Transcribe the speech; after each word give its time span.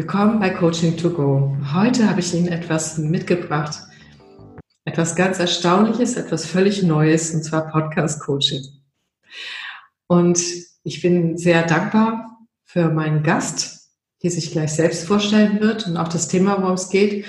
Willkommen 0.00 0.40
bei 0.40 0.48
Coaching 0.48 0.96
to 0.96 1.10
Go. 1.10 1.54
Heute 1.74 2.08
habe 2.08 2.20
ich 2.20 2.32
Ihnen 2.32 2.48
etwas 2.48 2.96
mitgebracht. 2.96 3.80
Etwas 4.86 5.14
ganz 5.14 5.38
Erstaunliches, 5.38 6.16
etwas 6.16 6.46
völlig 6.46 6.82
Neues, 6.82 7.34
und 7.34 7.44
zwar 7.44 7.68
Podcast 7.68 8.18
Coaching. 8.22 8.62
Und 10.06 10.40
ich 10.84 11.02
bin 11.02 11.36
sehr 11.36 11.66
dankbar 11.66 12.38
für 12.64 12.88
meinen 12.88 13.22
Gast, 13.22 13.90
die 14.22 14.30
sich 14.30 14.52
gleich 14.52 14.72
selbst 14.72 15.06
vorstellen 15.06 15.60
wird 15.60 15.86
und 15.86 15.98
auch 15.98 16.08
das 16.08 16.28
Thema, 16.28 16.62
worum 16.62 16.76
es 16.76 16.88
geht. 16.88 17.26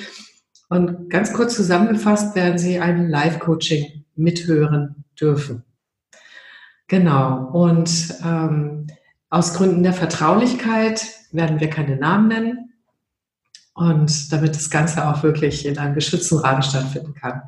Und 0.69 1.09
ganz 1.09 1.33
kurz 1.33 1.57
zusammengefasst 1.57 2.37
werden 2.37 2.57
Sie 2.57 2.79
ein 2.79 3.09
Live-Coaching 3.09 4.05
mithören 4.15 5.03
dürfen. 5.19 5.65
Genau. 6.87 7.49
Und 7.51 8.15
ähm, 8.23 8.87
aus 9.29 9.55
Gründen 9.55 9.83
der 9.83 9.93
Vertraulichkeit 9.93 11.20
werden 11.31 11.59
wir 11.59 11.69
keine 11.69 11.95
Namen 11.95 12.27
nennen. 12.27 12.73
Und 13.73 14.31
damit 14.31 14.55
das 14.55 14.69
Ganze 14.69 15.07
auch 15.07 15.23
wirklich 15.23 15.65
in 15.65 15.77
einem 15.77 15.95
geschützten 15.95 16.37
Rahmen 16.39 16.61
stattfinden 16.61 17.13
kann. 17.13 17.41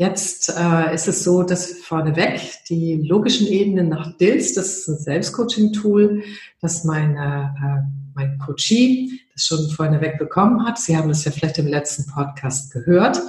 Jetzt 0.00 0.48
äh, 0.56 0.94
ist 0.94 1.08
es 1.08 1.24
so, 1.24 1.42
dass 1.42 1.72
vorneweg 1.72 2.40
die 2.70 3.02
logischen 3.02 3.46
Ebenen 3.46 3.90
nach 3.90 4.16
DILS, 4.16 4.54
das 4.54 4.78
ist 4.78 4.88
ein 4.88 4.98
Selbstcoaching-Tool, 4.98 6.22
das 6.60 6.84
meine, 6.84 7.54
äh, 7.62 7.92
mein 8.14 8.38
Coachie 8.38 9.20
das 9.34 9.44
schon 9.44 9.68
vorneweg 9.70 10.18
bekommen 10.18 10.64
hat. 10.64 10.78
Sie 10.78 10.96
haben 10.96 11.08
das 11.08 11.24
ja 11.24 11.30
vielleicht 11.30 11.58
im 11.58 11.66
letzten 11.66 12.10
Podcast 12.10 12.72
gehört. 12.72 13.20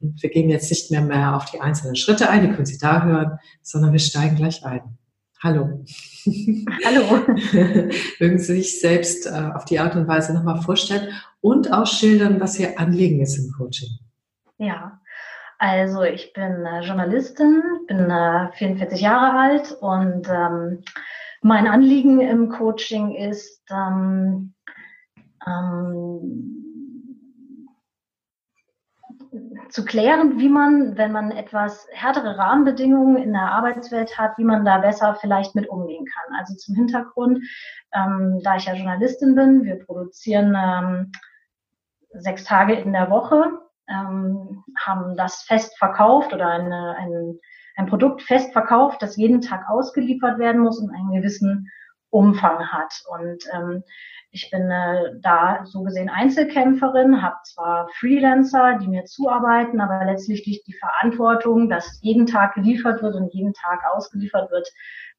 Und 0.00 0.22
wir 0.22 0.30
gehen 0.30 0.50
jetzt 0.50 0.70
nicht 0.70 0.90
mehr, 0.90 1.02
mehr 1.02 1.36
auf 1.36 1.46
die 1.46 1.60
einzelnen 1.60 1.96
Schritte 1.96 2.28
ein, 2.28 2.42
die 2.42 2.52
können 2.54 2.66
Sie 2.66 2.78
da 2.78 3.02
hören, 3.02 3.38
sondern 3.62 3.92
wir 3.92 3.98
steigen 3.98 4.36
gleich 4.36 4.64
ein. 4.64 4.98
Hallo. 5.42 5.82
Hallo. 6.84 7.24
Mögen 8.20 8.38
Sie 8.38 8.56
sich 8.56 8.78
selbst 8.78 9.26
äh, 9.26 9.50
auf 9.54 9.64
die 9.64 9.78
Art 9.78 9.96
und 9.96 10.06
Weise 10.06 10.34
nochmal 10.34 10.60
vorstellen 10.60 11.14
und 11.40 11.72
auch 11.72 11.86
schildern, 11.86 12.40
was 12.40 12.58
Ihr 12.58 12.78
Anliegen 12.78 13.22
ist 13.22 13.38
im 13.38 13.50
Coaching? 13.56 13.88
Ja, 14.58 15.00
also 15.58 16.02
ich 16.02 16.34
bin 16.34 16.66
äh, 16.66 16.80
Journalistin, 16.82 17.62
bin 17.86 18.10
äh, 18.10 18.52
44 18.52 19.00
Jahre 19.00 19.38
alt 19.38 19.72
und 19.80 20.28
ähm, 20.28 20.82
mein 21.40 21.66
Anliegen 21.66 22.20
im 22.20 22.50
Coaching 22.50 23.14
ist, 23.14 23.62
ähm, 23.70 24.52
ähm, 25.46 26.89
zu 29.68 29.84
klären, 29.84 30.38
wie 30.40 30.48
man, 30.48 30.96
wenn 30.96 31.12
man 31.12 31.30
etwas 31.30 31.86
härtere 31.92 32.36
Rahmenbedingungen 32.36 33.16
in 33.16 33.32
der 33.32 33.52
Arbeitswelt 33.52 34.18
hat, 34.18 34.36
wie 34.38 34.44
man 34.44 34.64
da 34.64 34.78
besser 34.78 35.16
vielleicht 35.20 35.54
mit 35.54 35.68
umgehen 35.68 36.04
kann. 36.04 36.36
Also 36.36 36.54
zum 36.56 36.74
Hintergrund, 36.74 37.44
ähm, 37.92 38.40
da 38.42 38.56
ich 38.56 38.64
ja 38.64 38.74
Journalistin 38.74 39.34
bin, 39.34 39.64
wir 39.64 39.76
produzieren 39.84 40.56
ähm, 40.56 41.12
sechs 42.12 42.44
Tage 42.44 42.74
in 42.74 42.92
der 42.92 43.10
Woche, 43.10 43.60
ähm, 43.88 44.64
haben 44.78 45.16
das 45.16 45.42
fest 45.42 45.78
verkauft 45.78 46.32
oder 46.32 46.48
eine, 46.48 46.96
ein, 46.96 47.38
ein 47.76 47.86
Produkt 47.86 48.22
fest 48.22 48.52
verkauft, 48.52 49.00
das 49.00 49.16
jeden 49.16 49.40
Tag 49.40 49.68
ausgeliefert 49.68 50.38
werden 50.38 50.62
muss 50.62 50.80
und 50.80 50.90
einen 50.90 51.12
gewissen 51.12 51.70
Umfang 52.10 52.66
hat. 52.68 53.02
Und 53.08 53.44
ähm, 53.52 53.82
ich 54.32 54.50
bin 54.50 54.70
äh, 54.70 55.18
da 55.22 55.64
so 55.64 55.82
gesehen 55.82 56.08
Einzelkämpferin, 56.08 57.22
habe 57.22 57.36
zwar 57.44 57.88
Freelancer, 57.98 58.78
die 58.78 58.88
mir 58.88 59.04
zuarbeiten, 59.04 59.80
aber 59.80 60.04
letztlich 60.04 60.46
liegt 60.46 60.66
die 60.68 60.78
Verantwortung, 60.78 61.68
dass 61.68 61.98
jeden 62.02 62.26
Tag 62.26 62.54
geliefert 62.54 63.02
wird 63.02 63.16
und 63.16 63.34
jeden 63.34 63.54
Tag 63.54 63.80
ausgeliefert 63.92 64.50
wird, 64.50 64.68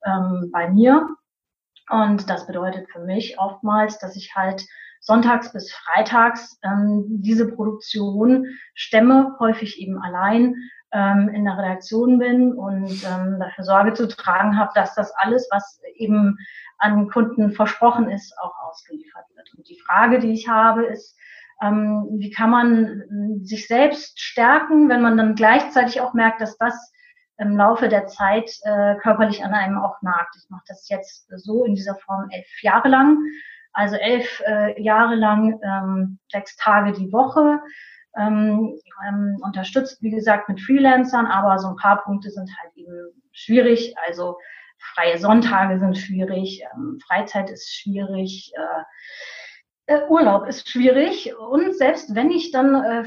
ähm, 0.06 0.50
bei 0.52 0.70
mir. 0.70 1.08
Und 1.90 2.30
das 2.30 2.48
bedeutet 2.48 2.90
für 2.90 3.00
mich 3.00 3.38
oftmals, 3.38 4.00
dass 4.00 4.16
ich 4.16 4.34
halt 4.36 4.66
sonntags 5.02 5.52
bis 5.52 5.74
freitags 5.74 6.58
ähm, 6.64 7.06
diese 7.22 7.48
Produktion 7.52 8.46
stemme, 8.76 9.36
häufig 9.40 9.82
eben 9.82 10.02
allein 10.02 10.56
ähm, 10.94 11.30
in 11.30 11.46
der 11.46 11.58
Redaktion 11.58 12.20
bin 12.20 12.54
und 12.54 13.04
ähm, 13.04 13.40
dafür 13.40 13.64
Sorge 13.64 13.94
zu 13.94 14.08
tragen 14.08 14.58
habe, 14.58 14.72
dass 14.76 14.94
das 14.96 15.12
alles, 15.16 15.48
was 15.52 15.82
eben 15.96 16.38
an 16.78 17.10
Kunden 17.10 17.52
versprochen 17.52 18.10
ist, 18.10 18.34
auch 18.40 18.54
ausgeliefert 18.68 19.26
wird. 19.36 19.50
Und 19.56 19.70
die 19.70 19.80
Frage, 19.86 20.20
die 20.20 20.34
ich 20.34 20.48
habe, 20.48 20.84
ist, 20.86 21.18
ähm, 21.62 22.08
wie 22.18 22.32
kann 22.32 22.50
man 22.50 23.02
äh, 23.42 23.46
sich 23.46 23.68
selbst 23.68 24.20
stärken, 24.20 24.90
wenn 24.90 25.02
man 25.02 25.18
dann 25.18 25.36
gleichzeitig 25.36 26.02
auch 26.02 26.14
merkt, 26.14 26.42
dass 26.42 26.58
das 26.58 26.92
im 27.38 27.58
Laufe 27.58 27.90
der 27.90 28.08
Zeit 28.08 28.52
äh, 28.64 28.96
körperlich 28.96 29.44
an 29.44 29.54
einem 29.54 29.78
auch 29.78 30.02
nagt. 30.02 30.36
Ich 30.38 30.50
mache 30.50 30.64
das 30.68 30.88
jetzt 30.90 31.28
so 31.38 31.66
in 31.66 31.76
dieser 31.76 31.96
Form 31.96 32.30
elf 32.30 32.48
Jahre 32.62 32.88
lang, 32.88 33.18
also 33.74 33.96
elf 33.96 34.42
äh, 34.46 34.80
Jahre 34.82 35.16
lang 35.16 35.60
ähm, 35.64 36.20
sechs 36.32 36.56
Tage 36.58 36.94
die 36.94 37.12
Woche. 37.12 37.60
Ähm, 38.18 38.78
ähm, 39.08 39.38
unterstützt, 39.42 40.02
wie 40.02 40.12
gesagt, 40.12 40.50
mit 40.50 40.60
Freelancern, 40.60 41.26
aber 41.28 41.60
so 41.60 41.70
ein 41.70 41.76
paar 41.78 42.04
Punkte 42.04 42.30
sind 42.30 42.50
halt 42.62 42.76
eben 42.76 43.12
schwierig. 43.32 43.96
Also 44.06 44.38
freie 44.96 45.18
Sonntage 45.18 45.80
sind 45.80 45.98
schwierig, 45.98 46.64
ähm, 46.74 47.00
Freizeit 47.06 47.50
ist 47.50 47.74
schwierig, 47.74 48.52
äh, 48.56 49.94
äh, 49.94 50.08
Urlaub 50.08 50.48
ist 50.48 50.70
schwierig. 50.70 51.34
Und 51.38 51.76
selbst 51.76 52.16
wenn 52.16 52.32
ich 52.32 52.52
dann 52.52 52.76
äh, 52.84 53.06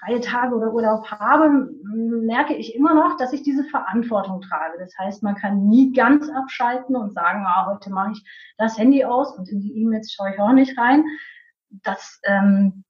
freie 0.00 0.20
Tage 0.20 0.54
oder 0.54 0.72
Urlaub 0.72 1.10
habe, 1.10 1.68
merke 1.82 2.54
ich 2.54 2.74
immer 2.74 2.94
noch, 2.94 3.16
dass 3.16 3.32
ich 3.32 3.42
diese 3.42 3.64
Verantwortung 3.64 4.40
trage. 4.40 4.78
Das 4.78 4.96
heißt, 4.98 5.22
man 5.22 5.34
kann 5.34 5.68
nie 5.68 5.92
ganz 5.92 6.28
abschalten 6.30 6.96
und 6.96 7.14
sagen, 7.14 7.44
ah, 7.46 7.66
heute 7.66 7.90
mache 7.90 8.12
ich 8.12 8.24
das 8.58 8.78
Handy 8.78 9.04
aus 9.04 9.36
und 9.36 9.50
in 9.50 9.60
die 9.60 9.80
E-Mails 9.80 10.12
schaue 10.12 10.32
ich 10.32 10.40
auch 10.40 10.52
nicht 10.52 10.78
rein. 10.78 11.04
Das, 11.82 12.20
ähm, 12.24 12.84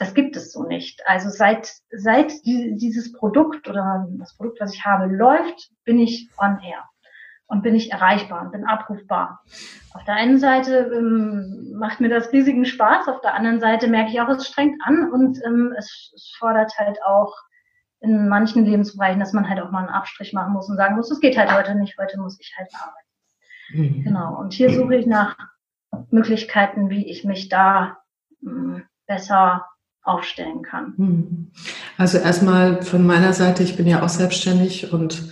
das 0.00 0.14
gibt 0.14 0.34
es 0.34 0.50
so 0.50 0.64
nicht. 0.64 1.06
Also 1.06 1.28
seit, 1.28 1.70
seit 1.90 2.32
dieses 2.42 3.12
Produkt 3.12 3.68
oder 3.68 4.08
das 4.18 4.34
Produkt, 4.34 4.58
was 4.58 4.74
ich 4.74 4.86
habe, 4.86 5.14
läuft, 5.14 5.70
bin 5.84 5.98
ich 5.98 6.30
on 6.38 6.58
air 6.62 6.88
und 7.46 7.62
bin 7.62 7.74
ich 7.74 7.92
erreichbar 7.92 8.40
und 8.40 8.50
bin 8.50 8.64
abrufbar. 8.64 9.42
Auf 9.92 10.02
der 10.04 10.14
einen 10.14 10.38
Seite 10.38 10.90
ähm, 10.94 11.74
macht 11.78 12.00
mir 12.00 12.08
das 12.08 12.32
riesigen 12.32 12.64
Spaß, 12.64 13.08
auf 13.08 13.20
der 13.20 13.34
anderen 13.34 13.60
Seite 13.60 13.88
merke 13.88 14.10
ich 14.10 14.20
auch, 14.22 14.30
es 14.30 14.46
strengt 14.46 14.80
an 14.82 15.12
und 15.12 15.38
ähm, 15.44 15.74
es, 15.76 16.10
es 16.14 16.34
fordert 16.38 16.72
halt 16.78 16.98
auch 17.04 17.34
in 18.00 18.26
manchen 18.26 18.64
Lebensbereichen, 18.64 19.20
dass 19.20 19.34
man 19.34 19.50
halt 19.50 19.60
auch 19.60 19.70
mal 19.70 19.80
einen 19.80 19.90
Abstrich 19.90 20.32
machen 20.32 20.54
muss 20.54 20.70
und 20.70 20.78
sagen 20.78 20.96
muss, 20.96 21.10
es 21.10 21.20
geht 21.20 21.36
halt 21.36 21.52
heute 21.52 21.74
nicht, 21.74 21.98
heute 21.98 22.18
muss 22.18 22.40
ich 22.40 22.54
halt 22.56 22.70
arbeiten. 22.74 23.98
Mhm. 23.98 24.04
Genau. 24.04 24.38
Und 24.38 24.54
hier 24.54 24.70
suche 24.70 24.94
ich 24.94 25.06
nach 25.06 25.36
Möglichkeiten, 26.10 26.88
wie 26.88 27.06
ich 27.10 27.22
mich 27.24 27.50
da 27.50 27.98
ähm, 28.42 28.84
besser 29.06 29.66
aufstellen 30.02 30.62
kann. 30.62 30.94
Mhm. 30.96 31.50
Also 31.96 32.18
erstmal 32.18 32.82
von 32.82 33.06
meiner 33.06 33.32
Seite, 33.32 33.62
ich 33.62 33.76
bin 33.76 33.86
ja 33.86 34.02
auch 34.02 34.08
selbstständig 34.08 34.92
und 34.92 35.30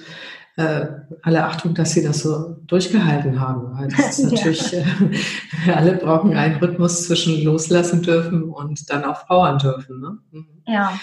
äh, 0.57 0.87
alle 1.23 1.45
Achtung, 1.45 1.75
dass 1.75 1.93
Sie 1.93 2.03
das 2.03 2.21
so 2.21 2.57
durchgehalten 2.67 3.41
haben. 3.41 3.79
Weil 3.79 3.89
das 3.89 4.19
ist 4.19 4.33
natürlich, 4.33 4.73
ja. 4.73 4.81
äh, 5.67 5.73
alle 5.73 5.95
brauchen 5.95 6.37
einen 6.37 6.57
Rhythmus 6.57 7.07
zwischen 7.07 7.43
loslassen 7.43 8.03
dürfen 8.03 8.43
und 8.43 8.91
dann 8.91 9.05
auch 9.05 9.27
powern 9.27 9.59
dürfen. 9.59 10.01
Ne? 10.01 10.19
Mhm. 10.33 10.63
Ja. 10.67 10.99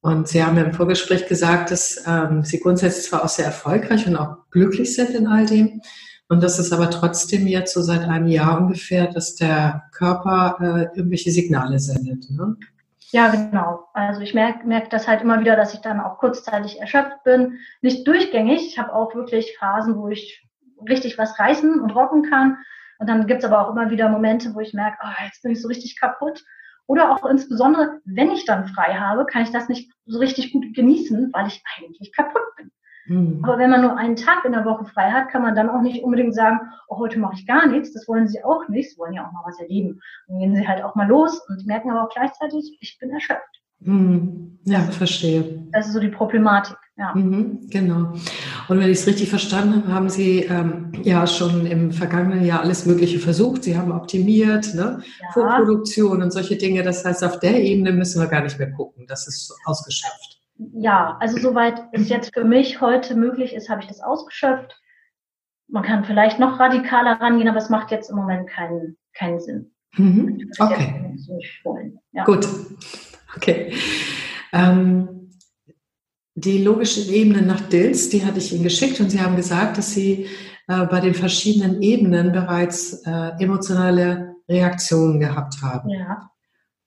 Und 0.00 0.28
Sie 0.28 0.44
haben 0.44 0.58
ja 0.58 0.64
im 0.64 0.74
Vorgespräch 0.74 1.26
gesagt, 1.28 1.70
dass 1.70 2.02
ähm, 2.06 2.42
Sie 2.42 2.60
grundsätzlich 2.60 3.06
zwar 3.06 3.24
auch 3.24 3.28
sehr 3.28 3.46
erfolgreich 3.46 4.06
und 4.06 4.16
auch 4.16 4.36
glücklich 4.50 4.94
sind 4.94 5.10
in 5.10 5.26
all 5.26 5.46
dem. 5.46 5.80
Und 6.28 6.42
das 6.42 6.58
ist 6.58 6.72
aber 6.72 6.90
trotzdem 6.90 7.46
jetzt 7.46 7.74
so 7.74 7.80
seit 7.80 8.02
einem 8.02 8.26
Jahr 8.26 8.60
ungefähr, 8.60 9.06
dass 9.06 9.36
der 9.36 9.84
Körper 9.92 10.56
äh, 10.60 10.98
irgendwelche 10.98 11.30
Signale 11.30 11.78
sendet. 11.78 12.28
Ne? 12.30 12.56
Ja, 13.14 13.28
genau. 13.28 13.86
Also 13.92 14.22
ich 14.22 14.34
merke 14.34 14.66
merk 14.66 14.90
das 14.90 15.06
halt 15.06 15.22
immer 15.22 15.38
wieder, 15.38 15.54
dass 15.54 15.72
ich 15.72 15.80
dann 15.80 16.00
auch 16.00 16.18
kurzzeitig 16.18 16.80
erschöpft 16.80 17.22
bin. 17.22 17.60
Nicht 17.80 18.08
durchgängig. 18.08 18.66
Ich 18.66 18.76
habe 18.76 18.92
auch 18.92 19.14
wirklich 19.14 19.56
Phasen, 19.56 19.96
wo 19.96 20.08
ich 20.08 20.44
richtig 20.88 21.16
was 21.16 21.38
reißen 21.38 21.78
und 21.80 21.90
rocken 21.94 22.28
kann. 22.28 22.58
Und 22.98 23.08
dann 23.08 23.28
gibt's 23.28 23.44
aber 23.44 23.60
auch 23.60 23.70
immer 23.70 23.88
wieder 23.88 24.08
Momente, 24.08 24.52
wo 24.56 24.58
ich 24.58 24.74
merke, 24.74 24.98
oh, 25.00 25.24
jetzt 25.24 25.44
bin 25.44 25.52
ich 25.52 25.62
so 25.62 25.68
richtig 25.68 25.96
kaputt. 25.96 26.44
Oder 26.88 27.12
auch 27.12 27.24
insbesondere, 27.24 28.00
wenn 28.04 28.32
ich 28.32 28.46
dann 28.46 28.66
frei 28.66 28.94
habe, 28.94 29.26
kann 29.26 29.44
ich 29.44 29.52
das 29.52 29.68
nicht 29.68 29.92
so 30.06 30.18
richtig 30.18 30.52
gut 30.52 30.74
genießen, 30.74 31.32
weil 31.32 31.46
ich 31.46 31.62
eigentlich 31.78 32.12
kaputt 32.12 32.42
bin. 32.56 32.72
Mhm. 33.06 33.40
Aber 33.42 33.58
wenn 33.58 33.70
man 33.70 33.82
nur 33.82 33.96
einen 33.96 34.16
Tag 34.16 34.44
in 34.44 34.52
der 34.52 34.64
Woche 34.64 34.84
frei 34.86 35.10
hat, 35.10 35.28
kann 35.30 35.42
man 35.42 35.54
dann 35.54 35.68
auch 35.68 35.82
nicht 35.82 36.02
unbedingt 36.02 36.34
sagen, 36.34 36.60
oh, 36.88 36.98
heute 36.98 37.18
mache 37.18 37.34
ich 37.34 37.46
gar 37.46 37.66
nichts. 37.66 37.92
Das 37.92 38.08
wollen 38.08 38.28
sie 38.28 38.42
auch 38.44 38.68
nicht. 38.68 38.92
Sie 38.92 38.98
wollen 38.98 39.14
ja 39.14 39.26
auch 39.26 39.32
mal 39.32 39.42
was 39.44 39.60
erleben. 39.60 40.00
Dann 40.28 40.38
gehen 40.38 40.54
sie 40.54 40.66
halt 40.66 40.82
auch 40.82 40.94
mal 40.94 41.08
los 41.08 41.40
und 41.48 41.66
merken 41.66 41.90
aber 41.90 42.04
auch 42.04 42.14
gleichzeitig, 42.14 42.76
ich 42.80 42.98
bin 42.98 43.10
erschöpft. 43.10 43.42
Mhm. 43.80 44.58
Ja, 44.64 44.80
verstehe. 44.80 45.66
Das 45.72 45.86
ist 45.86 45.92
so 45.92 46.00
die 46.00 46.08
Problematik. 46.08 46.76
Ja. 46.96 47.12
Mhm, 47.12 47.68
genau. 47.70 48.12
Und 48.68 48.78
wenn 48.78 48.88
ich 48.88 48.98
es 48.98 49.06
richtig 49.06 49.28
verstanden 49.28 49.82
habe, 49.82 49.92
haben 49.92 50.08
Sie 50.08 50.44
ähm, 50.44 50.92
ja 51.02 51.26
schon 51.26 51.66
im 51.66 51.90
vergangenen 51.90 52.44
Jahr 52.44 52.60
alles 52.60 52.86
Mögliche 52.86 53.18
versucht. 53.18 53.64
Sie 53.64 53.76
haben 53.76 53.90
optimiert, 53.90 54.74
ne? 54.74 55.02
Ja. 55.20 55.32
Vorproduktion 55.32 56.22
und 56.22 56.32
solche 56.32 56.56
Dinge. 56.56 56.84
Das 56.84 57.04
heißt, 57.04 57.24
auf 57.24 57.40
der 57.40 57.60
Ebene 57.62 57.92
müssen 57.92 58.22
wir 58.22 58.28
gar 58.28 58.42
nicht 58.42 58.58
mehr 58.58 58.70
gucken. 58.70 59.06
Das 59.08 59.26
ist 59.26 59.52
ausgeschöpft 59.66 60.43
ja, 60.56 61.16
also 61.20 61.38
soweit 61.38 61.82
es 61.92 62.08
jetzt 62.08 62.32
für 62.34 62.44
mich 62.44 62.80
heute 62.80 63.14
möglich 63.14 63.54
ist, 63.54 63.68
habe 63.68 63.80
ich 63.80 63.88
das 63.88 64.00
ausgeschöpft. 64.00 64.80
Man 65.68 65.82
kann 65.82 66.04
vielleicht 66.04 66.38
noch 66.38 66.60
radikaler 66.60 67.20
rangehen, 67.20 67.48
aber 67.48 67.58
es 67.58 67.70
macht 67.70 67.90
jetzt 67.90 68.10
im 68.10 68.16
Moment 68.16 68.48
keinen, 68.48 68.96
keinen 69.14 69.40
Sinn. 69.40 69.72
Mhm. 69.96 70.50
Okay. 70.58 71.16
Ja. 72.12 72.24
Gut. 72.24 72.46
Okay. 73.36 73.74
Ähm, 74.52 75.30
die 76.34 76.62
logischen 76.62 77.12
Ebenen 77.12 77.46
nach 77.46 77.60
Dills, 77.60 78.08
die 78.08 78.24
hatte 78.24 78.38
ich 78.38 78.52
Ihnen 78.52 78.64
geschickt 78.64 79.00
und 79.00 79.10
Sie 79.10 79.20
haben 79.20 79.36
gesagt, 79.36 79.78
dass 79.78 79.92
Sie 79.92 80.26
äh, 80.68 80.86
bei 80.86 81.00
den 81.00 81.14
verschiedenen 81.14 81.82
Ebenen 81.82 82.32
bereits 82.32 83.04
äh, 83.06 83.32
emotionale 83.38 84.34
Reaktionen 84.48 85.20
gehabt 85.20 85.62
haben. 85.62 85.88
Ja. 85.90 86.30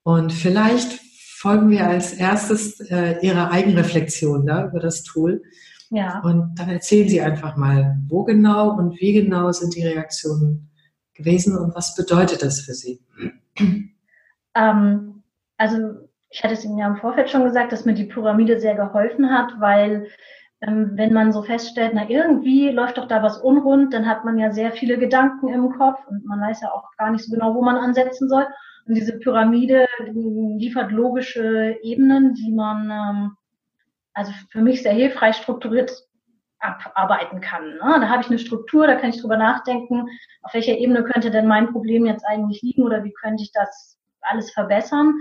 Und 0.03 0.31
vielleicht 0.31 0.99
folgen 1.37 1.69
wir 1.69 1.85
als 1.87 2.13
erstes 2.13 2.79
äh, 2.89 3.19
Ihrer 3.21 3.51
Eigenreflexion 3.51 4.45
da, 4.45 4.65
über 4.65 4.79
das 4.79 5.03
Tool. 5.03 5.43
Ja. 5.89 6.19
Und 6.21 6.55
dann 6.55 6.69
erzählen 6.69 7.07
Sie 7.07 7.21
einfach 7.21 7.55
mal, 7.55 7.97
wo 8.07 8.23
genau 8.23 8.71
und 8.71 8.99
wie 8.99 9.13
genau 9.13 9.51
sind 9.51 9.75
die 9.75 9.85
Reaktionen 9.85 10.69
gewesen 11.13 11.57
und 11.57 11.75
was 11.75 11.95
bedeutet 11.95 12.41
das 12.41 12.61
für 12.61 12.73
Sie? 12.73 12.99
Ähm, 14.55 15.23
also 15.57 15.77
ich 16.29 16.43
hatte 16.43 16.55
es 16.55 16.65
Ihnen 16.65 16.79
ja 16.79 16.87
im 16.87 16.97
Vorfeld 16.97 17.29
schon 17.29 17.43
gesagt, 17.43 17.71
dass 17.71 17.85
mir 17.85 17.93
die 17.93 18.05
Pyramide 18.05 18.59
sehr 18.59 18.75
geholfen 18.75 19.29
hat, 19.29 19.51
weil 19.59 20.07
wenn 20.59 21.13
man 21.13 21.31
so 21.31 21.43
feststellt, 21.43 21.91
na 21.93 22.09
irgendwie 22.09 22.71
läuft 22.71 22.97
doch 22.97 23.07
da 23.07 23.21
was 23.21 23.37
unrund, 23.37 23.93
dann 23.93 24.07
hat 24.07 24.25
man 24.25 24.39
ja 24.39 24.51
sehr 24.51 24.71
viele 24.71 24.97
Gedanken 24.97 25.49
im 25.49 25.69
Kopf 25.77 25.99
und 26.07 26.25
man 26.25 26.41
weiß 26.41 26.61
ja 26.61 26.71
auch 26.71 26.89
gar 26.97 27.11
nicht 27.11 27.23
so 27.25 27.31
genau, 27.31 27.53
wo 27.53 27.61
man 27.61 27.77
ansetzen 27.77 28.27
soll. 28.27 28.47
Und 28.87 28.95
diese 28.95 29.19
Pyramide 29.19 29.85
liefert 30.13 30.91
logische 30.91 31.77
Ebenen, 31.83 32.33
die 32.33 32.51
man 32.51 32.89
ähm, 32.89 33.37
also 34.13 34.31
für 34.49 34.61
mich 34.61 34.81
sehr 34.81 34.93
hilfreich 34.93 35.35
strukturiert 35.35 35.91
abarbeiten 36.59 37.39
kann. 37.39 37.75
Ne? 37.75 37.99
Da 38.01 38.09
habe 38.09 38.23
ich 38.23 38.29
eine 38.29 38.39
Struktur, 38.39 38.87
da 38.87 38.95
kann 38.95 39.11
ich 39.11 39.21
drüber 39.21 39.37
nachdenken, 39.37 40.07
auf 40.41 40.55
welcher 40.55 40.75
Ebene 40.75 41.03
könnte 41.03 41.29
denn 41.29 41.47
mein 41.47 41.71
Problem 41.71 42.07
jetzt 42.07 42.25
eigentlich 42.25 42.63
liegen 42.63 42.81
oder 42.81 43.03
wie 43.03 43.13
könnte 43.13 43.43
ich 43.43 43.51
das 43.51 43.99
alles 44.21 44.51
verbessern. 44.51 45.13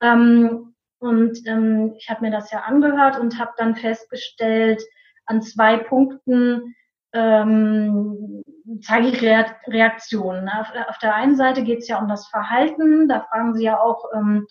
Ähm, 0.00 0.71
und 1.02 1.46
ähm, 1.46 1.94
ich 1.98 2.08
habe 2.08 2.24
mir 2.24 2.30
das 2.30 2.50
ja 2.50 2.60
angehört 2.60 3.18
und 3.18 3.38
habe 3.38 3.52
dann 3.56 3.76
festgestellt, 3.76 4.82
an 5.26 5.42
zwei 5.42 5.76
Punkten 5.76 6.74
ähm, 7.12 8.42
zeige 8.82 9.08
ich 9.08 9.22
Reaktionen. 9.22 10.48
Auf, 10.48 10.98
der 10.98 11.14
einen 11.14 11.36
Seite 11.36 11.62
geht 11.62 11.80
es 11.80 11.88
ja 11.88 11.98
um 11.98 12.08
das 12.08 12.28
Verhalten. 12.28 13.08
Da 13.08 13.20
fragen 13.20 13.54
Sie 13.54 13.64
ja 13.64 13.78
auch, 13.78 14.04
ähm, 14.14 14.46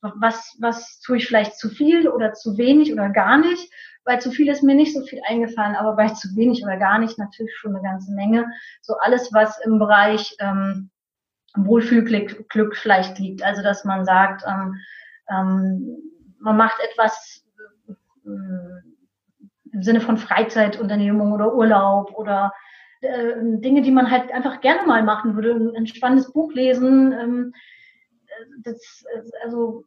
was, 0.00 0.56
was 0.60 1.00
tue 1.00 1.18
ich 1.18 1.26
vielleicht 1.26 1.58
zu 1.58 1.68
viel 1.68 2.08
oder 2.08 2.32
zu 2.32 2.56
wenig 2.56 2.92
oder 2.92 3.10
gar 3.10 3.38
nicht. 3.38 3.70
Bei 4.04 4.16
zu 4.16 4.30
viel 4.30 4.48
ist 4.48 4.62
mir 4.62 4.74
nicht 4.74 4.94
so 4.94 5.04
viel 5.04 5.20
eingefallen, 5.28 5.76
aber 5.76 5.94
bei 5.94 6.08
zu 6.08 6.34
wenig 6.34 6.64
oder 6.64 6.78
gar 6.78 6.98
nicht 6.98 7.18
natürlich 7.18 7.54
schon 7.56 7.76
eine 7.76 7.82
ganze 7.82 8.12
Menge. 8.12 8.46
So 8.80 8.94
alles, 8.96 9.30
was 9.32 9.58
im 9.64 9.78
Bereich 9.78 10.34
ähm, 10.40 10.90
Wohlfühlglück 11.54 12.48
Glück 12.48 12.76
vielleicht 12.76 13.18
liegt. 13.18 13.42
Also 13.42 13.62
dass 13.62 13.84
man 13.84 14.04
sagt, 14.04 14.42
ähm, 14.46 14.76
ähm, 15.30 15.98
man 16.38 16.56
macht 16.56 16.80
etwas 16.92 17.44
äh, 18.26 18.32
im 19.72 19.82
Sinne 19.82 20.00
von 20.00 20.16
Freizeitunternehmung 20.16 21.32
oder 21.32 21.54
Urlaub 21.54 22.12
oder 22.16 22.52
äh, 23.00 23.34
Dinge, 23.40 23.82
die 23.82 23.90
man 23.90 24.10
halt 24.10 24.32
einfach 24.32 24.60
gerne 24.60 24.86
mal 24.86 25.02
machen 25.02 25.34
würde, 25.34 25.72
ein 25.76 25.86
spannendes 25.86 26.32
Buch 26.32 26.52
lesen. 26.52 27.12
Ähm, 27.12 27.54
das, 28.62 29.04
also 29.42 29.84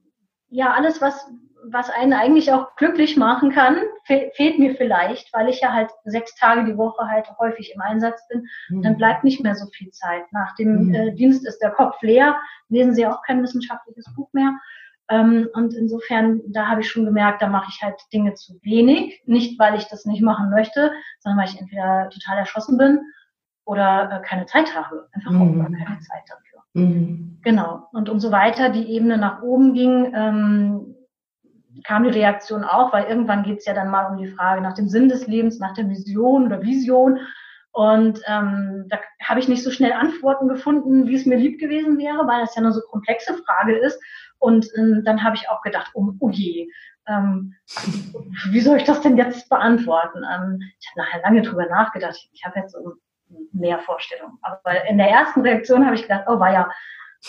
ja, 0.50 0.74
alles, 0.74 1.02
was, 1.02 1.28
was 1.66 1.90
einen 1.90 2.14
eigentlich 2.14 2.52
auch 2.52 2.76
glücklich 2.76 3.18
machen 3.18 3.52
kann, 3.52 3.78
fe 4.06 4.32
fehlt 4.36 4.60
mir 4.60 4.76
vielleicht, 4.76 5.34
weil 5.34 5.50
ich 5.50 5.62
ja 5.62 5.74
halt 5.74 5.90
sechs 6.06 6.36
Tage 6.36 6.64
die 6.66 6.78
Woche 6.78 7.08
halt 7.08 7.28
häufig 7.40 7.74
im 7.74 7.82
Einsatz 7.82 8.28
bin. 8.28 8.46
Mhm. 8.70 8.82
Dann 8.84 8.98
bleibt 8.98 9.24
nicht 9.24 9.42
mehr 9.42 9.56
so 9.56 9.66
viel 9.74 9.92
Zeit. 9.92 10.24
Nach 10.32 10.56
dem 10.56 10.88
mhm. 10.88 10.94
äh, 10.94 11.12
Dienst 11.14 11.46
ist 11.48 11.60
der 11.60 11.72
Kopf 11.72 12.02
leer, 12.02 12.36
lesen 12.70 12.94
Sie 12.94 13.08
auch 13.08 13.22
kein 13.24 13.42
wissenschaftliches 13.42 14.06
Buch 14.16 14.30
mehr. 14.34 14.54
Ähm, 15.10 15.50
und 15.54 15.74
insofern, 15.74 16.42
da 16.48 16.68
habe 16.68 16.82
ich 16.82 16.90
schon 16.90 17.06
gemerkt, 17.06 17.42
da 17.42 17.48
mache 17.48 17.70
ich 17.70 17.82
halt 17.82 17.96
Dinge 18.14 18.34
zu 18.34 18.60
wenig. 18.64 19.22
Nicht, 19.26 19.60
weil 19.60 19.76
ich 19.76 19.86
das 19.86 20.06
nicht 20.06 20.22
machen 20.22 20.50
möchte, 20.50 20.92
sondern 21.20 21.40
weil 21.40 21.50
ich 21.50 21.60
entweder 21.60 22.10
total 22.10 22.38
erschossen 22.38 22.78
bin 22.78 23.02
oder 23.66 24.12
äh, 24.12 24.28
keine 24.28 24.46
Zeit 24.46 24.76
habe. 24.76 25.08
Einfach 25.12 25.32
mhm. 25.32 25.62
auch 25.62 25.66
keine 25.66 26.00
Zeit 26.00 26.24
dafür. 26.28 26.64
Mhm. 26.74 27.40
Genau. 27.44 27.88
Und 27.92 28.10
umso 28.10 28.32
weiter 28.32 28.70
die 28.70 28.90
Ebene 28.92 29.18
nach 29.18 29.42
oben 29.42 29.74
ging, 29.74 30.14
ähm, 30.16 30.96
kam 31.84 32.04
die 32.04 32.10
Reaktion 32.10 32.64
auch, 32.64 32.94
weil 32.94 33.06
irgendwann 33.06 33.44
geht 33.44 33.60
es 33.60 33.66
ja 33.66 33.74
dann 33.74 33.90
mal 33.90 34.06
um 34.06 34.18
die 34.18 34.28
Frage 34.28 34.62
nach 34.62 34.74
dem 34.74 34.88
Sinn 34.88 35.10
des 35.10 35.28
Lebens, 35.28 35.60
nach 35.60 35.74
der 35.74 35.90
Vision 35.90 36.46
oder 36.46 36.62
Vision. 36.62 37.20
Und 37.72 38.22
ähm, 38.28 38.86
da 38.90 39.00
habe 39.24 39.40
ich 39.40 39.48
nicht 39.48 39.64
so 39.64 39.72
schnell 39.72 39.94
Antworten 39.94 40.48
gefunden, 40.48 41.08
wie 41.08 41.16
es 41.16 41.26
mir 41.26 41.38
lieb 41.38 41.60
gewesen 41.60 41.98
wäre, 41.98 42.28
weil 42.28 42.42
das 42.42 42.56
ja 42.56 42.62
eine 42.62 42.72
so 42.72 42.82
komplexe 42.82 43.34
Frage 43.34 43.76
ist. 43.76 44.00
Und 44.44 44.68
ähm, 44.78 45.04
dann 45.06 45.24
habe 45.24 45.38
ich 45.38 45.50
auch 45.50 45.62
gedacht, 45.62 45.92
oh, 45.94 46.12
oh 46.20 46.30
je, 46.30 46.68
ähm, 47.08 47.54
wie 48.52 48.60
soll 48.60 48.76
ich 48.76 48.84
das 48.84 49.00
denn 49.00 49.16
jetzt 49.16 49.48
beantworten? 49.48 50.20
Ähm, 50.20 50.60
ich 50.80 50.90
habe 50.90 50.98
nachher 50.98 51.22
lange 51.22 51.42
drüber 51.44 51.66
nachgedacht. 51.68 52.18
Ich 52.34 52.44
habe 52.44 52.60
jetzt 52.60 52.74
so 52.74 52.96
mehr 53.54 53.80
Vorstellungen. 53.80 54.38
Aber 54.42 54.86
in 54.90 54.98
der 54.98 55.10
ersten 55.10 55.42
Reaktion 55.42 55.86
habe 55.86 55.96
ich 55.96 56.02
gedacht, 56.02 56.26
oh 56.28 56.40
war 56.40 56.52
ja, 56.52 56.70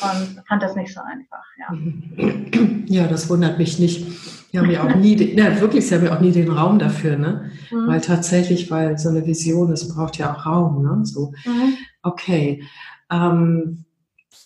und 0.03 0.43
fand 0.49 0.61
das 0.61 0.75
nicht 0.75 0.93
so 0.93 1.01
einfach. 1.03 1.45
Ja, 1.57 3.03
ja 3.03 3.07
das 3.07 3.31
wundert 3.31 3.59
mich 3.59 3.79
nicht. 3.79 4.53
Wir 4.53 4.61
haben 4.61 4.71
ja 4.71 4.83
auch 4.83 4.97
nie, 4.97 5.15
ja, 5.37 5.61
wirklich, 5.61 5.87
sie 5.87 5.95
haben 5.95 6.05
ja 6.05 6.17
auch 6.17 6.21
nie 6.21 6.33
den 6.33 6.51
Raum 6.51 6.81
dafür, 6.81 7.17
ne? 7.17 7.53
Mhm. 7.71 7.87
Weil 7.87 8.01
tatsächlich, 8.01 8.73
weil 8.73 8.99
so 8.99 9.09
eine 9.09 9.25
Vision, 9.25 9.71
es 9.71 9.95
braucht 9.95 10.19
ja 10.19 10.33
auch 10.33 10.47
Raum, 10.47 10.83
ne? 10.83 11.05
So, 11.05 11.33
mhm. 11.45 11.77
okay. 12.03 12.65
Ähm, 13.09 13.85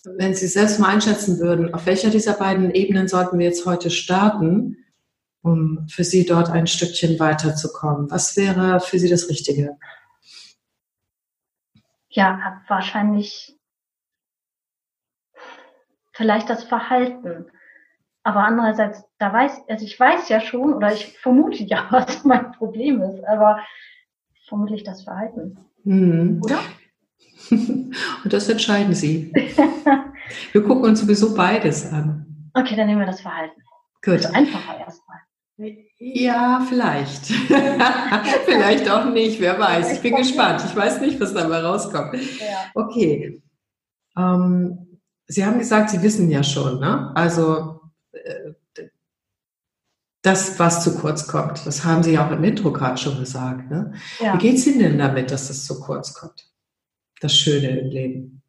wenn 0.05 0.35
Sie 0.35 0.47
selbst 0.47 0.79
mal 0.79 0.89
einschätzen 0.89 1.39
würden, 1.39 1.75
auf 1.75 1.87
welcher 1.87 2.11
dieser 2.11 2.35
beiden 2.35 2.71
Ebenen 2.71 3.09
sollten 3.09 3.39
wir 3.39 3.47
jetzt 3.47 3.67
heute 3.67 3.91
starten, 3.91 4.77
um 5.43 5.87
für 5.89 6.05
Sie 6.05 6.27
dort 6.27 6.51
ein 6.51 6.67
Stückchen 6.67 7.19
weiterzukommen? 7.19 8.11
Was 8.11 8.37
wäre 8.37 8.81
für 8.81 8.99
Sie 8.99 9.09
das 9.09 9.29
Richtige? 9.29 9.77
Ja, 12.11 12.63
wahrscheinlich 12.69 13.57
vielleicht 16.13 16.51
das 16.51 16.65
Verhalten. 16.65 17.47
Aber 18.25 18.41
andererseits, 18.45 19.05
da 19.19 19.33
weiß, 19.33 19.63
also 19.69 19.85
ich 19.85 19.99
weiß 19.99 20.29
ja 20.29 20.41
schon 20.41 20.75
oder 20.75 20.93
ich 20.93 21.17
vermute 21.19 21.63
ja, 21.63 21.87
was 21.91 22.25
mein 22.25 22.53
Problem 22.53 23.01
ist, 23.03 23.25
aber 23.25 23.61
vermutlich 24.49 24.83
das 24.83 25.05
Verhalten. 25.05 25.59
Mhm. 25.85 26.41
Oder? 26.43 26.59
Und 27.51 28.33
das 28.33 28.49
entscheiden 28.49 28.95
Sie. 28.95 29.33
wir 30.53 30.63
gucken 30.63 30.85
uns 30.85 31.01
sowieso 31.01 31.35
beides 31.35 31.91
an. 31.93 32.51
Okay, 32.55 32.77
dann 32.77 32.87
nehmen 32.87 33.01
wir 33.01 33.07
das 33.07 33.21
Verhalten. 33.21 33.61
Gut. 34.05 34.15
Das 34.15 34.27
ist 34.27 34.35
einfacher 34.35 34.79
erstmal. 34.79 35.19
Ja, 35.99 36.65
vielleicht. 36.69 37.27
vielleicht 38.45 38.89
auch 38.89 39.07
nicht, 39.07 39.41
wer 39.41 39.59
weiß. 39.59 39.93
Ich 39.95 40.01
bin 40.01 40.15
gespannt. 40.15 40.63
Ich 40.65 40.77
weiß 40.77 41.01
nicht, 41.01 41.21
was 41.21 41.35
dabei 41.35 41.61
rauskommt. 41.61 42.17
Okay. 42.75 43.43
Ähm, 44.17 45.01
Sie 45.27 45.45
haben 45.45 45.59
gesagt, 45.59 45.91
Sie 45.91 46.03
wissen 46.03 46.31
ja 46.31 46.43
schon, 46.43 46.79
ne? 46.79 47.13
Also 47.15 47.81
äh, 48.13 48.53
das, 50.23 50.59
was 50.59 50.85
zu 50.85 50.97
kurz 50.99 51.27
kommt, 51.27 51.67
das 51.67 51.85
haben 51.85 52.03
Sie 52.03 52.13
ja 52.13 52.27
auch 52.27 52.33
im 52.33 52.45
Intro 52.45 52.73
gerade 52.73 52.99
schon 52.99 53.19
gesagt. 53.19 53.71
Ne? 53.71 53.93
Ja. 54.21 54.35
Wie 54.35 54.39
geht 54.39 54.57
es 54.57 54.67
Ihnen 54.67 54.81
denn 54.81 54.99
damit, 54.99 55.31
dass 55.31 55.49
das 55.49 55.65
zu 55.65 55.81
kurz 55.81 56.15
kommt? 56.15 56.48
Das 57.21 57.37
Schöne 57.37 57.79
im 57.81 57.91
Leben. 57.91 58.43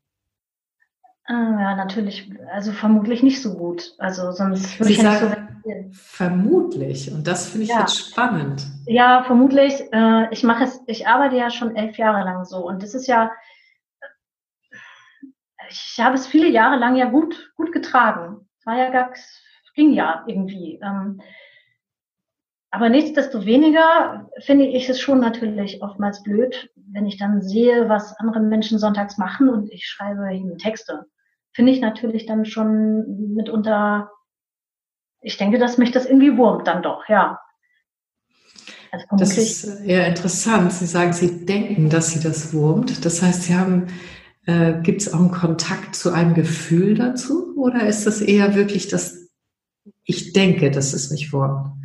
Ah, 1.25 1.57
ja, 1.59 1.75
natürlich, 1.75 2.31
also 2.51 2.71
vermutlich 2.71 3.21
nicht 3.21 3.41
so 3.41 3.55
gut. 3.55 3.93
Also 3.99 4.31
sonst 4.31 4.79
würde 4.79 4.93
Sie 4.93 4.93
ich 4.93 5.03
ja 5.03 5.11
nicht 5.11 5.19
so 5.21 5.91
Vermutlich. 5.91 7.11
Und 7.11 7.27
das 7.27 7.49
finde 7.49 7.65
ich 7.65 7.69
ja. 7.69 7.81
jetzt 7.81 7.97
spannend. 7.97 8.65
Ja, 8.85 9.23
vermutlich. 9.23 9.81
Äh, 9.91 10.33
ich 10.33 10.43
mache 10.43 10.63
es, 10.63 10.81
ich 10.87 11.07
arbeite 11.07 11.35
ja 11.35 11.49
schon 11.49 11.75
elf 11.75 11.97
Jahre 11.97 12.23
lang 12.23 12.45
so. 12.45 12.65
Und 12.65 12.81
das 12.81 12.95
ist 12.95 13.07
ja, 13.07 13.31
ich 15.69 15.99
habe 15.99 16.15
es 16.15 16.25
viele 16.25 16.47
Jahre 16.49 16.77
lang 16.77 16.95
ja 16.95 17.05
gut, 17.05 17.51
gut 17.55 17.71
getragen. 17.71 18.47
War 18.65 18.77
ja 18.77 18.89
gar, 18.89 19.13
ging 19.75 19.93
ja 19.93 20.23
irgendwie. 20.27 20.79
Aber 22.71 22.89
nichtsdestoweniger 22.89 24.29
finde 24.39 24.65
ich 24.65 24.89
es 24.89 24.99
schon 24.99 25.19
natürlich 25.19 25.81
oftmals 25.81 26.21
blöd, 26.21 26.69
wenn 26.75 27.07
ich 27.07 27.17
dann 27.17 27.41
sehe, 27.41 27.89
was 27.89 28.15
andere 28.17 28.41
Menschen 28.41 28.77
sonntags 28.77 29.17
machen 29.17 29.49
und 29.49 29.71
ich 29.71 29.87
schreibe 29.87 30.31
ihnen 30.33 30.57
Texte. 30.57 31.05
Finde 31.51 31.71
ich 31.71 31.81
natürlich 31.81 32.27
dann 32.27 32.45
schon 32.45 33.33
mitunter 33.33 34.11
ich 35.21 35.37
denke, 35.37 35.57
dass 35.59 35.77
mich 35.77 35.91
das 35.91 36.05
irgendwie 36.05 36.37
wurmt 36.37 36.67
dann 36.67 36.83
doch, 36.83 37.07
ja. 37.09 37.39
Also 38.91 39.05
das 39.17 39.37
ist 39.37 39.81
eher 39.81 40.07
interessant. 40.07 40.73
Sie 40.73 40.87
sagen, 40.87 41.13
Sie 41.13 41.45
denken, 41.45 41.89
dass 41.89 42.11
Sie 42.11 42.19
das 42.21 42.53
wurmt. 42.53 43.05
Das 43.05 43.21
heißt, 43.21 43.43
Sie 43.43 43.55
haben, 43.55 43.87
äh, 44.47 44.81
gibt 44.81 45.01
es 45.01 45.13
auch 45.13 45.19
einen 45.19 45.31
Kontakt 45.31 45.95
zu 45.95 46.11
einem 46.11 46.33
Gefühl 46.33 46.95
dazu? 46.95 47.55
Oder 47.55 47.85
ist 47.85 48.07
das 48.07 48.21
eher 48.21 48.55
wirklich 48.55 48.87
das, 48.87 49.29
ich 50.05 50.33
denke, 50.33 50.71
dass 50.71 50.93
es 50.93 51.11
mich 51.11 51.31
wurmt? 51.33 51.78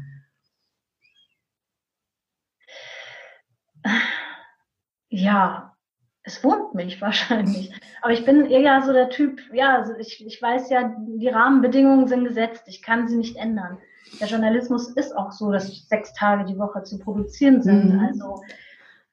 Ja, 5.14 5.76
es 6.24 6.42
wurmt 6.42 6.74
mich 6.74 7.00
wahrscheinlich. 7.00 7.72
Aber 8.02 8.12
ich 8.12 8.24
bin 8.24 8.46
eher 8.46 8.82
so 8.82 8.92
der 8.92 9.10
Typ, 9.10 9.40
ja, 9.52 9.76
also 9.76 9.92
ich, 9.98 10.24
ich 10.26 10.42
weiß 10.42 10.70
ja, 10.70 10.94
die 10.98 11.28
Rahmenbedingungen 11.28 12.08
sind 12.08 12.24
gesetzt, 12.24 12.64
ich 12.66 12.82
kann 12.82 13.08
sie 13.08 13.16
nicht 13.16 13.36
ändern. 13.36 13.78
Der 14.20 14.28
Journalismus 14.28 14.88
ist 14.90 15.16
auch 15.16 15.32
so, 15.32 15.50
dass 15.50 15.88
sechs 15.88 16.12
Tage 16.14 16.44
die 16.44 16.58
Woche 16.58 16.82
zu 16.82 16.98
produzieren 16.98 17.62
sind. 17.62 17.94
Mhm. 17.94 18.00
Also 18.00 18.42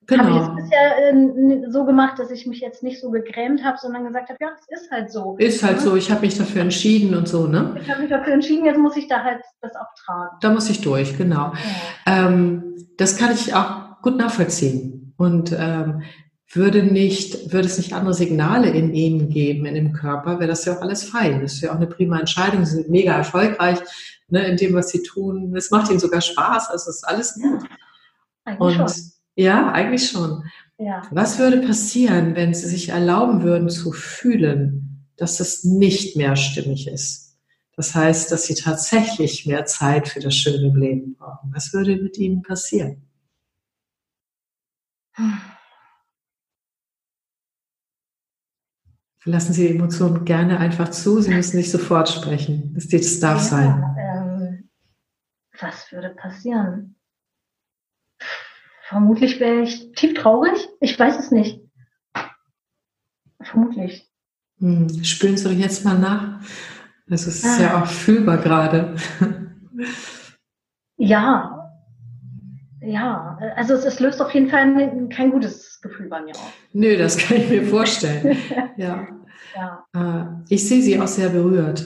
genau. 0.06 0.24
habe 0.24 0.36
ich 0.36 0.42
es 0.42 0.56
bisher 0.56 1.14
äh, 1.14 1.72
so 1.72 1.86
gemacht, 1.86 2.20
dass 2.20 2.30
ich 2.30 2.46
mich 2.46 2.60
jetzt 2.60 2.84
nicht 2.84 3.00
so 3.00 3.10
gegrämt 3.10 3.64
habe, 3.64 3.78
sondern 3.80 4.06
gesagt 4.06 4.30
habe, 4.30 4.38
ja, 4.42 4.50
es 4.60 4.82
ist 4.82 4.92
halt 4.92 5.12
so. 5.12 5.38
Ist 5.38 5.64
halt 5.64 5.80
so, 5.80 5.96
ich 5.96 6.12
habe 6.12 6.22
mich 6.22 6.38
dafür 6.38 6.62
entschieden 6.62 7.16
und 7.16 7.28
so, 7.28 7.48
ne? 7.48 7.76
Ich 7.82 7.90
habe 7.90 8.02
mich 8.02 8.10
dafür 8.10 8.34
entschieden, 8.34 8.66
jetzt 8.66 8.78
muss 8.78 8.98
ich 8.98 9.08
da 9.08 9.24
halt 9.24 9.42
das 9.62 9.76
auch 9.76 9.94
tragen. 9.96 10.38
Da 10.42 10.52
muss 10.52 10.70
ich 10.70 10.82
durch, 10.82 11.18
genau. 11.18 11.54
Ja. 12.06 12.28
Ähm, 12.28 12.76
das 12.98 13.18
kann 13.18 13.32
ich 13.32 13.56
auch 13.56 14.02
gut 14.02 14.18
nachvollziehen. 14.18 15.11
Und 15.22 15.56
ähm, 15.56 16.02
würde 16.52 16.82
nicht, 16.82 17.54
würde 17.54 17.68
es 17.68 17.78
nicht 17.78 17.94
andere 17.94 18.16
Signale 18.16 18.72
in 18.72 18.92
ihnen 18.92 19.30
geben, 19.30 19.68
in 19.68 19.76
dem 19.76 19.94
Körper, 19.94 20.40
wäre 20.40 20.48
das 20.48 20.66
ja 20.66 20.76
auch 20.76 20.82
alles 20.82 21.04
fein. 21.04 21.42
Das 21.42 21.54
ist 21.54 21.62
ja 21.62 21.70
auch 21.70 21.76
eine 21.76 21.86
prima 21.86 22.20
Entscheidung. 22.20 22.66
Sie 22.66 22.78
sind 22.78 22.90
mega 22.90 23.16
erfolgreich 23.16 23.78
ne, 24.30 24.48
in 24.48 24.58
dem, 24.58 24.74
was 24.74 24.90
sie 24.90 25.04
tun. 25.04 25.56
Es 25.56 25.70
macht 25.70 25.92
ihnen 25.92 26.00
sogar 26.00 26.22
Spaß. 26.22 26.72
Also 26.72 26.90
ist 26.90 27.08
alles 27.08 27.36
gut. 27.36 27.62
Ja, 28.48 28.56
Und 28.56 28.74
schon. 28.74 28.92
ja, 29.36 29.72
eigentlich 29.72 30.10
schon. 30.10 30.44
Ja. 30.80 31.04
Was 31.12 31.38
würde 31.38 31.62
passieren, 31.62 32.36
wenn 32.36 32.56
sie 32.56 32.68
sich 32.68 32.90
erlauben 32.90 33.44
würden 33.44 33.70
zu 33.70 33.92
fühlen, 33.92 35.06
dass 35.18 35.38
das 35.38 35.64
nicht 35.64 36.18
mehr 36.18 36.36
stimmig 36.36 36.88
ist? 36.88 37.38
Das 37.76 37.94
heißt, 37.94 38.32
dass 38.32 38.46
sie 38.46 38.56
tatsächlich 38.56 39.46
mehr 39.46 39.66
Zeit 39.66 40.08
für 40.08 40.20
das 40.20 40.34
schöne 40.34 40.76
Leben 40.76 41.14
brauchen. 41.14 41.52
Was 41.54 41.74
würde 41.74 41.98
mit 41.98 42.18
ihnen 42.18 42.42
passieren? 42.42 43.04
Lassen 49.24 49.54
Sie 49.54 49.68
die 49.68 49.76
Emotionen 49.76 50.26
gerne 50.26 50.60
einfach 50.60 50.90
zu. 50.90 51.22
Sie 51.22 51.34
müssen 51.34 51.58
nicht 51.58 51.70
sofort 51.70 52.10
sprechen. 52.10 52.74
Das, 52.74 52.88
das 52.88 53.20
darf 53.20 53.38
ja, 53.38 53.44
sein. 53.44 53.96
Ähm, 54.00 54.70
was 55.60 55.92
würde 55.92 56.10
passieren? 56.10 56.96
Vermutlich 58.84 59.40
wäre 59.40 59.62
ich 59.62 59.92
tief 59.94 60.16
traurig. 60.16 60.68
Ich 60.80 60.98
weiß 60.98 61.20
es 61.20 61.32
nicht. 61.32 61.62
Vermutlich. 63.42 64.10
Hm, 64.58 65.04
spüren 65.04 65.38
Sie 65.38 65.44
doch 65.44 65.52
jetzt 65.52 65.86
mal 65.86 65.98
nach. 65.98 66.42
Das 67.08 67.28
ist 67.28 67.46
ah. 67.46 67.62
ja 67.62 67.82
auch 67.82 67.88
fühlbar 67.88 68.38
gerade. 68.38 68.96
Ja. 70.98 71.61
Ja, 72.82 73.38
also 73.56 73.76
es, 73.76 73.86
es 73.86 74.00
löst 74.00 74.22
auf 74.22 74.34
jeden 74.34 74.50
Fall 74.50 75.08
kein 75.10 75.32
gutes 75.32 75.80
Gefühl 75.82 76.10
bei 76.10 76.22
mir 76.22 76.32
auf. 76.32 76.54
Nö, 76.74 76.98
das 76.98 77.18
kann 77.18 77.38
ich 77.38 77.50
mir 77.50 77.64
vorstellen. 77.64 78.38
ja. 78.78 79.08
ja. 79.56 79.86
Äh, 79.94 80.26
ich 80.50 80.68
sehe 80.68 80.82
sie 80.82 81.00
auch 81.00 81.08
sehr 81.08 81.30
berührt. 81.30 81.86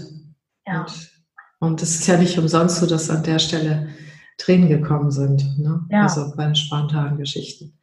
Ja. 0.65 0.81
Und, 0.81 1.11
und 1.59 1.81
es 1.81 1.99
ist 1.99 2.07
ja 2.07 2.17
nicht 2.17 2.37
umsonst 2.37 2.77
so, 2.77 2.85
dass 2.85 3.09
an 3.09 3.23
der 3.23 3.39
Stelle 3.39 3.89
Tränen 4.37 4.69
gekommen 4.69 5.11
sind. 5.11 5.59
Ne? 5.59 5.85
Ja. 5.89 6.03
Also 6.03 6.33
bei 6.35 6.45
den 6.45 6.55
spontanen 6.55 7.17
Geschichten. 7.17 7.77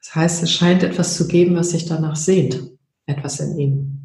Das 0.00 0.14
heißt, 0.14 0.42
es 0.42 0.52
scheint 0.52 0.82
etwas 0.82 1.16
zu 1.16 1.26
geben, 1.28 1.56
was 1.56 1.70
sich 1.70 1.86
danach 1.86 2.16
sehnt. 2.16 2.60
Etwas 3.06 3.40
in 3.40 3.58
ihnen. 3.58 4.01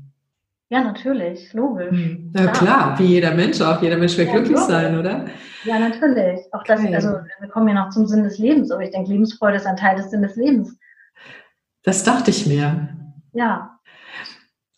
Ja, 0.69 0.83
natürlich, 0.83 1.53
logisch. 1.53 1.91
Hm. 1.91 2.33
Ja, 2.35 2.47
klar, 2.47 2.99
wie 2.99 3.05
jeder 3.05 3.33
Mensch 3.33 3.61
auch. 3.61 3.81
Jeder 3.81 3.97
Mensch 3.97 4.17
will 4.17 4.25
ja, 4.25 4.31
glücklich 4.33 4.57
logisch. 4.57 4.67
sein, 4.67 4.99
oder? 4.99 5.25
Ja, 5.63 5.79
natürlich. 5.79 6.41
Auch 6.51 6.63
das, 6.63 6.81
okay. 6.81 6.93
also 6.93 7.19
wir 7.39 7.47
kommen 7.49 7.69
ja 7.69 7.73
noch 7.73 7.89
zum 7.89 8.05
Sinn 8.05 8.23
des 8.23 8.37
Lebens, 8.37 8.69
aber 8.71 8.83
ich 8.83 8.91
denke, 8.91 9.11
Lebensfreude 9.11 9.57
ist 9.57 9.65
ein 9.65 9.77
Teil 9.77 9.95
des 9.95 10.09
Sinn 10.09 10.21
des 10.21 10.35
Lebens. 10.35 10.77
Das 11.83 12.03
dachte 12.03 12.31
ich 12.31 12.45
mir. 12.47 12.89
Ja. 13.31 13.79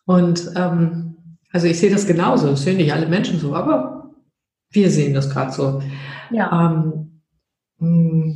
Und 0.05 0.51
ähm, 0.55 1.10
also 1.51 1.65
ich 1.65 1.79
sehe 1.79 1.89
das 1.89 2.05
genauso. 2.05 2.51
Das 2.51 2.62
sehen 2.62 2.77
nicht 2.77 2.93
alle 2.93 3.08
Menschen 3.08 3.39
so, 3.39 3.55
aber 3.55 4.12
wir 4.72 4.91
sehen 4.91 5.15
das 5.15 5.29
gerade 5.29 5.51
so. 5.51 5.81
Ja. 6.29 6.67
Ähm, 6.67 7.22
hm. 7.79 8.36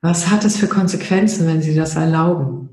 was 0.00 0.30
hat 0.30 0.44
es 0.44 0.56
für 0.56 0.66
Konsequenzen, 0.66 1.46
wenn 1.46 1.62
Sie 1.62 1.74
das 1.74 1.96
erlauben, 1.96 2.63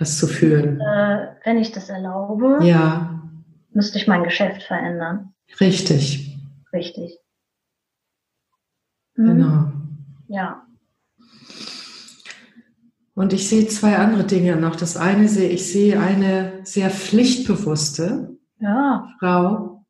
das 0.00 0.18
zu 0.18 0.26
fühlen? 0.26 0.80
Äh, 0.80 1.36
wenn 1.44 1.58
ich 1.58 1.70
das 1.70 1.88
erlaube, 1.88 2.58
ja. 2.62 3.22
müsste 3.72 3.98
ich 3.98 4.08
mein 4.08 4.24
Geschäft 4.24 4.62
verändern. 4.64 5.34
Richtig. 5.60 6.36
Richtig. 6.72 7.18
Mhm. 9.14 9.26
Genau. 9.26 9.72
Ja. 10.28 10.66
Und 13.14 13.32
ich 13.32 13.48
sehe 13.48 13.68
zwei 13.68 13.96
andere 13.98 14.24
Dinge 14.24 14.56
noch. 14.56 14.74
Das 14.74 14.96
eine 14.96 15.28
sehe, 15.28 15.50
ich 15.50 15.70
sehe 15.70 16.00
eine 16.00 16.60
sehr 16.64 16.90
pflichtbewusste 16.90 18.38
ja. 18.60 19.08
Frau, 19.18 19.84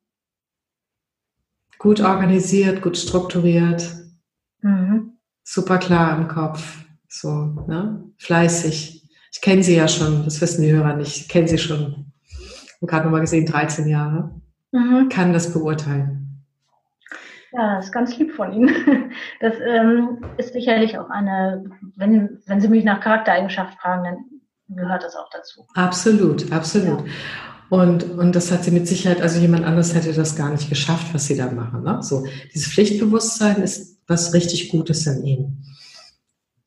gut 1.79 2.01
organisiert, 2.01 2.83
gut 2.83 2.97
strukturiert, 2.97 3.85
mhm. 4.63 5.19
super 5.43 5.79
klar 5.79 6.17
im 6.19 6.29
Kopf, 6.29 6.85
so, 7.09 7.47
ne? 7.67 8.05
fleißig. 8.19 9.00
Ich 9.33 9.41
kenne 9.41 9.63
sie 9.63 9.77
ja 9.77 9.89
schon, 9.89 10.25
das 10.25 10.41
wissen 10.41 10.63
die 10.63 10.73
Hörer 10.73 10.97
nicht, 10.97 11.17
ich 11.17 11.29
kenne 11.29 11.49
sie 11.49 11.59
schon, 11.59 12.13
gerade 12.81 13.05
nochmal 13.05 13.21
gesehen, 13.21 13.47
13 13.47 13.89
Jahre, 13.89 14.31
mhm. 14.73 15.09
kann 15.09 15.33
das 15.33 15.53
beurteilen. 15.53 16.21
Ja, 17.53 17.77
das 17.77 17.87
ist 17.87 17.93
ganz 17.93 18.17
lieb 18.17 18.33
von 18.33 18.53
Ihnen. 18.53 18.71
Das 19.41 19.55
ähm, 19.67 20.19
ist 20.37 20.53
sicherlich 20.53 20.99
auch 20.99 21.11
eine, 21.11 21.65
wenn, 21.97 22.39
wenn 22.47 22.61
Sie 22.61 22.69
mich 22.69 22.85
nach 22.85 23.01
Charaktereigenschaft 23.01 23.79
fragen, 23.81 24.05
dann 24.05 24.77
gehört 24.77 25.03
das 25.03 25.17
auch 25.17 25.29
dazu. 25.33 25.67
Absolut, 25.75 26.53
absolut. 26.53 27.01
Ja. 27.01 27.13
Und, 27.71 28.05
und 28.11 28.35
das 28.35 28.51
hat 28.51 28.65
sie 28.65 28.73
mit 28.73 28.89
Sicherheit, 28.89 29.23
also 29.23 29.39
jemand 29.41 29.65
anderes 29.65 29.95
hätte 29.95 30.13
das 30.13 30.37
gar 30.37 30.51
nicht 30.51 30.69
geschafft, 30.69 31.15
was 31.15 31.27
sie 31.27 31.37
da 31.37 31.51
machen. 31.51 31.85
Ne? 31.85 32.03
So, 32.03 32.25
dieses 32.53 32.73
Pflichtbewusstsein 32.73 33.63
ist 33.63 33.99
was 34.09 34.35
richtig 34.35 34.71
Gutes 34.71 35.07
in 35.07 35.25
ihnen. 35.25 35.65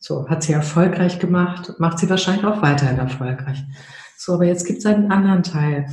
So, 0.03 0.27
hat 0.27 0.43
sie 0.43 0.51
erfolgreich 0.51 1.19
gemacht, 1.19 1.75
macht 1.79 1.97
sie 1.97 2.09
wahrscheinlich 2.09 2.43
auch 2.43 2.61
weiterhin 2.61 2.97
erfolgreich. 2.97 3.63
So, 4.17 4.33
aber 4.33 4.43
jetzt 4.43 4.65
gibt 4.65 4.79
es 4.79 4.85
einen 4.85 5.11
anderen 5.11 5.43
Teil 5.43 5.87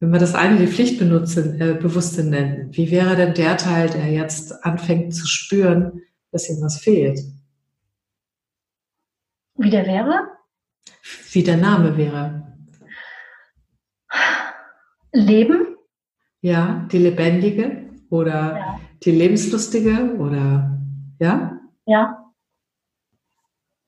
wenn 0.00 0.12
wir 0.12 0.18
das 0.18 0.34
eine 0.34 0.56
die 0.56 0.66
Pflichtbewusste 0.66 2.20
äh, 2.20 2.24
nennen, 2.24 2.74
wie 2.74 2.90
wäre 2.90 3.16
denn 3.16 3.34
der 3.34 3.58
Teil, 3.58 3.90
der 3.90 4.10
jetzt 4.10 4.64
anfängt 4.64 5.14
zu 5.14 5.26
spüren, 5.26 6.00
dass 6.32 6.48
ihm 6.48 6.62
was 6.62 6.78
fehlt? 6.78 7.20
Wie 9.56 9.68
der 9.68 9.84
wäre? 9.84 10.28
Wie 11.32 11.42
der 11.42 11.58
Name 11.58 11.98
wäre. 11.98 12.56
Leben? 15.12 15.76
Ja, 16.40 16.88
die 16.90 16.98
lebendige 16.98 17.90
oder 18.08 18.56
ja. 18.56 18.80
die 19.04 19.10
lebenslustige 19.10 20.16
oder 20.16 20.78
ja? 21.18 21.59
Ja. 21.90 22.32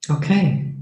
Okay. 0.09 0.75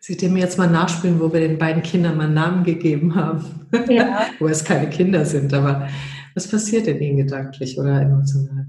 Sie 0.00 0.16
dem 0.16 0.38
jetzt 0.38 0.56
mal 0.56 0.70
nachspielen, 0.70 1.20
wo 1.20 1.30
wir 1.30 1.40
den 1.40 1.58
beiden 1.58 1.82
Kindern 1.82 2.16
mal 2.16 2.24
einen 2.24 2.32
Namen 2.32 2.64
gegeben 2.64 3.14
haben. 3.14 3.68
Ja. 3.86 4.28
wo 4.38 4.48
es 4.48 4.64
keine 4.64 4.88
Kinder 4.88 5.26
sind, 5.26 5.52
aber 5.52 5.88
was 6.34 6.50
passiert 6.50 6.86
in 6.86 7.02
Ihnen 7.02 7.18
gedanklich 7.18 7.78
oder 7.78 8.00
emotional? 8.00 8.66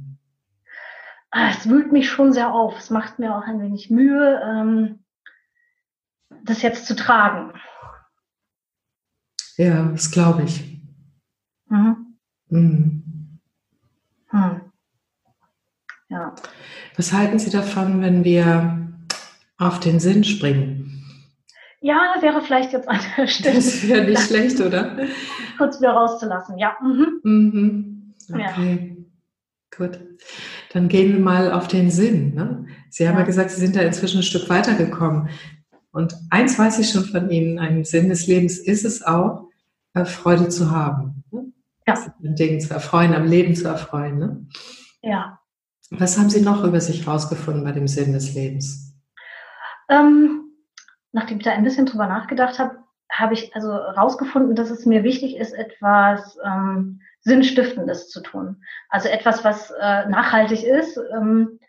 Ah, 1.29 1.51
es 1.51 1.69
wühlt 1.69 1.93
mich 1.93 2.09
schon 2.09 2.33
sehr 2.33 2.53
auf. 2.53 2.77
Es 2.77 2.89
macht 2.89 3.17
mir 3.17 3.33
auch 3.33 3.43
ein 3.43 3.61
wenig 3.61 3.89
Mühe, 3.89 4.41
ähm, 4.43 5.05
das 6.43 6.63
jetzt 6.63 6.85
zu 6.85 6.97
tragen. 6.97 7.53
Ja, 9.55 9.85
das 9.85 10.11
glaube 10.11 10.43
ich. 10.43 10.80
Mhm. 11.71 12.17
Mhm. 12.49 13.39
Hm. 14.27 14.61
Ja. 16.09 16.35
Was 16.97 17.13
halten 17.13 17.39
Sie 17.39 17.49
davon, 17.49 18.01
wenn 18.01 18.25
wir 18.25 18.89
auf 19.57 19.79
den 19.79 19.99
Sinn 20.01 20.25
springen? 20.25 21.05
Ja, 21.79 22.15
wäre 22.19 22.41
vielleicht 22.41 22.73
jetzt 22.73 22.89
an 22.89 22.99
der 23.17 23.27
Stelle. 23.27 23.55
Das 23.55 23.87
wäre 23.87 24.05
nicht 24.05 24.21
schlecht, 24.21 24.59
oder? 24.59 24.97
Kurz 25.57 25.79
wieder 25.79 25.93
rauszulassen, 25.93 26.57
ja. 26.57 26.75
Mhm. 26.81 27.21
Mhm. 27.23 28.13
Okay. 28.29 28.97
Ja. 28.97 29.77
Gut. 29.77 29.99
Dann 30.73 30.89
gehen 30.89 31.13
wir 31.13 31.19
mal 31.19 31.53
auf 31.53 31.69
den 31.69 31.89
Sinn. 31.89 32.35
Ne? 32.35 32.65
Sie 32.89 33.07
haben 33.07 33.15
ja. 33.15 33.21
ja 33.21 33.25
gesagt, 33.25 33.51
Sie 33.51 33.61
sind 33.61 33.77
da 33.77 33.81
inzwischen 33.81 34.19
ein 34.19 34.23
Stück 34.23 34.49
weitergekommen. 34.49 35.29
Und 35.91 36.15
eins 36.29 36.59
weiß 36.59 36.79
ich 36.79 36.89
schon 36.89 37.05
von 37.05 37.29
Ihnen, 37.31 37.59
ein 37.59 37.85
Sinn 37.85 38.09
des 38.09 38.27
Lebens 38.27 38.57
ist 38.57 38.83
es 38.83 39.01
auch, 39.01 39.49
äh, 39.93 40.03
Freude 40.03 40.49
zu 40.49 40.71
haben. 40.71 41.20
Ja. 41.87 41.95
Dingen 42.19 42.61
zu 42.61 42.73
erfreuen, 42.73 43.13
am 43.13 43.25
Leben 43.25 43.55
zu 43.55 43.67
erfreuen. 43.67 44.19
Ne? 44.19 44.47
Ja. 45.01 45.39
Was 45.89 46.17
haben 46.17 46.29
Sie 46.29 46.41
noch 46.41 46.63
über 46.63 46.79
sich 46.79 47.05
herausgefunden 47.05 47.63
bei 47.63 47.71
dem 47.71 47.87
Sinn 47.87 48.13
des 48.13 48.33
Lebens? 48.33 48.95
Ähm, 49.89 50.45
nachdem 51.11 51.37
ich 51.37 51.43
da 51.43 51.51
ein 51.51 51.63
bisschen 51.63 51.85
drüber 51.85 52.07
nachgedacht 52.07 52.59
habe, 52.59 52.77
habe 53.11 53.33
ich 53.33 53.53
also 53.55 53.71
rausgefunden, 53.71 54.55
dass 54.55 54.69
es 54.69 54.85
mir 54.85 55.03
wichtig 55.03 55.35
ist, 55.35 55.51
etwas 55.51 56.37
ähm, 56.45 57.01
Sinnstiftendes 57.21 58.09
zu 58.09 58.21
tun. 58.21 58.63
Also 58.89 59.09
etwas, 59.09 59.43
was 59.43 59.71
äh, 59.71 60.07
nachhaltig 60.07 60.63
ist, 60.63 60.97
ähm, 61.13 61.59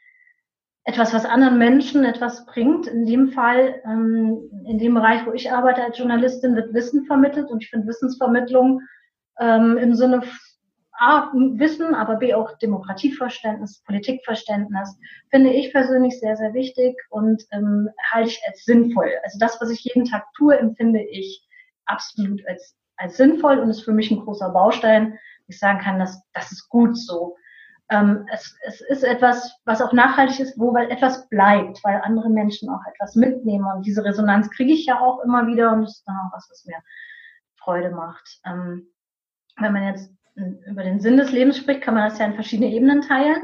etwas, 0.85 1.13
was 1.13 1.25
anderen 1.25 1.59
Menschen 1.59 2.05
etwas 2.05 2.47
bringt. 2.47 2.87
In 2.87 3.07
dem 3.07 3.31
Fall, 3.31 3.81
ähm, 3.85 4.51
in 4.67 4.79
dem 4.79 4.95
Bereich, 4.95 5.27
wo 5.27 5.33
ich 5.33 5.51
arbeite 5.51 5.83
als 5.83 5.99
Journalistin, 5.99 6.55
wird 6.55 6.75
Wissen 6.75 7.07
vermittelt 7.07 7.51
und 7.51 7.63
ich 7.63 7.71
finde 7.71 7.89
Wissensvermittlung 7.89 8.81
ähm, 9.41 9.77
im 9.79 9.95
Sinne 9.95 10.23
A, 11.03 11.33
Wissen, 11.33 11.95
aber 11.95 12.17
B, 12.17 12.33
auch 12.35 12.57
Demokratieverständnis, 12.59 13.83
Politikverständnis, 13.85 14.97
finde 15.31 15.51
ich 15.51 15.73
persönlich 15.73 16.21
sehr, 16.21 16.37
sehr 16.37 16.55
wichtig 16.55 16.97
und 17.11 17.43
ähm, 17.51 17.89
halte 18.13 18.29
ich 18.29 18.41
als 18.47 18.65
sinnvoll. 18.65 19.11
Also 19.25 19.39
das, 19.41 19.61
was 19.61 19.71
ich 19.71 19.83
jeden 19.83 20.05
Tag 20.05 20.25
tue, 20.37 20.57
empfinde 20.57 21.03
ich 21.03 21.49
absolut 21.87 22.47
als, 22.47 22.77
als 22.99 23.17
sinnvoll 23.17 23.59
und 23.59 23.71
ist 23.71 23.83
für 23.83 23.93
mich 23.93 24.11
ein 24.11 24.21
großer 24.21 24.51
Baustein. 24.51 25.19
Ich 25.49 25.59
sagen 25.59 25.81
kann, 25.81 25.99
dass 25.99 26.23
das 26.35 26.53
ist 26.53 26.69
gut 26.69 26.97
so. 26.97 27.37
Ähm, 27.91 28.27
es, 28.33 28.57
es 28.65 28.81
ist 28.83 29.03
etwas, 29.03 29.59
was 29.65 29.83
auch 29.83 29.93
nachhaltig 29.93 30.41
ist, 30.41 30.59
wo 30.59 30.73
weil 30.73 30.91
etwas 30.91 31.29
bleibt, 31.29 31.83
weil 31.83 32.01
andere 32.03 32.31
Menschen 32.31 32.69
auch 32.69 32.81
etwas 32.95 33.17
mitnehmen. 33.17 33.67
Und 33.75 33.87
diese 33.87 34.05
Resonanz 34.05 34.51
kriege 34.51 34.73
ich 34.73 34.87
ja 34.87 35.01
auch 35.01 35.21
immer 35.25 35.47
wieder 35.47 35.73
und 35.73 35.83
das 35.83 35.97
ist 35.97 36.05
dann 36.07 36.17
auch 36.17 36.33
was, 36.33 36.49
was 36.51 36.65
mir 36.65 36.79
Freude 37.57 37.91
macht. 37.91 38.41
Ähm, 38.47 38.89
wenn 39.59 39.73
man 39.73 39.85
jetzt 39.85 40.13
über 40.67 40.83
den 40.83 41.01
Sinn 41.01 41.17
des 41.17 41.33
Lebens 41.33 41.59
spricht, 41.59 41.83
kann 41.83 41.95
man 41.95 42.09
das 42.09 42.19
ja 42.19 42.27
in 42.27 42.35
verschiedene 42.35 42.71
Ebenen 42.71 43.03
teilen. 43.03 43.43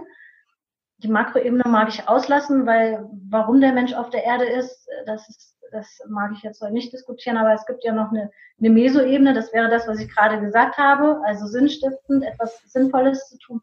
Die 0.98 1.08
Makroebene 1.08 1.64
mag 1.66 1.88
ich 1.88 2.08
auslassen, 2.08 2.66
weil 2.66 3.08
warum 3.28 3.60
der 3.60 3.72
Mensch 3.72 3.92
auf 3.92 4.10
der 4.10 4.24
Erde 4.24 4.46
ist, 4.46 4.88
das 5.06 5.28
ist 5.28 5.58
das 5.72 6.00
mag 6.08 6.32
ich 6.34 6.42
jetzt 6.42 6.62
nicht 6.70 6.92
diskutieren, 6.92 7.36
aber 7.36 7.52
es 7.52 7.66
gibt 7.66 7.84
ja 7.84 7.92
noch 7.92 8.10
eine, 8.10 8.30
eine 8.58 8.70
Mesoebene, 8.70 9.34
das 9.34 9.52
wäre 9.52 9.68
das, 9.68 9.86
was 9.86 10.00
ich 10.00 10.12
gerade 10.14 10.40
gesagt 10.40 10.78
habe, 10.78 11.20
also 11.24 11.46
sinnstiftend, 11.46 12.24
etwas 12.24 12.60
Sinnvolles 12.66 13.28
zu 13.28 13.38
tun. 13.38 13.60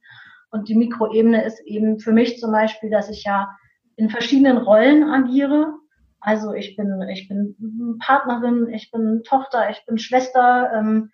Und 0.52 0.70
die 0.70 0.75
Mikroebene 0.75 1.44
ist 1.44 1.60
eben 1.62 2.00
für 2.00 2.12
mich 2.12 2.38
zum 2.40 2.52
Beispiel, 2.52 2.90
dass 2.90 3.10
ich 3.10 3.24
ja 3.24 3.50
in 3.98 4.10
verschiedenen 4.10 4.58
Rollen 4.58 5.04
agiere. 5.04 5.74
Also 6.20 6.54
ich 6.54 6.75
bin, 6.75 7.02
ich 7.12 7.28
bin 7.28 7.98
Partnerin, 8.00 8.70
ich 8.70 8.92
bin 8.92 9.24
Tochter, 9.24 9.70
ich 9.70 9.86
bin 9.86 9.98
Schwester, 9.98 10.72
ähm, 10.74 11.12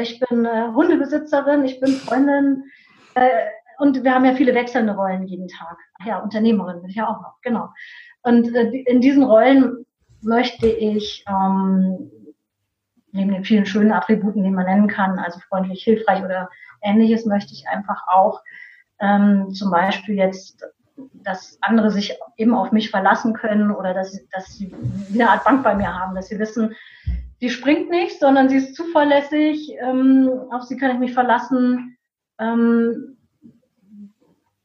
ich 0.00 0.20
bin 0.20 0.44
äh, 0.44 0.68
Hundebesitzerin, 0.74 1.64
ich 1.64 1.80
bin 1.80 1.90
Freundin. 1.90 2.64
Äh, 3.14 3.28
und 3.78 4.04
wir 4.04 4.14
haben 4.14 4.24
ja 4.24 4.34
viele 4.34 4.54
wechselnde 4.54 4.94
Rollen 4.94 5.26
jeden 5.26 5.48
Tag. 5.48 5.78
Ja, 6.04 6.18
Unternehmerin 6.18 6.80
bin 6.80 6.90
ich 6.90 6.96
ja 6.96 7.08
auch 7.08 7.20
noch, 7.20 7.40
genau. 7.42 7.68
Und 8.22 8.54
äh, 8.54 8.70
in 8.86 9.00
diesen 9.00 9.22
Rollen 9.22 9.86
möchte 10.22 10.68
ich 10.68 11.24
ähm, 11.28 12.10
neben 13.12 13.32
den 13.32 13.44
vielen 13.44 13.66
schönen 13.66 13.92
Attributen, 13.92 14.44
die 14.44 14.50
man 14.50 14.66
nennen 14.66 14.88
kann, 14.88 15.18
also 15.18 15.40
freundlich, 15.48 15.82
hilfreich 15.82 16.22
oder 16.22 16.50
ähnliches, 16.82 17.26
möchte 17.26 17.52
ich 17.52 17.66
einfach 17.68 18.06
auch 18.08 18.42
ähm, 19.00 19.50
zum 19.52 19.70
Beispiel 19.70 20.16
jetzt, 20.16 20.64
dass 21.14 21.58
andere 21.62 21.90
sich 21.90 22.16
eben 22.36 22.54
auf 22.54 22.72
mich 22.72 22.90
verlassen 22.90 23.32
können 23.32 23.70
oder 23.70 23.94
dass, 23.94 24.18
dass 24.28 24.56
sie 24.56 24.74
eine 25.12 25.30
Art 25.30 25.44
Bank 25.44 25.64
bei 25.64 25.74
mir 25.74 25.92
haben, 25.98 26.14
dass 26.14 26.28
sie 26.28 26.38
wissen, 26.38 26.74
die 27.40 27.50
springt 27.50 27.90
nicht, 27.90 28.18
sondern 28.18 28.48
sie 28.48 28.56
ist 28.56 28.74
zuverlässig, 28.74 29.72
ähm, 29.80 30.30
auf 30.50 30.62
sie 30.64 30.76
kann 30.76 30.92
ich 30.92 30.98
mich 30.98 31.14
verlassen. 31.14 31.96
Ähm, 32.38 33.16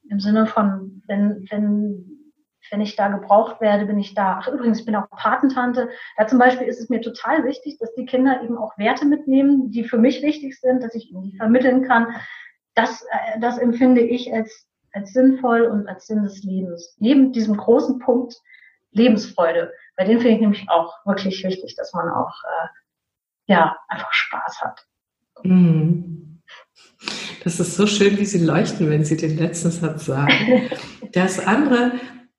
Im 0.09 0.19
Sinne 0.19 0.45
von, 0.45 1.01
wenn, 1.07 1.45
wenn, 1.49 2.31
wenn 2.71 2.81
ich 2.81 2.95
da 2.95 3.07
gebraucht 3.07 3.61
werde, 3.61 3.85
bin 3.85 3.97
ich 3.97 4.13
da. 4.13 4.39
Ach 4.41 4.47
übrigens, 4.47 4.79
ich 4.79 4.85
bin 4.85 4.95
auch 4.95 5.09
Patentante. 5.09 5.89
Da 6.17 6.27
zum 6.27 6.37
Beispiel 6.37 6.67
ist 6.67 6.79
es 6.79 6.89
mir 6.89 7.01
total 7.01 7.45
wichtig, 7.45 7.77
dass 7.79 7.93
die 7.95 8.05
Kinder 8.05 8.41
eben 8.43 8.57
auch 8.57 8.77
Werte 8.77 9.05
mitnehmen, 9.05 9.71
die 9.71 9.83
für 9.83 9.97
mich 9.97 10.21
wichtig 10.21 10.59
sind, 10.59 10.83
dass 10.83 10.95
ich 10.95 11.11
ihnen 11.11 11.23
die 11.23 11.37
vermitteln 11.37 11.83
kann, 11.83 12.07
das, 12.75 13.01
äh, 13.03 13.39
das 13.39 13.57
empfinde 13.57 14.01
ich 14.01 14.33
als, 14.33 14.67
als 14.91 15.13
sinnvoll 15.13 15.61
und 15.63 15.87
als 15.87 16.07
Sinn 16.07 16.23
des 16.23 16.43
Lebens. 16.43 16.95
Neben 16.99 17.31
diesem 17.31 17.55
großen 17.55 17.99
Punkt 17.99 18.35
Lebensfreude. 18.91 19.71
Bei 19.95 20.05
dem 20.05 20.19
finde 20.19 20.35
ich 20.35 20.41
nämlich 20.41 20.69
auch 20.69 20.93
wirklich 21.05 21.43
wichtig, 21.43 21.75
dass 21.75 21.93
man 21.93 22.09
auch 22.09 22.33
äh, 22.43 22.67
ja 23.47 23.77
einfach 23.87 24.11
Spaß 24.11 24.61
hat. 24.61 24.85
Mhm. 25.43 26.41
Das 27.43 27.59
ist 27.59 27.75
so 27.75 27.85
schön, 27.85 28.17
wie 28.17 28.25
Sie 28.25 28.43
leuchten, 28.43 28.89
wenn 28.89 29.05
Sie 29.05 29.17
den 29.17 29.37
letzten 29.37 29.71
Satz 29.71 30.05
sagen. 30.05 30.69
Das 31.11 31.39
andere 31.39 31.93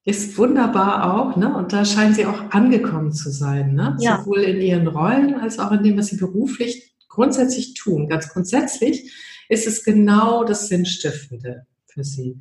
ist 0.05 0.37
wunderbar 0.37 1.14
auch, 1.14 1.37
ne? 1.37 1.57
Und 1.57 1.73
da 1.73 1.87
scheinen 1.87 2.12
Sie 2.12 2.27
auch 2.27 2.51
angekommen 2.51 3.12
zu 3.12 3.31
sein, 3.31 3.73
ne? 3.73 3.97
Ja. 4.01 4.19
Sowohl 4.19 4.42
in 4.42 4.61
Ihren 4.61 4.87
Rollen 4.87 5.40
als 5.40 5.59
auch 5.59 5.73
in 5.73 5.83
dem, 5.83 5.97
was 5.97 6.09
Sie 6.09 6.19
beruflich 6.19 6.95
grundsätzlich 7.09 7.73
tun. 7.73 8.09
Ganz 8.09 8.29
grundsätzlich 8.29 9.12
ist 9.49 9.66
es 9.66 9.85
genau 9.85 10.45
das 10.45 10.69
Sinnstiftende 10.69 11.66
für 11.87 12.05
sie. 12.05 12.40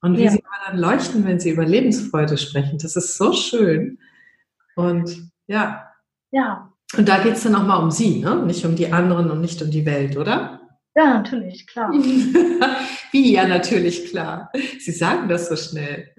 Und 0.00 0.18
wie 0.18 0.24
ja. 0.24 0.30
sie 0.32 0.42
dann 0.66 0.78
leuchten, 0.78 1.24
wenn 1.24 1.38
sie 1.38 1.50
über 1.50 1.64
Lebensfreude 1.64 2.36
sprechen, 2.36 2.78
das 2.78 2.96
ist 2.96 3.16
so 3.16 3.32
schön. 3.32 3.98
Und 4.76 5.30
ja. 5.46 5.88
Ja. 6.30 6.72
Und 6.96 7.08
da 7.08 7.18
geht 7.22 7.34
es 7.34 7.42
dann 7.42 7.54
auch 7.54 7.66
mal 7.66 7.76
um 7.76 7.90
sie, 7.90 8.20
ne? 8.20 8.36
nicht 8.36 8.64
um 8.64 8.76
die 8.76 8.92
anderen 8.92 9.30
und 9.30 9.40
nicht 9.40 9.62
um 9.62 9.70
die 9.70 9.86
Welt, 9.86 10.16
oder? 10.16 10.60
Ja, 10.94 11.14
natürlich, 11.14 11.66
klar. 11.66 11.90
wie 13.12 13.32
ja, 13.32 13.46
natürlich, 13.46 14.10
klar. 14.10 14.50
Sie 14.78 14.92
sagen 14.92 15.28
das 15.28 15.48
so 15.48 15.56
schnell. 15.56 16.14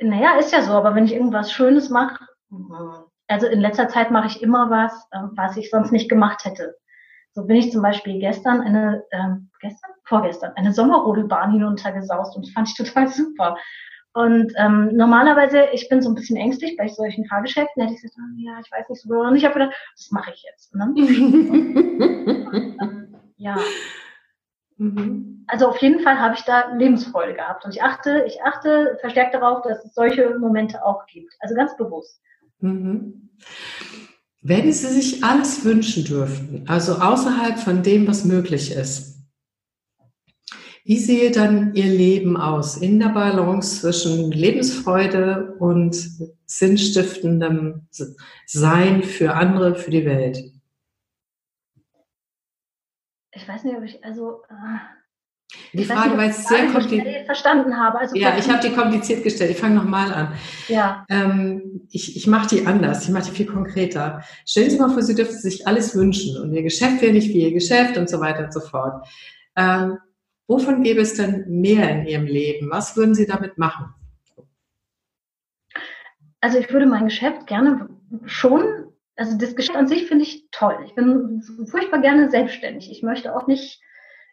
Naja, 0.00 0.36
ist 0.38 0.52
ja 0.52 0.62
so, 0.62 0.72
aber 0.72 0.96
wenn 0.96 1.04
ich 1.04 1.12
irgendwas 1.12 1.52
Schönes 1.52 1.88
mache, 1.88 2.26
also 3.28 3.46
in 3.46 3.60
letzter 3.60 3.88
Zeit 3.88 4.10
mache 4.10 4.26
ich 4.26 4.42
immer 4.42 4.68
was, 4.68 4.92
äh, 5.12 5.28
was 5.36 5.56
ich 5.56 5.70
sonst 5.70 5.92
nicht 5.92 6.08
gemacht 6.08 6.44
hätte. 6.44 6.74
So 7.34 7.46
bin 7.46 7.56
ich 7.56 7.70
zum 7.70 7.82
Beispiel 7.82 8.18
gestern 8.18 8.60
eine, 8.60 9.04
ähm, 9.12 9.50
gestern? 9.60 9.92
Vorgestern, 10.04 10.52
eine 10.56 10.72
Sommerrodelbahn 10.74 11.52
hinuntergesaust 11.52 12.36
und 12.36 12.44
das 12.44 12.52
fand 12.52 12.68
ich 12.68 12.76
total 12.76 13.08
super. 13.08 13.56
Und 14.14 14.52
ähm, 14.56 14.90
normalerweise, 14.94 15.68
ich 15.72 15.88
bin 15.88 16.02
so 16.02 16.10
ein 16.10 16.14
bisschen 16.14 16.36
ängstlich 16.36 16.76
bei 16.76 16.86
solchen 16.88 17.24
Fahrgeschäften, 17.26 17.82
hätte 17.82 17.94
ich 17.94 18.02
gesagt, 18.02 18.18
oh, 18.20 18.40
ja, 18.40 18.60
ich 18.62 18.70
weiß 18.70 18.88
nicht 18.88 19.00
so 19.00 19.08
genau. 19.08 19.28
Und 19.28 19.36
ich 19.36 19.44
habe 19.44 19.54
gedacht, 19.54 19.74
das 19.96 20.10
mache 20.10 20.32
ich 20.34 20.44
jetzt. 20.50 20.74
Ne? 20.74 20.92
und, 22.80 23.18
ja. 23.38 23.56
Mhm. 24.76 25.44
Also 25.46 25.68
auf 25.68 25.78
jeden 25.78 26.00
Fall 26.00 26.18
habe 26.18 26.34
ich 26.34 26.42
da 26.42 26.72
Lebensfreude 26.74 27.34
gehabt. 27.34 27.64
Und 27.64 27.74
ich 27.74 27.82
achte, 27.82 28.24
ich 28.26 28.42
achte 28.42 28.98
verstärkt 29.00 29.34
darauf, 29.34 29.62
dass 29.62 29.84
es 29.84 29.94
solche 29.94 30.38
Momente 30.38 30.84
auch 30.84 31.06
gibt. 31.06 31.34
Also 31.40 31.54
ganz 31.54 31.76
bewusst. 31.76 32.20
Mhm. 32.60 33.30
Wenn 34.42 34.72
Sie 34.72 34.88
sich 34.88 35.22
alles 35.22 35.64
wünschen 35.64 36.04
dürften, 36.04 36.64
also 36.68 36.94
außerhalb 36.94 37.58
von 37.58 37.82
dem, 37.82 38.08
was 38.08 38.24
möglich 38.24 38.72
ist, 38.72 39.11
wie 40.84 40.98
sehe 40.98 41.30
dann 41.30 41.74
Ihr 41.74 41.86
Leben 41.86 42.36
aus 42.36 42.76
in 42.76 42.98
der 42.98 43.10
Balance 43.10 43.80
zwischen 43.80 44.32
Lebensfreude 44.32 45.54
und 45.58 45.96
sinnstiftendem 46.46 47.86
Sein 48.46 49.02
für 49.02 49.34
andere, 49.34 49.74
für 49.74 49.90
die 49.90 50.04
Welt? 50.04 50.42
Ich 53.34 53.48
weiß 53.48 53.64
nicht, 53.64 53.76
ob 53.76 53.84
ich, 53.84 54.04
also. 54.04 54.42
Äh 54.48 54.78
die 55.74 55.84
Frage, 55.84 56.16
weil 56.16 56.30
es 56.30 56.46
sehr 56.46 56.66
kompliziert 56.66 57.26
verstanden 57.26 57.76
habe. 57.76 57.98
Also 57.98 58.16
ja, 58.16 58.36
ich 58.38 58.48
habe 58.48 58.66
die 58.66 58.74
kompliziert 58.74 59.22
gestellt. 59.22 59.50
Ich 59.50 59.58
fange 59.58 59.74
nochmal 59.74 60.12
an. 60.12 60.32
Ja. 60.68 61.04
Ähm, 61.08 61.86
ich 61.90 62.16
ich 62.16 62.26
mache 62.26 62.54
die 62.54 62.66
anders. 62.66 63.04
Ich 63.04 63.10
mache 63.10 63.24
die 63.24 63.36
viel 63.36 63.46
konkreter. 63.46 64.22
Stellen 64.46 64.70
Sie 64.70 64.78
mal 64.78 64.90
vor, 64.90 65.02
Sie 65.02 65.14
dürften 65.14 65.38
sich 65.38 65.66
alles 65.66 65.94
wünschen 65.94 66.40
und 66.40 66.52
Ihr 66.52 66.62
Geschäft 66.62 67.02
wäre 67.02 67.12
nicht 67.12 67.28
wie 67.28 67.42
Ihr 67.42 67.52
Geschäft 67.52 67.96
und 67.96 68.08
so 68.08 68.20
weiter 68.20 68.44
und 68.44 68.52
so 68.52 68.60
fort. 68.60 69.06
Ähm, 69.56 69.98
wovon 70.52 70.82
gäbe 70.82 71.00
es 71.00 71.14
denn 71.14 71.44
mehr 71.48 71.90
in 71.90 72.06
Ihrem 72.06 72.26
Leben? 72.26 72.70
Was 72.70 72.96
würden 72.96 73.14
Sie 73.14 73.26
damit 73.26 73.58
machen? 73.58 73.94
Also 76.40 76.58
ich 76.58 76.70
würde 76.72 76.86
mein 76.86 77.06
Geschäft 77.06 77.46
gerne 77.46 77.88
schon, 78.26 78.92
also 79.16 79.38
das 79.38 79.56
Geschäft 79.56 79.78
an 79.78 79.88
sich 79.88 80.06
finde 80.06 80.24
ich 80.24 80.48
toll. 80.50 80.76
Ich 80.84 80.94
bin 80.94 81.42
furchtbar 81.70 82.00
gerne 82.00 82.30
selbstständig. 82.30 82.90
Ich 82.90 83.02
möchte 83.02 83.34
auch 83.34 83.46
nicht 83.46 83.80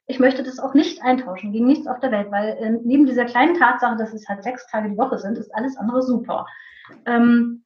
ich 0.10 0.20
möchte 0.20 0.42
das 0.42 0.58
auch 0.58 0.74
nicht 0.74 1.04
eintauschen 1.04 1.52
gegen 1.54 1.68
nichts 1.68 1.86
auf 1.86 2.00
der 2.00 2.12
Welt, 2.12 2.32
weil 2.32 2.58
äh, 2.58 2.72
neben 2.84 3.06
dieser 3.06 3.26
kleinen 3.26 3.54
Tatsache, 3.54 3.96
dass 3.96 4.12
es 4.12 4.28
halt 4.28 4.44
sechs 4.44 4.66
Tage 4.66 4.90
die 4.90 4.98
Woche 4.98 5.20
sind, 5.20 5.38
ist 5.38 5.54
alles 5.54 5.78
andere 5.78 6.02
super. 6.02 6.48
Ähm, 7.06 7.64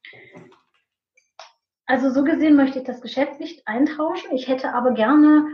also 1.85 2.09
so 2.09 2.25
gesehen 2.25 2.57
möchte 2.57 2.79
ich 2.79 2.85
das 2.85 3.01
Geschäft 3.01 3.39
nicht 3.39 3.65
eintauschen. 3.65 4.33
Ich 4.33 4.49
hätte 4.49 4.73
aber 4.73 4.91
gerne, 4.91 5.47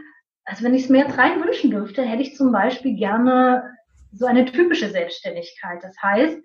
also 0.49 0.63
wenn 0.63 0.73
ich 0.73 0.85
es 0.85 0.89
mir 0.89 0.99
jetzt 1.05 1.17
rein 1.17 1.39
wünschen 1.43 1.69
dürfte, 1.69 2.01
hätte 2.01 2.23
ich 2.23 2.35
zum 2.35 2.51
Beispiel 2.51 2.95
gerne 2.95 3.75
so 4.11 4.25
eine 4.25 4.45
typische 4.45 4.89
Selbstständigkeit. 4.89 5.83
Das 5.83 5.95
heißt, 6.01 6.39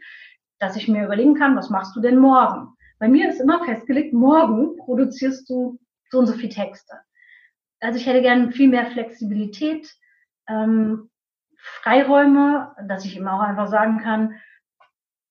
dass 0.58 0.76
ich 0.76 0.88
mir 0.88 1.06
überlegen 1.06 1.34
kann, 1.34 1.56
was 1.56 1.70
machst 1.70 1.96
du 1.96 2.00
denn 2.00 2.18
morgen? 2.18 2.68
Bei 2.98 3.08
mir 3.08 3.30
ist 3.30 3.40
immer 3.40 3.64
festgelegt, 3.64 4.12
morgen 4.12 4.76
produzierst 4.76 5.48
du 5.48 5.78
so 6.10 6.18
und 6.18 6.26
so 6.26 6.34
viel 6.34 6.50
Texte. 6.50 6.92
Also 7.80 7.98
ich 7.98 8.06
hätte 8.06 8.20
gerne 8.20 8.52
viel 8.52 8.68
mehr 8.68 8.86
Flexibilität, 8.86 9.90
ähm, 10.48 11.08
Freiräume, 11.56 12.74
dass 12.86 13.06
ich 13.06 13.16
ihm 13.16 13.26
auch 13.26 13.40
einfach 13.40 13.68
sagen 13.68 14.00
kann, 14.00 14.34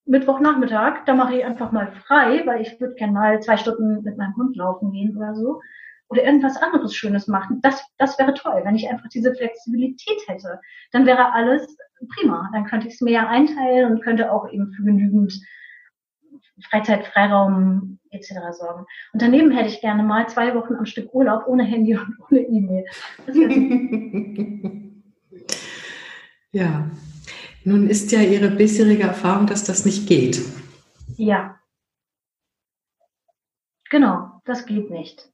Mittwochnachmittag, 0.05 1.05
da 1.05 1.13
mache 1.13 1.35
ich 1.35 1.45
einfach 1.45 1.71
mal 1.71 1.91
frei, 2.07 2.41
weil 2.45 2.61
ich 2.61 2.81
würde 2.81 2.95
gerne 2.95 3.13
mal 3.13 3.39
zwei 3.39 3.57
Stunden 3.57 4.01
mit 4.01 4.17
meinem 4.17 4.35
Hund 4.35 4.55
laufen 4.55 4.91
gehen 4.91 5.15
oder 5.15 5.35
so. 5.35 5.61
Oder 6.13 6.25
irgendwas 6.25 6.57
anderes 6.57 6.93
Schönes 6.93 7.27
machen. 7.27 7.59
Das, 7.63 7.83
das 7.97 8.19
wäre 8.19 8.35
toll, 8.35 8.61
wenn 8.63 8.75
ich 8.75 8.87
einfach 8.87 9.09
diese 9.09 9.33
Flexibilität 9.33 10.21
hätte. 10.27 10.59
Dann 10.91 11.07
wäre 11.07 11.33
alles 11.33 11.75
prima. 12.13 12.51
Dann 12.53 12.65
könnte 12.65 12.87
ich 12.87 12.93
es 12.93 13.01
mir 13.01 13.13
ja 13.13 13.27
einteilen 13.27 13.91
und 13.91 14.03
könnte 14.03 14.31
auch 14.31 14.47
eben 14.51 14.71
für 14.73 14.83
genügend 14.83 15.33
Freizeit, 16.69 17.07
Freiraum 17.07 17.97
etc. 18.11 18.33
sorgen. 18.51 18.85
Und 19.11 19.23
daneben 19.23 19.49
hätte 19.49 19.69
ich 19.69 19.81
gerne 19.81 20.03
mal 20.03 20.29
zwei 20.29 20.53
Wochen 20.53 20.75
am 20.75 20.85
Stück 20.85 21.11
Urlaub 21.15 21.47
ohne 21.47 21.63
Handy 21.63 21.97
und 21.97 22.15
ohne 22.29 22.41
E-Mail. 22.41 22.85
ja, 26.51 26.91
nun 27.63 27.89
ist 27.89 28.11
ja 28.11 28.21
Ihre 28.21 28.51
bisherige 28.51 29.01
Erfahrung, 29.01 29.47
dass 29.47 29.63
das 29.63 29.83
nicht 29.83 30.07
geht. 30.07 30.39
Ja. 31.17 31.59
Genau, 33.89 34.41
das 34.45 34.67
geht 34.67 34.91
nicht. 34.91 35.32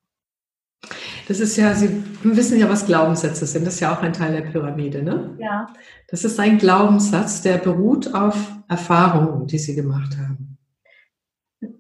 Das 1.30 1.40
ist 1.40 1.58
ja, 1.58 1.76
Sie 1.76 2.04
wissen 2.24 2.58
ja, 2.58 2.68
was 2.68 2.88
Glaubenssätze 2.88 3.46
sind. 3.46 3.68
Das 3.68 3.76
ist 3.76 3.82
ja 3.82 3.94
auch 3.94 4.02
ein 4.02 4.14
Teil 4.14 4.34
der 4.34 4.50
Pyramide, 4.50 5.04
ne? 5.04 5.36
Ja. 5.38 5.72
Das 6.08 6.26
ist 6.26 6.40
ein 6.40 6.58
Glaubenssatz, 6.58 7.44
der 7.44 7.60
beruht 7.60 8.16
auf 8.16 8.36
Erfahrungen, 8.68 9.46
die 9.46 9.60
Sie 9.60 9.76
gemacht 9.76 10.18
haben. 10.18 10.58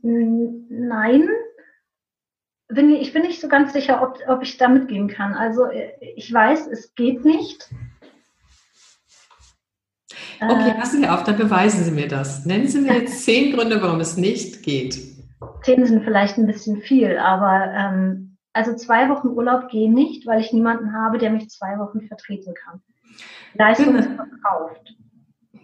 Nein. 0.04 1.28
Ich 2.70 3.12
bin 3.12 3.24
nicht 3.24 3.42
so 3.42 3.48
ganz 3.48 3.74
sicher, 3.74 4.04
ob, 4.04 4.20
ob 4.28 4.44
ich 4.44 4.58
da 4.58 4.68
mitgehen 4.68 5.08
kann. 5.08 5.34
Also 5.34 5.64
ich 6.16 6.32
weiß, 6.32 6.68
es 6.68 6.94
geht 6.94 7.26
nicht. 7.26 7.70
Okay, 10.40 10.70
äh. 10.70 10.74
passen 10.76 11.02
Sie 11.02 11.08
auf, 11.08 11.24
dann 11.24 11.38
beweisen 11.38 11.84
Sie 11.84 11.92
mir 11.92 12.08
das. 12.08 12.46
Nennen 12.46 12.68
Sie 12.68 12.82
mir 12.82 13.00
jetzt 13.00 13.26
zehn 13.26 13.56
Gründe, 13.56 13.82
warum 13.82 14.00
es 14.00 14.16
nicht 14.16 14.62
geht. 14.62 15.00
Zehn 15.64 15.88
sind 15.88 16.04
vielleicht 16.04 16.38
ein 16.38 16.46
bisschen 16.46 16.84
viel, 16.84 17.18
aber 17.18 17.74
ähm, 17.76 18.29
also 18.54 18.76
zwei 18.76 19.10
Wochen 19.10 19.30
Urlaub 19.30 19.70
gehen 19.70 19.94
nicht, 19.94 20.26
weil 20.26 20.40
ich 20.40 20.54
niemanden 20.54 20.94
habe, 20.94 21.18
der 21.18 21.32
mich 21.32 21.50
zwei 21.50 21.78
Wochen 21.80 22.02
vertreten 22.02 22.54
kann. 22.54 22.82
Leistung 23.54 23.88
genau. 23.88 24.00
ist 24.00 24.08
verkauft. 24.08 24.96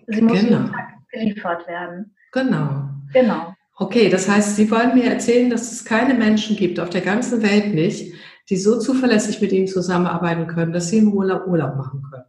Sie 0.08 0.22
muss 0.22 0.40
genau. 0.40 0.58
jeden 0.58 0.72
Tag 0.72 0.88
geliefert 1.12 1.68
werden. 1.68 2.16
Genau. 2.32 2.90
Genau. 3.14 3.54
Okay, 3.78 4.10
das 4.10 4.30
heißt, 4.30 4.56
Sie 4.56 4.70
wollen 4.72 4.94
mir 4.96 5.06
erzählen, 5.06 5.50
dass 5.50 5.72
es 5.72 5.84
keine 5.84 6.14
Menschen 6.14 6.56
gibt, 6.56 6.80
auf 6.80 6.90
der 6.90 7.02
ganzen 7.02 7.42
Welt 7.42 7.74
nicht, 7.74 8.14
die 8.50 8.58
so 8.58 8.80
zuverlässig 8.80 9.42
mit 9.42 9.52
Ihnen 9.52 9.68
zusammenarbeiten 9.68 10.48
können, 10.48 10.72
dass 10.72 10.90
Sie 10.90 11.00
in 11.00 11.08
Urlaub 11.08 11.48
Urlaub 11.48 11.76
machen 11.76 12.04
können. 12.10 12.26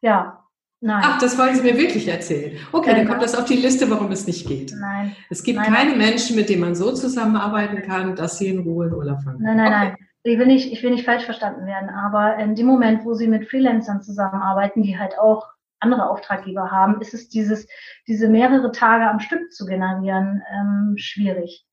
Ja, 0.00 0.37
Nein. 0.80 1.02
Ach, 1.04 1.18
das 1.18 1.36
wollen 1.36 1.56
Sie 1.56 1.62
mir 1.62 1.76
wirklich 1.76 2.06
erzählen. 2.06 2.56
Okay, 2.70 2.94
dann 2.94 3.08
kommt 3.08 3.22
das 3.22 3.34
auf 3.34 3.46
die 3.46 3.56
Liste, 3.56 3.90
warum 3.90 4.12
es 4.12 4.26
nicht 4.26 4.46
geht. 4.46 4.72
Nein. 4.78 5.16
Es 5.28 5.42
gibt 5.42 5.58
nein, 5.58 5.72
keine 5.72 5.96
Menschen, 5.96 6.36
mit 6.36 6.48
denen 6.48 6.60
man 6.60 6.76
so 6.76 6.92
zusammenarbeiten 6.92 7.82
kann, 7.82 8.14
dass 8.14 8.38
sie 8.38 8.48
in 8.48 8.60
Ruhe 8.60 8.86
in 8.86 8.94
Urlaub 8.94 9.20
fahren. 9.22 9.38
Nein, 9.40 9.56
nein, 9.56 9.66
okay. 9.66 9.74
nein. 9.74 9.96
Ich 10.24 10.38
will, 10.38 10.46
nicht, 10.46 10.72
ich 10.72 10.82
will 10.82 10.90
nicht 10.90 11.04
falsch 11.04 11.24
verstanden 11.24 11.66
werden, 11.66 11.88
aber 11.88 12.36
in 12.36 12.54
dem 12.54 12.66
Moment, 12.66 13.04
wo 13.04 13.14
Sie 13.14 13.28
mit 13.28 13.48
Freelancern 13.48 14.02
zusammenarbeiten, 14.02 14.82
die 14.82 14.98
halt 14.98 15.18
auch 15.18 15.48
andere 15.80 16.10
Auftraggeber 16.10 16.70
haben, 16.70 17.00
ist 17.00 17.14
es 17.14 17.28
dieses, 17.28 17.66
diese 18.06 18.28
mehrere 18.28 18.70
Tage 18.72 19.08
am 19.08 19.20
Stück 19.20 19.52
zu 19.52 19.64
generieren, 19.64 20.42
ähm, 20.52 20.94
schwierig. 20.96 21.64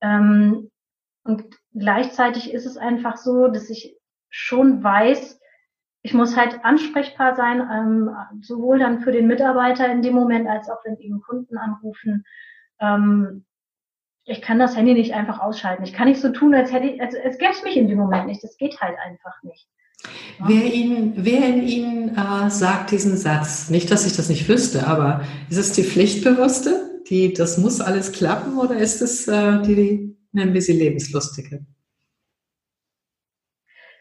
Ähm, 0.00 0.70
und 1.24 1.44
gleichzeitig 1.74 2.52
ist 2.52 2.66
es 2.66 2.76
einfach 2.76 3.16
so, 3.16 3.48
dass 3.48 3.70
ich 3.70 3.96
schon 4.28 4.82
weiß, 4.82 5.39
ich 6.02 6.14
muss 6.14 6.36
halt 6.36 6.64
ansprechbar 6.64 7.36
sein, 7.36 7.60
ähm, 7.60 8.10
sowohl 8.42 8.78
dann 8.78 9.00
für 9.00 9.12
den 9.12 9.26
Mitarbeiter 9.26 9.90
in 9.90 10.02
dem 10.02 10.14
Moment, 10.14 10.48
als 10.48 10.68
auch 10.70 10.78
wenn 10.84 10.98
eben 10.98 11.20
Kunden 11.20 11.58
anrufen. 11.58 12.24
Ähm, 12.80 13.44
ich 14.24 14.40
kann 14.40 14.58
das 14.58 14.76
Handy 14.76 14.94
nicht 14.94 15.14
einfach 15.14 15.40
ausschalten. 15.40 15.84
Ich 15.84 15.92
kann 15.92 16.08
nicht 16.08 16.20
so 16.20 16.30
tun, 16.30 16.54
als 16.54 16.72
hätte 16.72 16.86
ich, 16.86 17.00
also 17.00 17.18
es 17.18 17.38
gäbe 17.38 17.52
es 17.52 17.62
mich 17.62 17.76
in 17.76 17.88
dem 17.88 17.98
Moment 17.98 18.26
nicht. 18.26 18.42
Das 18.42 18.56
geht 18.56 18.80
halt 18.80 18.96
einfach 19.04 19.42
nicht. 19.42 19.66
Ja. 20.38 20.48
Wer, 20.48 20.72
Ihnen, 20.72 21.12
wer 21.16 21.46
in 21.46 21.66
Ihnen 21.66 22.16
äh, 22.16 22.50
sagt 22.50 22.92
diesen 22.92 23.16
Satz, 23.16 23.68
nicht, 23.68 23.90
dass 23.90 24.06
ich 24.06 24.16
das 24.16 24.30
nicht 24.30 24.48
wüsste, 24.48 24.86
aber 24.86 25.22
ist 25.50 25.58
es 25.58 25.72
die 25.72 25.82
Pflichtbewusste, 25.82 27.02
die, 27.10 27.34
das 27.34 27.58
muss 27.58 27.80
alles 27.80 28.12
klappen, 28.12 28.56
oder 28.56 28.76
ist 28.76 29.02
es 29.02 29.28
äh, 29.28 29.60
die, 29.62 29.74
die, 29.74 30.16
nennen 30.32 30.54
wir 30.54 30.62
sie 30.62 30.72
Lebenslustige? 30.72 31.66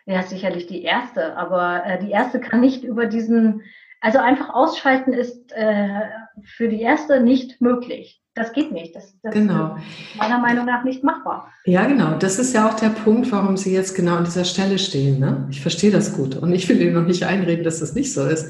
Ja, 0.10 0.24
sicherlich 0.24 0.66
die 0.66 0.82
erste, 0.82 1.38
aber 1.38 1.86
äh, 1.86 2.04
die 2.04 2.10
erste 2.10 2.40
kann 2.40 2.62
nicht 2.62 2.84
über 2.84 3.06
diesen, 3.06 3.62
also 4.02 4.18
einfach 4.18 4.50
ausschalten 4.50 5.14
ist 5.14 5.52
äh, 5.52 6.02
für 6.44 6.68
die 6.68 6.82
erste 6.82 7.22
nicht 7.22 7.62
möglich. 7.62 8.20
Das 8.34 8.52
geht 8.52 8.72
nicht. 8.72 8.96
Das, 8.96 9.14
das 9.22 9.36
genau. 9.36 9.76
ist 9.76 10.18
meiner 10.18 10.40
Meinung 10.40 10.66
nach 10.66 10.84
nicht 10.84 11.04
machbar. 11.04 11.54
Ja, 11.66 11.86
genau. 11.86 12.18
Das 12.18 12.40
ist 12.40 12.56
ja 12.56 12.68
auch 12.68 12.74
der 12.74 12.90
Punkt, 12.90 13.32
warum 13.32 13.56
Sie 13.56 13.72
jetzt 13.72 13.94
genau 13.94 14.16
an 14.16 14.24
dieser 14.24 14.46
Stelle 14.46 14.80
stehen. 14.80 15.20
Ne? 15.20 15.48
Ich 15.52 15.62
verstehe 15.62 15.92
das 15.92 16.18
gut 16.18 16.36
und 16.36 16.54
ich 16.54 16.68
will 16.68 16.82
Ihnen 16.82 16.96
noch 16.96 17.06
nicht 17.06 17.26
einreden, 17.26 17.64
dass 17.64 17.80
das 17.80 17.94
nicht 17.94 18.12
so 18.12 18.26
ist. 18.26 18.50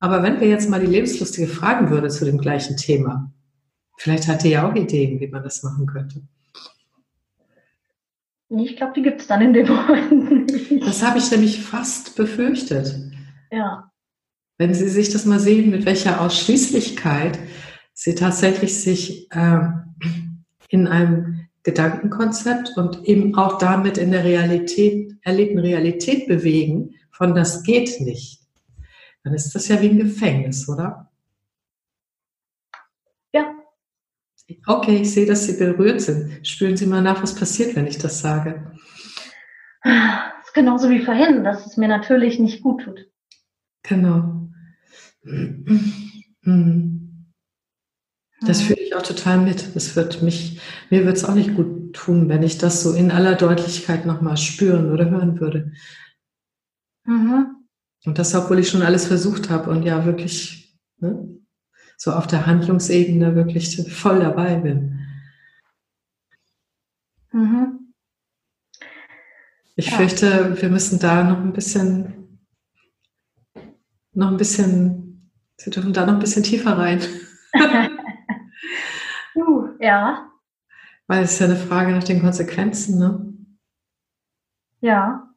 Aber 0.00 0.22
wenn 0.22 0.40
wir 0.40 0.48
jetzt 0.48 0.70
mal 0.70 0.80
die 0.80 0.86
Lebenslustige 0.86 1.48
fragen 1.48 1.90
würde 1.90 2.08
zu 2.08 2.24
dem 2.24 2.38
gleichen 2.38 2.78
Thema, 2.78 3.30
vielleicht 3.98 4.26
hat 4.26 4.42
die 4.42 4.50
ja 4.50 4.66
auch 4.66 4.74
Ideen, 4.74 5.20
wie 5.20 5.28
man 5.28 5.42
das 5.42 5.62
machen 5.62 5.84
könnte. 5.84 6.22
Ich 8.58 8.76
glaube, 8.76 8.92
die 8.94 9.02
gibt 9.02 9.22
es 9.22 9.26
dann 9.26 9.40
in 9.40 9.52
dem 9.52 9.68
Moment 9.68 10.46
nicht. 10.50 10.86
Das 10.86 11.02
habe 11.02 11.18
ich 11.18 11.30
nämlich 11.30 11.62
fast 11.62 12.16
befürchtet. 12.16 12.94
Ja. 13.50 13.90
Wenn 14.58 14.74
Sie 14.74 14.88
sich 14.88 15.10
das 15.10 15.24
mal 15.24 15.40
sehen, 15.40 15.70
mit 15.70 15.86
welcher 15.86 16.20
Ausschließlichkeit 16.20 17.38
Sie 17.94 18.14
tatsächlich 18.14 18.80
sich 18.80 19.30
äh, 19.32 19.60
in 20.68 20.88
einem 20.88 21.46
Gedankenkonzept 21.62 22.76
und 22.76 23.04
eben 23.04 23.34
auch 23.36 23.58
damit 23.58 23.98
in 23.98 24.10
der 24.10 24.24
Realität, 24.24 25.16
erlebten 25.22 25.58
Realität 25.58 26.26
bewegen, 26.26 26.94
von 27.10 27.34
das 27.34 27.62
geht 27.62 28.00
nicht, 28.00 28.40
dann 29.22 29.34
ist 29.34 29.54
das 29.54 29.68
ja 29.68 29.80
wie 29.80 29.90
ein 29.90 29.98
Gefängnis, 29.98 30.68
oder? 30.68 31.11
Okay, 34.66 35.02
ich 35.02 35.12
sehe, 35.12 35.26
dass 35.26 35.46
Sie 35.46 35.56
berührt 35.56 36.00
sind. 36.00 36.46
Spüren 36.46 36.76
Sie 36.76 36.86
mal 36.86 37.02
nach, 37.02 37.22
was 37.22 37.34
passiert, 37.34 37.74
wenn 37.76 37.86
ich 37.86 37.98
das 37.98 38.20
sage. 38.20 38.72
Das 39.82 40.46
ist 40.46 40.54
genauso 40.54 40.90
wie 40.90 41.04
vorhin, 41.04 41.44
dass 41.44 41.66
es 41.66 41.76
mir 41.76 41.88
natürlich 41.88 42.38
nicht 42.38 42.62
gut 42.62 42.82
tut. 42.82 43.10
Genau. 43.82 44.48
Das 48.40 48.62
fühle 48.62 48.80
ich 48.80 48.94
auch 48.94 49.02
total 49.02 49.38
mit. 49.38 49.74
Das 49.74 49.96
wird 49.96 50.22
mich, 50.22 50.60
mir 50.90 51.04
wird 51.04 51.16
es 51.16 51.24
auch 51.24 51.34
nicht 51.34 51.54
gut 51.54 51.94
tun, 51.94 52.28
wenn 52.28 52.42
ich 52.42 52.58
das 52.58 52.82
so 52.82 52.92
in 52.92 53.10
aller 53.10 53.34
Deutlichkeit 53.34 54.06
nochmal 54.06 54.36
spüren 54.36 54.90
oder 54.90 55.10
hören 55.10 55.40
würde. 55.40 55.72
Mhm. 57.04 57.56
Und 58.04 58.18
das, 58.18 58.34
obwohl 58.34 58.58
ich 58.58 58.68
schon 58.68 58.82
alles 58.82 59.06
versucht 59.06 59.50
habe 59.50 59.70
und 59.70 59.84
ja 59.84 60.04
wirklich 60.04 60.76
ne, 60.98 61.38
so 62.02 62.10
auf 62.10 62.26
der 62.26 62.46
Handlungsebene 62.46 63.36
wirklich 63.36 63.88
voll 63.92 64.18
dabei 64.18 64.56
bin. 64.56 65.06
Mhm. 67.30 67.94
Ich 69.76 69.88
ja. 69.88 69.96
fürchte, 69.98 70.60
wir 70.60 70.68
müssen 70.68 70.98
da 70.98 71.22
noch 71.22 71.38
ein 71.38 71.52
bisschen, 71.52 72.40
noch 74.14 74.32
ein 74.32 74.36
bisschen, 74.36 75.30
wir 75.62 75.72
dürfen 75.72 75.92
da 75.92 76.04
noch 76.04 76.14
ein 76.14 76.18
bisschen 76.18 76.42
tiefer 76.42 76.76
rein. 76.76 77.00
uh, 79.36 79.68
ja. 79.78 80.28
Weil 81.06 81.22
es 81.22 81.34
ist 81.34 81.38
ja 81.38 81.46
eine 81.46 81.54
Frage 81.54 81.92
nach 81.92 82.02
den 82.02 82.20
Konsequenzen, 82.20 82.98
ne? 82.98 83.32
Ja. 84.80 85.32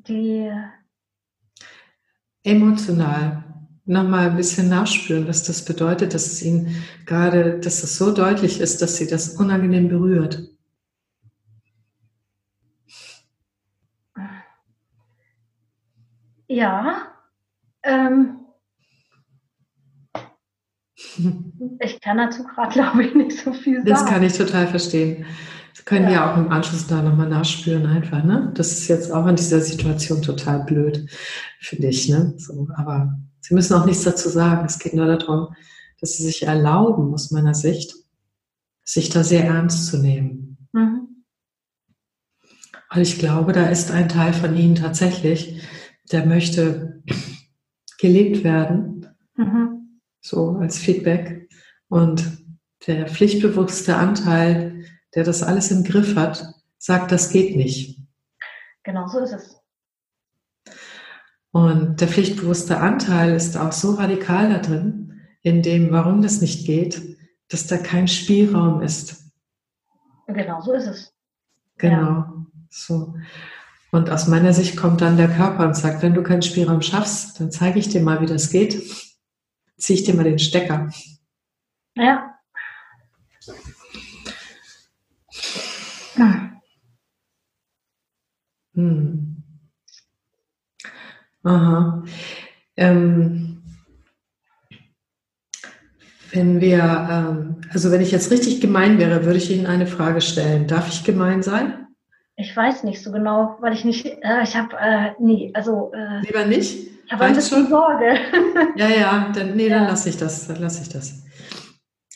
Die 0.00 0.52
emotional 2.44 3.44
nochmal 3.84 4.30
ein 4.30 4.36
bisschen 4.36 4.68
nachspüren, 4.68 5.26
was 5.26 5.42
das 5.42 5.64
bedeutet, 5.64 6.14
dass 6.14 6.26
es 6.26 6.42
ihnen 6.42 6.82
gerade, 7.06 7.58
dass 7.58 7.82
es 7.82 7.96
so 7.96 8.12
deutlich 8.12 8.60
ist, 8.60 8.80
dass 8.80 8.96
sie 8.96 9.06
das 9.06 9.36
unangenehm 9.36 9.88
berührt. 9.88 10.48
Ja, 16.46 17.08
ähm, 17.82 18.38
ich 21.80 22.00
kann 22.00 22.18
dazu 22.18 22.44
gerade, 22.44 22.72
glaube 22.72 23.04
ich, 23.04 23.14
nicht 23.14 23.38
so 23.38 23.52
viel 23.52 23.76
sagen. 23.76 23.88
Das 23.88 24.04
kann 24.06 24.22
ich 24.22 24.36
total 24.36 24.68
verstehen. 24.68 25.24
Das 25.74 25.84
können 25.84 26.04
ja. 26.04 26.10
wir 26.10 26.26
auch 26.26 26.36
im 26.36 26.50
Anschluss 26.50 26.86
da 26.86 27.02
nochmal 27.02 27.28
nachspüren 27.28 27.86
einfach, 27.86 28.22
ne? 28.24 28.52
Das 28.54 28.72
ist 28.72 28.88
jetzt 28.88 29.10
auch 29.10 29.26
in 29.26 29.36
dieser 29.36 29.60
Situation 29.60 30.22
total 30.22 30.64
blöd, 30.64 31.08
finde 31.60 31.88
ich, 31.88 32.08
ne? 32.08 32.34
So, 32.36 32.68
aber 32.74 33.18
Sie 33.40 33.54
müssen 33.54 33.74
auch 33.74 33.86
nichts 33.86 34.04
dazu 34.04 34.28
sagen. 34.28 34.64
Es 34.66 34.78
geht 34.78 34.94
nur 34.94 35.06
darum, 35.06 35.54
dass 36.00 36.16
Sie 36.16 36.24
sich 36.24 36.44
erlauben, 36.44 37.12
aus 37.12 37.30
meiner 37.30 37.54
Sicht, 37.54 37.94
sich 38.84 39.08
da 39.08 39.24
sehr 39.24 39.44
ernst 39.44 39.86
zu 39.86 39.98
nehmen. 39.98 40.68
Mhm. 40.72 41.24
Weil 42.90 43.02
ich 43.02 43.18
glaube, 43.18 43.52
da 43.52 43.66
ist 43.66 43.90
ein 43.90 44.08
Teil 44.08 44.32
von 44.32 44.56
Ihnen 44.56 44.74
tatsächlich, 44.74 45.62
der 46.10 46.26
möchte 46.26 47.02
gelebt 47.98 48.44
werden, 48.44 49.06
mhm. 49.36 50.00
so 50.20 50.56
als 50.56 50.78
Feedback. 50.78 51.48
Und 51.88 52.38
der 52.86 53.06
pflichtbewusste 53.06 53.96
Anteil, 53.96 54.71
der 55.14 55.24
das 55.24 55.42
alles 55.42 55.70
im 55.70 55.84
Griff 55.84 56.16
hat, 56.16 56.54
sagt, 56.78 57.12
das 57.12 57.30
geht 57.30 57.56
nicht. 57.56 58.00
Genau 58.82 59.06
so 59.06 59.20
ist 59.20 59.32
es. 59.32 59.62
Und 61.52 62.00
der 62.00 62.08
pflichtbewusste 62.08 62.78
Anteil 62.78 63.34
ist 63.34 63.56
auch 63.56 63.72
so 63.72 63.92
radikal 63.92 64.50
da 64.50 64.58
drin, 64.58 65.20
in 65.42 65.62
dem, 65.62 65.92
warum 65.92 66.22
das 66.22 66.40
nicht 66.40 66.66
geht, 66.66 67.18
dass 67.48 67.66
da 67.66 67.76
kein 67.76 68.08
Spielraum 68.08 68.80
ist. 68.80 69.22
Genau 70.26 70.60
so 70.62 70.72
ist 70.72 70.86
es. 70.86 71.14
Genau. 71.76 72.00
Ja. 72.00 72.46
So. 72.70 73.14
Und 73.90 74.08
aus 74.08 74.26
meiner 74.26 74.54
Sicht 74.54 74.78
kommt 74.78 75.02
dann 75.02 75.18
der 75.18 75.28
Körper 75.28 75.66
und 75.66 75.76
sagt, 75.76 76.02
wenn 76.02 76.14
du 76.14 76.22
keinen 76.22 76.40
Spielraum 76.40 76.80
schaffst, 76.80 77.38
dann 77.38 77.50
zeige 77.50 77.78
ich 77.78 77.90
dir 77.90 78.00
mal, 78.00 78.22
wie 78.22 78.26
das 78.26 78.48
geht. 78.48 78.82
Zieh 79.76 79.94
ich 79.94 80.04
dir 80.04 80.14
mal 80.14 80.24
den 80.24 80.38
Stecker. 80.38 80.90
Ja. 81.94 82.34
Hm. 88.74 89.36
Aha. 91.44 92.04
Ähm, 92.76 93.62
wenn 96.32 96.60
wir, 96.60 96.78
ähm, 97.10 97.56
also 97.72 97.90
wenn 97.90 98.00
ich 98.00 98.10
jetzt 98.10 98.30
richtig 98.30 98.60
gemein 98.60 98.98
wäre, 98.98 99.24
würde 99.24 99.38
ich 99.38 99.50
Ihnen 99.50 99.66
eine 99.66 99.86
Frage 99.86 100.20
stellen. 100.20 100.66
Darf 100.66 100.88
ich 100.88 101.04
gemein 101.04 101.42
sein? 101.42 101.86
Ich 102.36 102.56
weiß 102.56 102.84
nicht 102.84 103.02
so 103.02 103.12
genau, 103.12 103.58
weil 103.60 103.74
ich 103.74 103.84
nicht, 103.84 104.06
äh, 104.06 104.42
ich 104.42 104.56
habe, 104.56 104.76
äh, 104.80 105.10
nie, 105.18 105.54
also. 105.54 105.92
Äh, 105.94 106.22
Lieber 106.26 106.46
nicht? 106.46 106.88
Ich 107.04 107.12
habe 107.12 107.24
ein 107.24 107.34
bisschen 107.34 107.64
schon? 107.64 107.68
Sorge. 107.68 108.14
ja, 108.76 108.88
ja, 108.88 109.32
dann, 109.34 109.54
nee, 109.54 109.68
ja. 109.68 109.78
dann 109.78 109.88
lasse 109.88 110.08
ich 110.08 110.16
das, 110.16 110.48
dann 110.48 110.62
lasse 110.62 110.82
ich 110.82 110.88
das. 110.88 111.21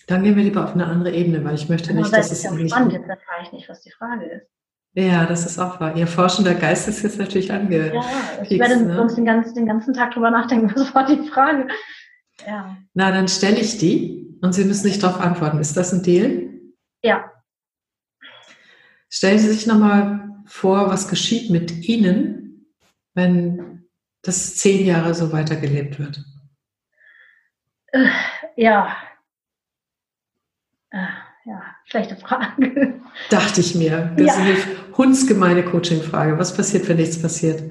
Dann 0.06 0.22
gehen 0.22 0.36
wir 0.36 0.44
lieber 0.44 0.64
auf 0.64 0.74
eine 0.74 0.86
andere 0.86 1.12
Ebene, 1.12 1.44
weil 1.44 1.56
ich 1.56 1.68
möchte 1.68 1.88
genau, 1.88 2.02
nicht, 2.02 2.16
dass 2.16 2.30
es 2.30 2.42
ja 2.42 2.52
nicht. 2.52 2.70
Spannend, 2.70 2.92
jetzt 2.92 3.08
erfahre 3.08 3.42
ich 3.42 3.52
nicht, 3.52 3.68
was 3.68 3.80
die 3.82 3.90
Frage 3.90 4.24
ist. 4.26 4.46
Ja, 4.94 5.26
das 5.26 5.44
ist 5.44 5.58
auch 5.58 5.78
wahr. 5.78 5.94
Ihr 5.94 6.06
forschender 6.06 6.54
Geist 6.54 6.88
ist 6.88 7.02
jetzt 7.02 7.18
natürlich 7.18 7.52
ange. 7.52 7.92
Ja, 7.94 8.02
ich 8.48 8.58
werde 8.58 8.82
ne? 8.82 8.96
sonst 8.96 9.16
den 9.16 9.26
ganzen, 9.26 9.54
den 9.54 9.66
ganzen 9.66 9.92
Tag 9.92 10.12
drüber 10.12 10.30
nachdenken, 10.30 10.72
was 10.74 10.94
war 10.94 11.04
die 11.04 11.28
Frage. 11.28 11.68
Ja. 12.46 12.76
Na, 12.94 13.10
dann 13.10 13.28
stelle 13.28 13.58
ich 13.58 13.78
die 13.78 14.38
und 14.40 14.54
Sie 14.54 14.64
müssen 14.64 14.86
nicht 14.86 15.02
darauf 15.02 15.20
antworten. 15.20 15.58
Ist 15.58 15.76
das 15.76 15.92
ein 15.92 16.02
Deal? 16.02 16.50
Ja. 17.02 17.30
Stellen 19.10 19.38
Sie 19.38 19.50
sich 19.50 19.66
nochmal 19.66 20.30
vor, 20.46 20.88
was 20.88 21.08
geschieht 21.08 21.50
mit 21.50 21.86
Ihnen, 21.86 22.72
wenn 23.14 23.86
das 24.22 24.56
zehn 24.56 24.86
Jahre 24.86 25.14
so 25.14 25.32
weitergelebt 25.32 25.98
wird. 25.98 26.24
Äh, 27.92 28.08
ja. 28.56 28.96
Äh, 30.90 31.06
ja, 31.44 31.62
schlechte 31.84 32.16
Frage. 32.16 33.00
Dachte 33.30 33.60
ich 33.60 33.74
mir. 33.74 34.12
Das 34.16 34.26
ja. 34.26 34.32
ist 34.32 34.66
eine 34.66 34.96
hundsgemeine 34.96 35.64
Coaching-Frage. 35.64 36.38
Was 36.38 36.56
passiert, 36.56 36.88
wenn 36.88 36.96
nichts 36.96 37.20
passiert? 37.20 37.62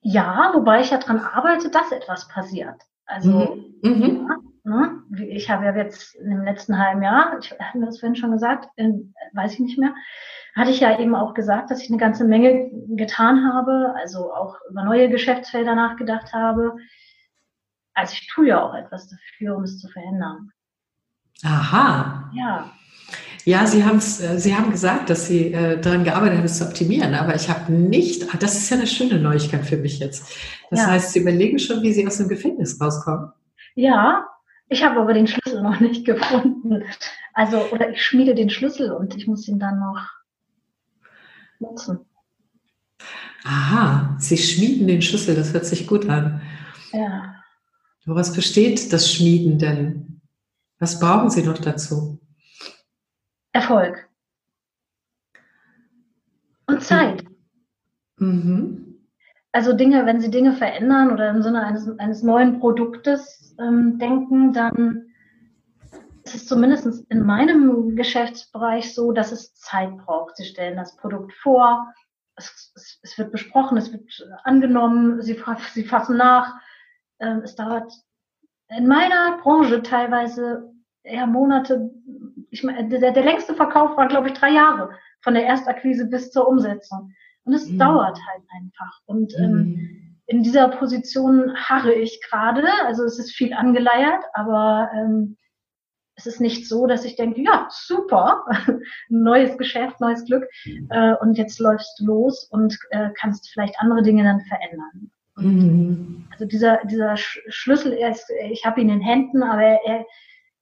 Ja, 0.00 0.52
wobei 0.54 0.80
ich 0.80 0.90
ja 0.90 0.98
daran 0.98 1.20
arbeite, 1.20 1.70
dass 1.70 1.92
etwas 1.92 2.28
passiert. 2.28 2.76
Also, 3.06 3.72
mhm. 3.82 3.90
mhm. 3.90 4.28
ja, 4.28 4.36
ne? 4.64 5.02
ich 5.28 5.50
habe 5.50 5.64
ja 5.64 5.76
jetzt 5.76 6.14
im 6.16 6.44
letzten 6.44 6.78
halben 6.78 7.02
Jahr, 7.02 7.38
ich 7.40 7.52
habe 7.52 7.78
mir 7.78 7.86
das 7.86 8.00
vorhin 8.00 8.16
schon 8.16 8.32
gesagt, 8.32 8.68
in, 8.76 9.14
weiß 9.32 9.54
ich 9.54 9.60
nicht 9.60 9.78
mehr, 9.78 9.94
hatte 10.54 10.70
ich 10.70 10.80
ja 10.80 10.98
eben 10.98 11.14
auch 11.14 11.34
gesagt, 11.34 11.70
dass 11.70 11.82
ich 11.82 11.88
eine 11.88 11.98
ganze 11.98 12.24
Menge 12.24 12.70
getan 12.88 13.52
habe, 13.52 13.94
also 13.96 14.32
auch 14.32 14.56
über 14.70 14.84
neue 14.84 15.08
Geschäftsfelder 15.08 15.74
nachgedacht 15.74 16.32
habe. 16.32 16.76
Also 17.94 18.12
ich 18.14 18.28
tue 18.28 18.48
ja 18.48 18.62
auch 18.62 18.74
etwas 18.74 19.08
dafür, 19.08 19.56
um 19.56 19.62
es 19.62 19.78
zu 19.78 19.88
verändern. 19.88 20.50
Aha. 21.44 22.30
Ja. 22.34 22.70
Ja, 23.44 23.66
Sie, 23.66 23.82
haben's, 23.84 24.20
äh, 24.20 24.38
Sie 24.38 24.54
haben 24.54 24.70
gesagt, 24.70 25.08
dass 25.08 25.26
Sie 25.26 25.54
äh, 25.54 25.80
daran 25.80 26.04
gearbeitet 26.04 26.38
haben, 26.38 26.44
es 26.44 26.58
zu 26.58 26.66
optimieren, 26.66 27.14
aber 27.14 27.34
ich 27.34 27.48
habe 27.48 27.72
nicht, 27.72 28.34
ah, 28.34 28.36
das 28.38 28.56
ist 28.56 28.68
ja 28.68 28.76
eine 28.76 28.86
schöne 28.86 29.18
Neuigkeit 29.18 29.64
für 29.64 29.78
mich 29.78 30.00
jetzt. 30.00 30.34
Das 30.70 30.80
ja. 30.80 30.86
heißt, 30.88 31.12
Sie 31.12 31.20
überlegen 31.20 31.58
schon, 31.58 31.82
wie 31.82 31.92
Sie 31.92 32.06
aus 32.06 32.18
dem 32.18 32.28
Gefängnis 32.28 32.78
rauskommen. 32.78 33.32
Ja, 33.74 34.26
ich 34.68 34.84
habe 34.84 35.00
aber 35.00 35.14
den 35.14 35.26
Schlüssel 35.26 35.62
noch 35.62 35.80
nicht 35.80 36.04
gefunden. 36.04 36.82
Also, 37.32 37.58
oder 37.70 37.90
ich 37.90 38.02
schmiede 38.04 38.34
den 38.34 38.50
Schlüssel 38.50 38.92
und 38.92 39.16
ich 39.16 39.26
muss 39.26 39.48
ihn 39.48 39.58
dann 39.58 39.78
noch 39.78 40.10
nutzen. 41.58 42.00
Aha, 43.44 44.16
Sie 44.18 44.36
schmieden 44.36 44.88
den 44.88 45.00
Schlüssel, 45.00 45.34
das 45.34 45.54
hört 45.54 45.64
sich 45.64 45.86
gut 45.86 46.08
an. 46.08 46.42
Ja. 46.92 47.34
Woraus 48.04 48.32
besteht 48.32 48.92
das 48.92 49.12
Schmieden 49.12 49.58
denn? 49.58 50.07
Was 50.78 51.00
brauchen 51.00 51.30
Sie 51.30 51.42
noch 51.42 51.58
dazu? 51.58 52.20
Erfolg. 53.52 54.08
Und 56.66 56.82
Zeit. 56.82 57.24
Mhm. 58.18 58.88
Also 59.52 59.72
Dinge, 59.72 60.06
wenn 60.06 60.20
Sie 60.20 60.30
Dinge 60.30 60.52
verändern 60.52 61.10
oder 61.10 61.30
im 61.30 61.42
Sinne 61.42 61.64
eines, 61.64 61.88
eines 61.98 62.22
neuen 62.22 62.60
Produktes 62.60 63.56
ähm, 63.58 63.98
denken, 63.98 64.52
dann 64.52 65.06
ist 66.24 66.34
es 66.34 66.46
zumindest 66.46 66.86
in 67.08 67.24
meinem 67.24 67.96
Geschäftsbereich 67.96 68.94
so, 68.94 69.12
dass 69.12 69.32
es 69.32 69.54
Zeit 69.54 69.96
braucht. 69.96 70.36
Sie 70.36 70.44
stellen 70.44 70.76
das 70.76 70.96
Produkt 70.96 71.32
vor, 71.32 71.92
es, 72.36 72.72
es, 72.74 72.98
es 73.02 73.18
wird 73.18 73.32
besprochen, 73.32 73.78
es 73.78 73.92
wird 73.92 74.04
angenommen, 74.44 75.22
Sie, 75.22 75.42
Sie 75.72 75.84
fassen 75.84 76.16
nach. 76.16 76.54
Ähm, 77.18 77.40
es 77.42 77.54
dauert 77.56 77.92
in 78.76 78.86
meiner 78.86 79.38
Branche 79.42 79.82
teilweise 79.82 80.72
eher 81.02 81.26
Monate, 81.26 81.90
ich 82.50 82.62
meine, 82.62 82.88
der, 82.88 83.12
der 83.12 83.24
längste 83.24 83.54
Verkauf 83.54 83.96
war, 83.96 84.08
glaube 84.08 84.28
ich, 84.28 84.34
drei 84.34 84.50
Jahre 84.50 84.90
von 85.22 85.34
der 85.34 85.46
Erstakquise 85.46 86.06
bis 86.06 86.30
zur 86.30 86.48
Umsetzung. 86.48 87.12
Und 87.44 87.54
es 87.54 87.68
mhm. 87.68 87.78
dauert 87.78 88.18
halt 88.30 88.44
einfach. 88.60 89.00
Und 89.06 89.34
ähm, 89.38 89.52
mhm. 89.52 90.20
in 90.26 90.42
dieser 90.42 90.68
Position 90.68 91.54
harre 91.56 91.94
ich 91.94 92.20
gerade. 92.28 92.66
Also 92.84 93.04
es 93.04 93.18
ist 93.18 93.34
viel 93.34 93.54
angeleiert, 93.54 94.22
aber 94.34 94.90
ähm, 94.94 95.36
es 96.14 96.26
ist 96.26 96.40
nicht 96.40 96.68
so, 96.68 96.86
dass 96.86 97.04
ich 97.04 97.16
denke, 97.16 97.40
ja, 97.40 97.68
super, 97.70 98.44
neues 99.08 99.56
Geschäft, 99.56 100.00
neues 100.00 100.24
Glück. 100.24 100.44
Äh, 100.90 101.14
und 101.20 101.38
jetzt 101.38 101.58
läufst 101.58 101.98
du 102.00 102.06
los 102.06 102.48
und 102.50 102.76
äh, 102.90 103.10
kannst 103.18 103.48
vielleicht 103.50 103.78
andere 103.78 104.02
Dinge 104.02 104.24
dann 104.24 104.40
verändern. 104.40 105.10
Mhm. 105.40 106.24
Also 106.30 106.44
dieser, 106.44 106.78
dieser 106.84 107.16
Schlüssel, 107.16 107.92
ist, 107.92 108.30
ich 108.50 108.64
habe 108.64 108.80
ihn 108.80 108.88
in 108.88 109.00
Händen, 109.00 109.42
aber 109.42 109.62
er, 109.62 110.06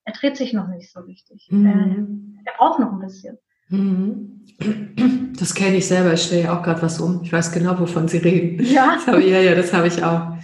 er 0.05 0.13
dreht 0.13 0.37
sich 0.37 0.53
noch 0.53 0.69
nicht 0.69 0.91
so 0.91 1.01
richtig. 1.01 1.49
Mhm. 1.51 2.41
Er, 2.45 2.53
er, 2.53 2.59
braucht 2.59 2.79
noch 2.81 2.93
ein 2.93 3.01
bisschen. 3.01 3.39
Mhm. 3.69 5.35
Das 5.39 5.55
kenne 5.55 5.77
ich 5.77 5.87
selber. 5.87 6.15
Ich 6.15 6.23
stelle 6.23 6.45
ja 6.45 6.59
auch 6.59 6.63
gerade 6.63 6.81
was 6.83 7.01
um. 7.01 7.21
Ich 7.23 7.33
weiß 7.33 7.53
genau, 7.53 7.79
wovon 7.79 8.09
Sie 8.09 8.19
reden. 8.19 8.65
Ja. 8.65 8.95
Das 8.97 9.07
habe, 9.07 9.25
ja, 9.25 9.41
ja, 9.41 9.55
das 9.55 9.73
habe 9.73 9.89
ich 9.89 10.03
auch. 10.03 10.37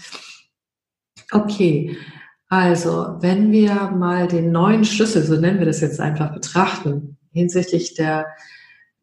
Okay. 1.31 1.97
Also, 2.49 3.16
wenn 3.21 3.51
wir 3.51 3.75
mal 3.92 4.29
den 4.29 4.53
neuen 4.53 4.85
Schlüssel, 4.85 5.23
so 5.23 5.40
nennen 5.40 5.59
wir 5.59 5.66
das 5.66 5.81
jetzt 5.81 6.01
einfach, 6.01 6.35
betrachten, 6.35 7.16
hinsichtlich 7.31 7.95
der, 7.95 8.27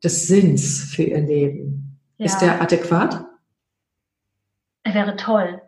des 0.04 0.28
Sinns 0.28 0.84
für 0.94 1.02
Ihr 1.02 1.22
Leben, 1.22 2.00
ja. 2.18 2.28
ist 2.28 2.38
der 2.39 2.62
adäquat? 2.62 3.26
Er 4.84 4.94
wäre 4.94 5.15
toll. 5.15 5.62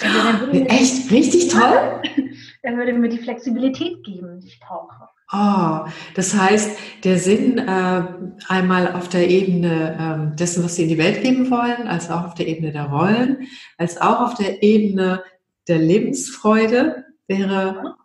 Also, 0.00 0.50
Echt? 0.52 1.10
Richtig 1.10 1.48
toll? 1.48 2.02
Er 2.64 2.76
würde 2.76 2.92
mir 2.92 3.08
die 3.08 3.18
Flexibilität 3.18 4.04
geben, 4.04 4.38
die 4.38 4.46
ich 4.46 4.60
brauche. 4.60 5.08
Oh, 5.32 5.88
das 6.14 6.38
heißt, 6.38 6.78
der 7.04 7.18
Sinn 7.18 7.58
äh, 7.58 8.02
einmal 8.48 8.92
auf 8.92 9.08
der 9.08 9.28
Ebene 9.28 10.30
äh, 10.32 10.36
dessen, 10.36 10.62
was 10.62 10.76
Sie 10.76 10.84
in 10.84 10.88
die 10.88 10.98
Welt 10.98 11.22
geben 11.22 11.50
wollen, 11.50 11.88
als 11.88 12.08
auch 12.08 12.24
auf 12.24 12.34
der 12.34 12.46
Ebene 12.46 12.70
der 12.70 12.84
Rollen, 12.84 13.48
als 13.78 14.00
auch 14.00 14.20
auf 14.20 14.34
der 14.34 14.62
Ebene 14.62 15.24
der 15.66 15.78
Lebensfreude 15.78 17.04
wäre. 17.26 17.96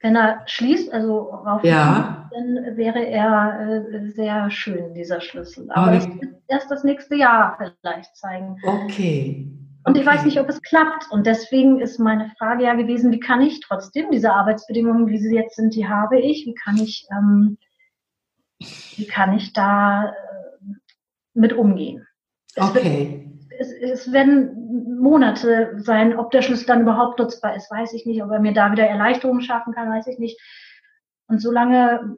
Wenn 0.00 0.16
er 0.16 0.42
schließt, 0.46 0.92
also 0.92 1.32
auf 1.32 1.64
ja. 1.64 2.30
dann 2.30 2.76
wäre 2.76 3.04
er 3.06 3.88
äh, 3.90 4.10
sehr 4.10 4.50
schön, 4.50 4.94
dieser 4.94 5.20
Schlüssel. 5.20 5.68
Aber 5.70 5.90
oh, 5.90 5.94
das 5.94 6.06
wird 6.06 6.34
erst 6.46 6.70
das 6.70 6.84
nächste 6.84 7.16
Jahr 7.16 7.56
vielleicht 7.58 8.14
zeigen. 8.16 8.56
Okay. 8.62 9.50
Und 9.84 9.98
ich 9.98 10.06
weiß 10.06 10.24
nicht, 10.24 10.40
ob 10.40 10.48
es 10.48 10.62
klappt. 10.62 11.10
Und 11.10 11.26
deswegen 11.26 11.80
ist 11.80 11.98
meine 11.98 12.32
Frage 12.38 12.64
ja 12.64 12.74
gewesen, 12.74 13.12
wie 13.12 13.20
kann 13.20 13.42
ich 13.42 13.60
trotzdem 13.60 14.10
diese 14.10 14.32
Arbeitsbedingungen, 14.32 15.08
wie 15.08 15.18
sie 15.18 15.34
jetzt 15.34 15.56
sind, 15.56 15.74
die 15.74 15.86
habe 15.86 16.18
ich, 16.18 16.46
wie 16.46 16.54
kann 16.54 16.78
ich, 16.78 17.06
ähm, 17.12 17.58
wie 18.96 19.06
kann 19.06 19.36
ich 19.36 19.52
da 19.52 20.08
äh, 20.08 20.12
mit 21.34 21.52
umgehen? 21.52 22.06
Es 22.54 22.70
okay. 22.70 23.30
Wird, 23.50 23.60
es, 23.60 23.72
es, 23.72 24.12
werden 24.12 24.98
Monate 24.98 25.74
sein, 25.76 26.18
ob 26.18 26.30
der 26.30 26.42
Schlüssel 26.42 26.66
dann 26.66 26.82
überhaupt 26.82 27.18
nutzbar 27.18 27.54
ist, 27.54 27.70
weiß 27.70 27.92
ich 27.92 28.06
nicht. 28.06 28.22
Ob 28.22 28.30
er 28.30 28.40
mir 28.40 28.54
da 28.54 28.72
wieder 28.72 28.86
Erleichterungen 28.86 29.42
schaffen 29.42 29.74
kann, 29.74 29.90
weiß 29.90 30.06
ich 30.06 30.18
nicht. 30.18 30.40
Und 31.26 31.40
solange 31.40 32.16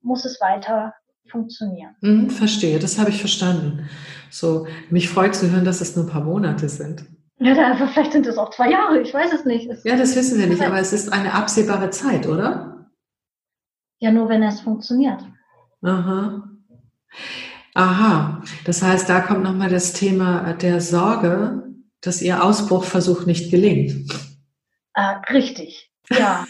muss 0.00 0.24
es 0.24 0.40
weiter 0.40 0.94
funktionieren. 1.30 1.94
Mhm, 2.00 2.30
verstehe, 2.30 2.78
das 2.78 2.98
habe 2.98 3.10
ich 3.10 3.20
verstanden. 3.20 3.88
So, 4.30 4.66
mich 4.90 5.08
freut 5.08 5.34
zu 5.34 5.50
hören, 5.50 5.64
dass 5.64 5.80
es 5.80 5.96
nur 5.96 6.04
ein 6.06 6.10
paar 6.10 6.24
Monate 6.24 6.68
sind. 6.68 7.04
Ja, 7.40 7.54
da, 7.54 7.86
vielleicht 7.86 8.12
sind 8.12 8.26
es 8.26 8.36
auch 8.36 8.50
zwei 8.50 8.70
Jahre, 8.70 9.00
ich 9.00 9.14
weiß 9.14 9.32
es 9.32 9.44
nicht. 9.44 9.70
Es 9.70 9.84
ja, 9.84 9.96
das 9.96 10.16
wissen 10.16 10.38
wir 10.38 10.46
nicht, 10.46 10.62
aber 10.62 10.78
es 10.78 10.92
ist 10.92 11.12
eine 11.12 11.34
absehbare 11.34 11.90
Zeit, 11.90 12.26
oder? 12.26 12.88
Ja, 14.00 14.10
nur 14.12 14.28
wenn 14.28 14.42
es 14.42 14.60
funktioniert. 14.60 15.24
Aha. 15.82 16.48
Aha. 17.74 18.42
Das 18.64 18.82
heißt, 18.82 19.08
da 19.08 19.20
kommt 19.20 19.42
nochmal 19.42 19.70
das 19.70 19.92
Thema 19.92 20.54
der 20.54 20.80
Sorge, 20.80 21.62
dass 22.00 22.22
Ihr 22.22 22.42
Ausbruchversuch 22.42 23.26
nicht 23.26 23.50
gelingt. 23.50 24.10
Äh, 24.94 25.32
richtig, 25.32 25.92
ja. 26.10 26.44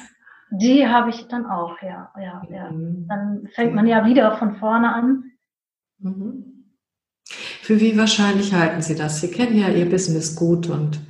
Die 0.51 0.87
habe 0.87 1.11
ich 1.11 1.29
dann 1.29 1.47
auch, 1.47 1.81
ja, 1.83 2.13
ja, 2.19 2.43
ja. 2.51 2.71
Mhm. 2.71 3.07
Dann 3.09 3.49
fängt 3.53 3.75
man 3.75 3.87
ja 3.87 4.07
wieder 4.07 4.37
von 4.37 4.57
vorne 4.57 4.93
an. 4.93 5.25
Mhm. 5.99 6.75
Für 7.25 7.81
wie 7.81 7.99
wahrscheinlich 7.99 8.55
halten 8.55 8.81
Sie 8.81 8.95
das? 8.95 9.21
Sie 9.21 9.31
kennen 9.31 9.59
ja 9.59 9.69
Ihr 9.69 9.91
Business 9.91 10.35
gut 10.35 10.69
und 10.69 11.01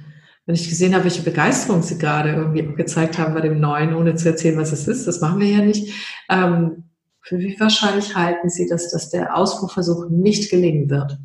wenn 0.46 0.54
ich 0.54 0.68
gesehen 0.68 0.94
habe, 0.94 1.04
welche 1.04 1.22
Begeisterung 1.22 1.82
Sie 1.82 1.98
gerade 1.98 2.30
irgendwie 2.30 2.74
gezeigt 2.74 3.18
haben 3.18 3.34
bei 3.34 3.42
dem 3.42 3.60
Neuen, 3.60 3.94
ohne 3.94 4.16
zu 4.16 4.30
erzählen, 4.30 4.58
was 4.58 4.72
es 4.72 4.88
ist, 4.88 5.06
das 5.06 5.20
machen 5.20 5.40
wir 5.40 5.48
ja 5.48 5.60
nicht. 5.60 5.94
Ähm, 6.30 6.90
für 7.20 7.38
wie 7.38 7.60
wahrscheinlich 7.60 8.16
halten 8.16 8.48
Sie, 8.48 8.66
dass, 8.66 8.90
dass 8.90 9.10
der 9.10 9.36
Ausbruchversuch 9.36 10.08
nicht 10.08 10.50
gelingen 10.50 10.88
wird? 10.88 11.18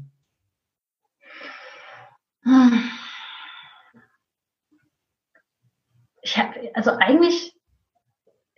Ich 6.21 6.37
hab, 6.37 6.53
also 6.73 6.91
eigentlich, 6.91 7.52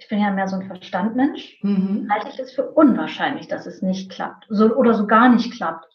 ich 0.05 0.09
bin 0.09 0.19
ja 0.19 0.29
mehr 0.29 0.47
so 0.47 0.55
ein 0.55 0.67
Verstandmensch, 0.67 1.57
mhm. 1.63 2.07
halte 2.11 2.29
ich 2.29 2.37
es 2.37 2.53
für 2.53 2.69
unwahrscheinlich, 2.69 3.47
dass 3.47 3.65
es 3.65 3.81
nicht 3.81 4.11
klappt 4.11 4.45
so, 4.49 4.75
oder 4.75 4.93
so 4.93 5.07
gar 5.07 5.29
nicht 5.29 5.51
klappt. 5.51 5.87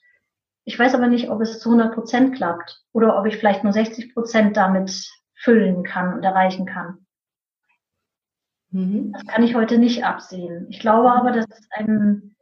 Ich 0.64 0.76
weiß 0.76 0.96
aber 0.96 1.06
nicht, 1.06 1.30
ob 1.30 1.40
es 1.40 1.60
zu 1.60 1.68
100 1.70 1.94
Prozent 1.94 2.34
klappt 2.34 2.82
oder 2.92 3.16
ob 3.16 3.26
ich 3.26 3.36
vielleicht 3.36 3.62
nur 3.62 3.72
60 3.72 4.12
Prozent 4.12 4.56
damit 4.56 5.08
füllen 5.36 5.84
kann 5.84 6.12
und 6.12 6.24
erreichen 6.24 6.66
kann. 6.66 7.06
Mhm. 8.70 9.12
Das 9.12 9.24
kann 9.26 9.44
ich 9.44 9.54
heute 9.54 9.78
nicht 9.78 10.04
absehen. 10.04 10.66
Ich 10.70 10.80
glaube 10.80 11.12
aber, 11.12 11.30
dass 11.30 11.46
es 11.48 11.68
ein 11.70 12.34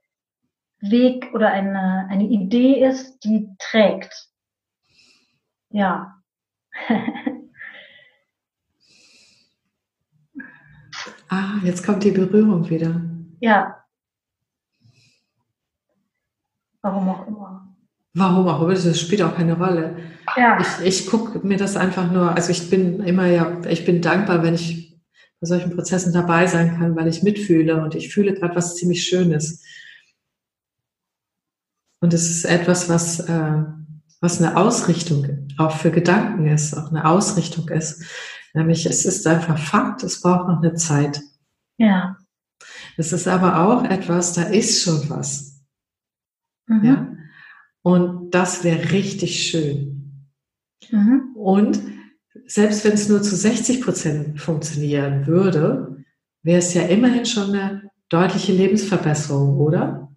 Weg 0.80 1.34
oder 1.34 1.50
eine, 1.50 2.06
eine 2.08 2.24
Idee 2.24 2.82
ist, 2.82 3.18
die 3.24 3.46
trägt. 3.58 4.30
Ja. 5.68 6.16
ah, 11.28 11.54
jetzt 11.64 11.84
kommt 11.84 12.04
die 12.04 12.10
Berührung 12.10 12.68
wieder. 12.68 13.00
Ja. 13.40 13.84
Warum 16.82 17.08
auch 17.08 17.26
immer. 17.26 17.76
Warum 18.14 18.48
auch 18.48 18.62
immer, 18.62 18.74
das 18.74 19.00
spielt 19.00 19.22
auch 19.22 19.34
keine 19.36 19.56
Rolle. 19.56 19.96
Ja. 20.36 20.60
Ich, 20.60 20.86
ich 20.86 21.06
gucke 21.06 21.46
mir 21.46 21.56
das 21.56 21.76
einfach 21.76 22.10
nur, 22.10 22.34
also 22.34 22.50
ich 22.50 22.70
bin 22.70 23.00
immer 23.00 23.26
ja, 23.26 23.60
ich 23.68 23.84
bin 23.84 24.02
dankbar, 24.02 24.42
wenn 24.42 24.54
ich 24.54 25.00
bei 25.40 25.46
solchen 25.46 25.74
Prozessen 25.74 26.12
dabei 26.12 26.46
sein 26.46 26.76
kann, 26.78 26.96
weil 26.96 27.06
ich 27.08 27.22
mitfühle 27.22 27.82
und 27.82 27.94
ich 27.94 28.12
fühle 28.12 28.34
gerade 28.34 28.56
was 28.56 28.74
ziemlich 28.74 29.04
Schönes. 29.04 29.62
Und 32.00 32.14
es 32.14 32.30
ist 32.30 32.44
etwas, 32.44 32.88
was, 32.88 33.20
äh, 33.20 33.62
was 34.20 34.40
eine 34.40 34.56
Ausrichtung 34.56 35.48
auch 35.58 35.76
für 35.76 35.90
Gedanken 35.90 36.46
ist, 36.46 36.74
auch 36.74 36.90
eine 36.90 37.04
Ausrichtung 37.04 37.68
ist. 37.68 38.04
Nämlich 38.54 38.86
es 38.86 39.04
ist 39.04 39.26
einfach 39.26 39.58
Fakt, 39.58 40.02
es 40.02 40.20
braucht 40.20 40.48
noch 40.48 40.62
eine 40.62 40.74
Zeit. 40.74 41.20
Ja. 41.76 42.16
Es 42.96 43.12
ist 43.12 43.28
aber 43.28 43.60
auch 43.60 43.84
etwas, 43.84 44.32
da 44.32 44.42
ist 44.42 44.82
schon 44.82 45.08
was. 45.10 45.60
Mhm. 46.66 46.84
Ja. 46.84 47.16
Und 47.82 48.30
das 48.30 48.64
wäre 48.64 48.90
richtig 48.92 49.50
schön. 49.50 50.28
Mhm. 50.90 51.34
Und 51.34 51.80
selbst 52.46 52.84
wenn 52.84 52.92
es 52.92 53.08
nur 53.08 53.22
zu 53.22 53.36
60 53.36 53.82
Prozent 53.82 54.40
funktionieren 54.40 55.26
würde, 55.26 56.04
wäre 56.42 56.58
es 56.58 56.74
ja 56.74 56.82
immerhin 56.82 57.26
schon 57.26 57.50
eine 57.54 57.90
deutliche 58.08 58.52
Lebensverbesserung, 58.52 59.58
oder? 59.58 60.07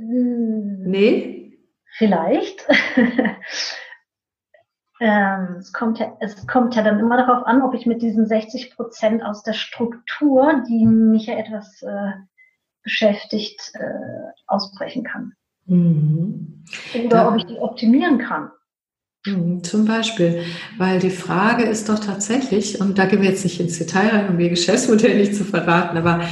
Nee? 0.00 1.58
Vielleicht. 1.96 2.66
ähm, 5.00 5.56
es, 5.58 5.72
kommt 5.72 5.98
ja, 5.98 6.16
es 6.20 6.46
kommt 6.46 6.74
ja 6.74 6.82
dann 6.82 7.00
immer 7.00 7.16
darauf 7.16 7.46
an, 7.46 7.62
ob 7.62 7.74
ich 7.74 7.86
mit 7.86 8.02
diesen 8.02 8.26
60 8.26 8.74
Prozent 8.74 9.22
aus 9.22 9.42
der 9.42 9.52
Struktur, 9.52 10.62
die 10.68 10.86
mich 10.86 11.26
ja 11.26 11.36
etwas 11.36 11.82
äh, 11.82 12.12
beschäftigt, 12.82 13.72
äh, 13.74 14.30
ausbrechen 14.46 15.04
kann. 15.04 15.32
Mhm. 15.66 16.64
Oder 16.94 17.16
ja. 17.16 17.28
ob 17.28 17.36
ich 17.36 17.44
die 17.44 17.58
optimieren 17.58 18.18
kann. 18.18 18.50
Mhm, 19.26 19.62
zum 19.62 19.84
Beispiel, 19.84 20.42
weil 20.78 20.98
die 20.98 21.10
Frage 21.10 21.62
ist 21.62 21.88
doch 21.88 22.00
tatsächlich, 22.00 22.80
und 22.80 22.98
da 22.98 23.04
gehen 23.04 23.22
wir 23.22 23.28
jetzt 23.28 23.44
nicht 23.44 23.60
ins 23.60 23.78
Detail 23.78 24.08
rein, 24.08 24.28
um 24.30 24.40
Ihr 24.40 24.50
Geschäftsmodell 24.50 25.16
nicht 25.16 25.36
zu 25.36 25.44
verraten, 25.44 25.96
aber 25.96 26.26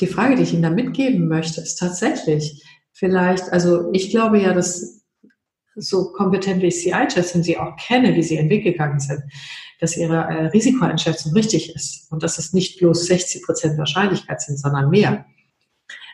die 0.00 0.06
Frage, 0.06 0.36
die 0.36 0.42
ich 0.42 0.52
Ihnen 0.52 0.62
da 0.62 0.70
mitgeben 0.70 1.26
möchte, 1.26 1.60
ist 1.60 1.76
tatsächlich 1.76 2.62
vielleicht, 2.98 3.52
also 3.52 3.90
ich 3.92 4.10
glaube 4.10 4.40
ja, 4.40 4.52
dass 4.52 5.04
so 5.76 6.12
kompetent 6.12 6.60
wie 6.60 6.66
ich 6.66 6.94
einschätze 6.94 7.38
und 7.38 7.44
Sie 7.44 7.56
auch 7.56 7.76
kenne, 7.76 8.16
wie 8.16 8.22
Sie 8.22 8.36
entwickelt 8.36 8.76
sind, 9.00 9.22
dass 9.80 9.96
Ihre 9.96 10.16
äh, 10.16 10.46
Risikoeinschätzung 10.46 11.32
richtig 11.32 11.74
ist 11.74 12.10
und 12.10 12.22
dass 12.24 12.38
es 12.38 12.52
nicht 12.52 12.78
bloß 12.78 13.06
60 13.06 13.44
Prozent 13.44 13.78
Wahrscheinlichkeit 13.78 14.40
sind, 14.40 14.58
sondern 14.58 14.90
mehr. 14.90 15.24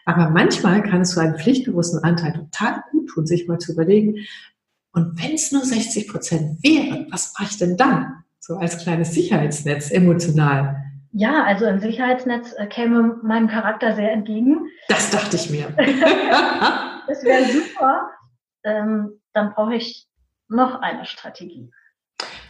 Aber 0.05 0.29
manchmal 0.29 0.83
kann 0.83 1.01
es 1.01 1.13
so 1.13 1.21
einen 1.21 1.39
pflichtbewussten 1.39 2.05
Anteil 2.05 2.35
total 2.35 2.83
gut 2.91 3.09
tun, 3.09 3.27
sich 3.27 3.49
mal 3.49 3.59
zu 3.59 3.73
überlegen, 3.73 4.27
und 4.95 5.21
wenn 5.21 5.35
es 5.35 5.51
nur 5.51 5.65
60 5.65 6.07
Prozent 6.07 6.63
wären, 6.63 7.09
was 7.11 7.35
mache 7.37 7.51
ich 7.51 7.59
denn 7.59 7.77
dann? 7.77 8.23
So 8.39 8.57
als 8.57 8.79
kleines 8.79 9.13
Sicherheitsnetz 9.13 9.91
emotional. 9.91 10.84
Ja, 11.17 11.45
also 11.45 11.65
ein 11.67 11.79
Sicherheitsnetz 11.79 12.55
äh, 12.57 12.67
käme 12.67 13.21
meinem 13.23 13.47
Charakter 13.47 13.95
sehr 13.95 14.11
entgegen. 14.11 14.67
Das 14.89 15.11
dachte 15.11 15.37
ich 15.37 15.49
mir. 15.49 15.69
das 17.07 17.23
wäre 17.23 17.45
super. 17.45 18.11
Ähm, 18.65 19.21
dann 19.33 19.55
brauche 19.55 19.77
ich 19.77 20.09
noch 20.49 20.81
eine 20.81 21.07
Strategie. 21.07 21.71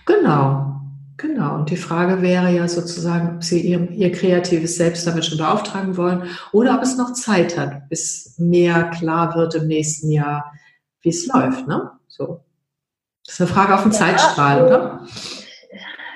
Genau. 0.07 0.81
Genau, 1.17 1.55
und 1.55 1.71
die 1.71 1.77
Frage 1.77 2.23
wäre 2.23 2.51
ja 2.51 2.67
sozusagen, 2.67 3.37
ob 3.37 3.45
Sie 3.45 3.61
ihr, 3.61 3.89
ihr 3.91 4.11
kreatives 4.11 4.77
Selbst 4.77 5.07
damit 5.07 5.25
schon 5.25 5.39
beauftragen 5.39 5.97
wollen 5.97 6.29
oder 6.51 6.75
ob 6.75 6.83
es 6.83 6.97
noch 6.97 7.13
Zeit 7.13 7.57
hat, 7.57 7.89
bis 7.89 8.35
mehr 8.39 8.91
klar 8.91 9.37
wird 9.37 9.55
im 9.55 9.69
nächsten 9.69 10.11
Jahr, 10.11 10.53
wie 11.03 11.11
es 11.11 11.27
läuft. 11.27 11.69
Ne? 11.69 11.93
So. 12.09 12.41
Das 13.25 13.35
ist 13.35 13.41
eine 13.43 13.51
Frage 13.51 13.75
auf 13.75 13.83
den 13.83 13.93
ja, 13.93 13.99
Zeitstrahl, 13.99 14.65
oder? 14.65 15.07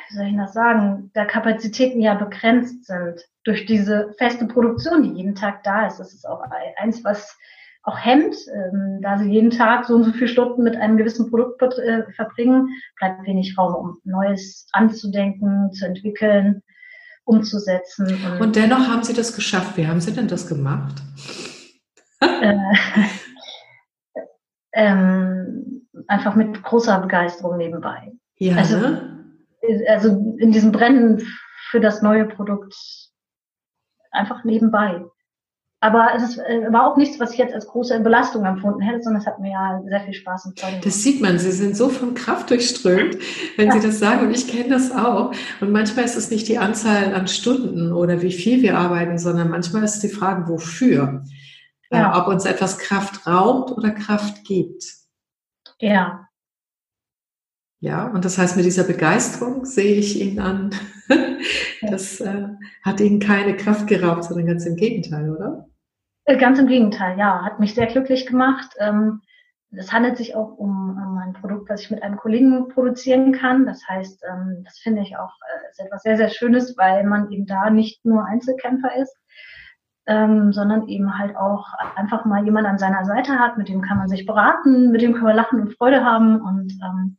Wie 0.09 0.15
soll 0.15 0.27
ich 0.27 0.37
das 0.37 0.55
sagen? 0.55 1.11
Da 1.15 1.25
Kapazitäten 1.25 2.01
ja 2.01 2.15
begrenzt 2.15 2.87
sind 2.87 3.25
durch 3.45 3.67
diese 3.67 4.15
feste 4.19 4.47
Produktion, 4.47 5.03
die 5.03 5.13
jeden 5.13 5.35
Tag 5.35 5.63
da 5.65 5.87
ist. 5.87 5.99
Das 5.99 6.15
ist 6.15 6.27
auch 6.27 6.43
eins, 6.77 7.05
was 7.05 7.37
auch 7.83 7.99
hemmt, 7.99 8.37
ähm, 8.55 9.01
da 9.03 9.19
sie 9.19 9.31
jeden 9.31 9.51
Tag 9.51 9.87
so 9.87 9.95
und 9.95 10.05
so 10.05 10.13
viele 10.13 10.29
Stunden 10.29 10.63
mit 10.63 10.77
einem 10.77 10.97
gewissen 10.97 11.31
Produkt 11.31 11.63
äh, 11.79 12.11
verbringen, 12.13 12.69
bleibt 12.99 13.27
wenig 13.27 13.57
Raum, 13.57 13.75
um 13.75 13.99
Neues 14.05 14.67
anzudenken, 14.73 15.73
zu 15.73 15.87
entwickeln, 15.87 16.63
umzusetzen. 17.25 18.07
Und, 18.07 18.41
und 18.41 18.57
dennoch 18.57 18.89
haben 18.89 19.03
Sie 19.03 19.15
das 19.15 19.35
geschafft. 19.35 19.77
Wie 19.77 19.87
haben 19.87 20.01
Sie 20.01 20.13
denn 20.13 20.29
das 20.29 20.49
gemacht? 20.49 20.97
Äh, 22.21 22.55
ähm, 24.73 25.87
einfach 26.07 26.35
mit 26.35 26.63
großer 26.63 27.01
Begeisterung 27.01 27.57
nebenbei. 27.57 28.13
Ja, 28.37 28.57
also, 28.57 28.79
ne? 28.79 29.18
Also 29.89 30.37
in 30.39 30.53
diesem 30.53 30.73
Brennen 30.73 31.27
für 31.71 31.81
das 31.81 32.03
neue 32.03 32.27
Produkt 32.27 32.75
einfach 34.11 34.45
nebenbei. 34.45 35.05
Aber 35.81 36.09
es 36.17 36.23
ist, 36.25 36.39
äh, 36.39 36.73
war 36.73 36.91
auch 36.91 36.97
nichts, 36.97 37.21
was 37.21 37.33
ich 37.33 37.39
jetzt 37.39 37.55
als 37.55 37.69
große 37.69 38.01
Belastung 38.01 38.45
empfunden 38.45 38.81
hätte, 38.81 39.03
sondern 39.03 39.23
es 39.23 39.29
hat 39.29 39.39
mir 39.39 39.53
ja 39.53 39.81
sehr 39.87 40.01
viel 40.01 40.13
Spaß 40.13 40.47
und 40.47 40.59
Freude 40.59 40.73
gemacht. 40.73 40.87
Das 40.87 41.03
sieht 41.05 41.23
man, 41.23 41.39
Sie 41.39 41.53
sind 41.53 41.77
so 41.77 41.89
von 41.89 42.15
Kraft 42.15 42.51
durchströmt, 42.51 43.17
wenn 43.57 43.69
ja. 43.69 43.75
Sie 43.75 43.87
das 43.87 44.01
sagen. 44.01 44.27
Und 44.27 44.33
ich 44.33 44.49
kenne 44.49 44.71
das 44.71 44.91
auch. 44.91 45.33
Und 45.61 45.71
manchmal 45.71 46.05
ist 46.05 46.17
es 46.17 46.33
nicht 46.33 46.49
die 46.49 46.59
Anzahl 46.59 47.15
an 47.15 47.29
Stunden 47.29 47.93
oder 47.93 48.23
wie 48.23 48.33
viel 48.33 48.61
wir 48.63 48.77
arbeiten, 48.77 49.19
sondern 49.19 49.51
manchmal 49.51 49.85
ist 49.85 49.97
es 49.97 50.01
die 50.01 50.09
Frage, 50.09 50.49
wofür. 50.49 51.23
Äh, 51.91 51.99
ja. 51.99 52.13
Äh, 52.13 52.21
ob 52.21 52.27
uns 52.27 52.45
etwas 52.45 52.79
Kraft 52.79 53.29
raubt 53.29 53.71
oder 53.71 53.91
Kraft 53.93 54.45
gibt. 54.45 54.85
Ja. 55.79 56.28
Ja, 57.81 58.09
und 58.09 58.25
das 58.25 58.39
heißt, 58.39 58.57
mit 58.57 58.65
dieser 58.65 58.85
Begeisterung 58.85 59.65
sehe 59.65 59.95
ich 59.95 60.21
ihn 60.21 60.41
an. 60.41 60.71
Das 61.81 62.21
äh, 62.21 62.49
hat 62.83 63.01
Ihnen 63.01 63.21
keine 63.21 63.57
Kraft 63.57 63.87
geraubt, 63.87 64.25
sondern 64.25 64.47
ganz 64.47 64.67
im 64.67 64.75
Gegenteil, 64.75 65.31
oder? 65.31 65.69
Äh, 66.25 66.37
ganz 66.37 66.59
im 66.59 66.67
Gegenteil, 66.67 67.17
ja. 67.17 67.45
Hat 67.45 67.61
mich 67.61 67.75
sehr 67.75 67.87
glücklich 67.87 68.27
gemacht. 68.27 68.75
Ähm, 68.81 69.21
es 69.71 69.93
handelt 69.93 70.17
sich 70.17 70.35
auch 70.35 70.59
um, 70.59 70.99
ein 71.25 71.35
Produkt, 71.35 71.71
was 71.71 71.83
ich 71.83 71.91
mit 71.91 72.03
einem 72.03 72.17
Kollegen 72.17 72.69
produzieren 72.69 73.33
kann. 73.33 73.65
Das 73.65 73.87
heißt, 73.89 74.25
ähm, 74.29 74.63
das 74.65 74.79
finde 74.79 75.03
ich 75.03 75.17
auch 75.17 75.31
äh, 75.31 75.71
ist 75.71 75.81
etwas 75.81 76.03
sehr, 76.03 76.17
sehr 76.17 76.31
Schönes, 76.31 76.77
weil 76.77 77.05
man 77.05 77.31
eben 77.31 77.47
da 77.47 77.71
nicht 77.71 78.05
nur 78.05 78.27
Einzelkämpfer 78.27 78.97
ist. 78.97 79.17
ähm, 80.09 80.53
sondern 80.53 80.89
eben 80.89 81.19
halt 81.19 81.37
auch 81.37 81.67
einfach 81.95 82.25
mal 82.25 82.43
jemand 82.45 82.67
an 82.67 82.79
seiner 82.79 83.05
Seite 83.05 83.39
hat, 83.39 83.59
mit 83.59 83.69
dem 83.69 83.83
kann 83.83 83.99
man 83.99 84.09
sich 84.09 84.25
beraten, 84.25 84.91
mit 84.91 85.03
dem 85.03 85.13
kann 85.13 85.25
man 85.25 85.37
lachen 85.37 85.61
und 85.61 85.75
Freude 85.77 86.03
haben 86.03 86.41
und 86.41 86.73
ähm, 86.83 87.19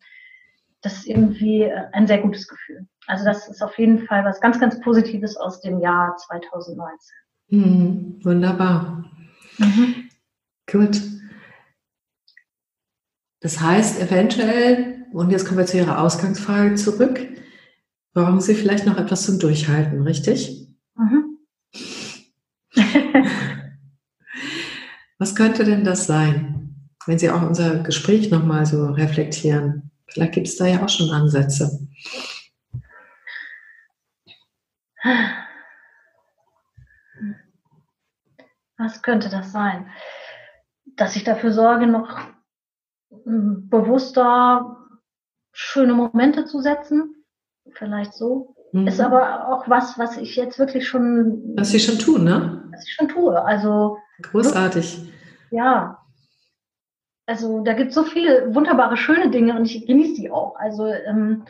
das 0.82 0.94
ist 1.00 1.08
irgendwie 1.08 1.64
äh, 1.64 1.88
ein 1.94 2.08
sehr 2.08 2.20
gutes 2.20 2.48
Gefühl. 2.48 2.88
Also 3.08 3.26
das 3.26 3.50
ist 3.50 3.62
auf 3.62 3.78
jeden 3.78 4.06
Fall 4.06 4.24
was 4.24 4.40
ganz, 4.40 4.60
ganz 4.60 4.80
Positives 4.82 5.36
aus 5.36 5.62
dem 5.62 5.80
Jahr 5.80 6.16
2019. 6.18 7.16
Mhm, 7.50 8.20
wunderbar. 8.24 9.04
Mhm. 9.58 10.10
Gut. 10.72 11.02
Das 13.42 13.60
heißt, 13.60 14.02
eventuell, 14.02 15.06
und 15.14 15.32
jetzt 15.32 15.46
kommen 15.46 15.58
wir 15.58 15.66
zu 15.66 15.78
Ihrer 15.78 16.02
Ausgangsfrage 16.02 16.76
zurück, 16.76 17.20
brauchen 18.14 18.42
Sie 18.42 18.54
vielleicht 18.54 18.86
noch 18.86 18.98
etwas 18.98 19.24
zum 19.24 19.40
Durchhalten, 19.40 20.02
richtig? 20.04 20.68
Mhm. 20.96 21.38
Was 25.18 25.36
könnte 25.36 25.66
denn 25.66 25.84
das 25.84 26.06
sein, 26.06 26.90
wenn 27.06 27.20
Sie 27.20 27.30
auch 27.30 27.42
unser 27.42 27.84
Gespräch 27.84 28.30
nochmal 28.30 28.66
so 28.66 28.86
reflektieren? 28.86 29.89
Vielleicht 30.12 30.34
gibt 30.34 30.48
es 30.48 30.58
da 30.58 30.66
ja 30.66 30.84
auch 30.84 30.90
schon 30.90 31.10
Ansätze. 31.10 31.88
Was 38.78 39.02
könnte 39.02 39.30
das 39.30 39.52
sein? 39.52 39.90
Dass 40.96 41.16
ich 41.16 41.24
dafür 41.24 41.52
sorge, 41.52 41.88
noch 41.88 42.20
hm, 43.24 43.70
bewusster 43.70 44.78
schöne 45.52 45.94
Momente 45.94 46.46
zu 46.46 46.62
setzen. 46.62 47.16
Vielleicht 47.74 48.14
so. 48.14 48.56
Mhm. 48.72 48.88
Ist 48.88 49.00
aber 49.00 49.48
auch 49.48 49.68
was, 49.70 49.98
was 49.98 50.18
ich 50.18 50.36
jetzt 50.36 50.60
wirklich 50.60 50.88
schon. 50.88 51.54
Was 51.56 51.72
Sie 51.72 51.80
schon 51.80 52.00
tun, 52.00 52.24
ne? 52.24 52.64
Was 52.72 52.88
ich 52.88 52.94
schon 52.94 53.10
tue. 53.10 53.42
Also. 53.44 53.98
Großartig. 54.22 55.12
Ja. 55.52 55.98
Also 57.30 57.62
da 57.62 57.74
gibt 57.74 57.90
es 57.90 57.96
so 57.96 58.04
viele 58.04 58.56
wunderbare, 58.56 58.98
schöne 58.98 59.30
Dinge 59.30 59.56
und 59.56 59.64
ich 59.66 59.86
genieße 59.86 60.16
die 60.16 60.32
auch. 60.32 60.56
Also 60.56 60.88
ähm, 60.88 61.46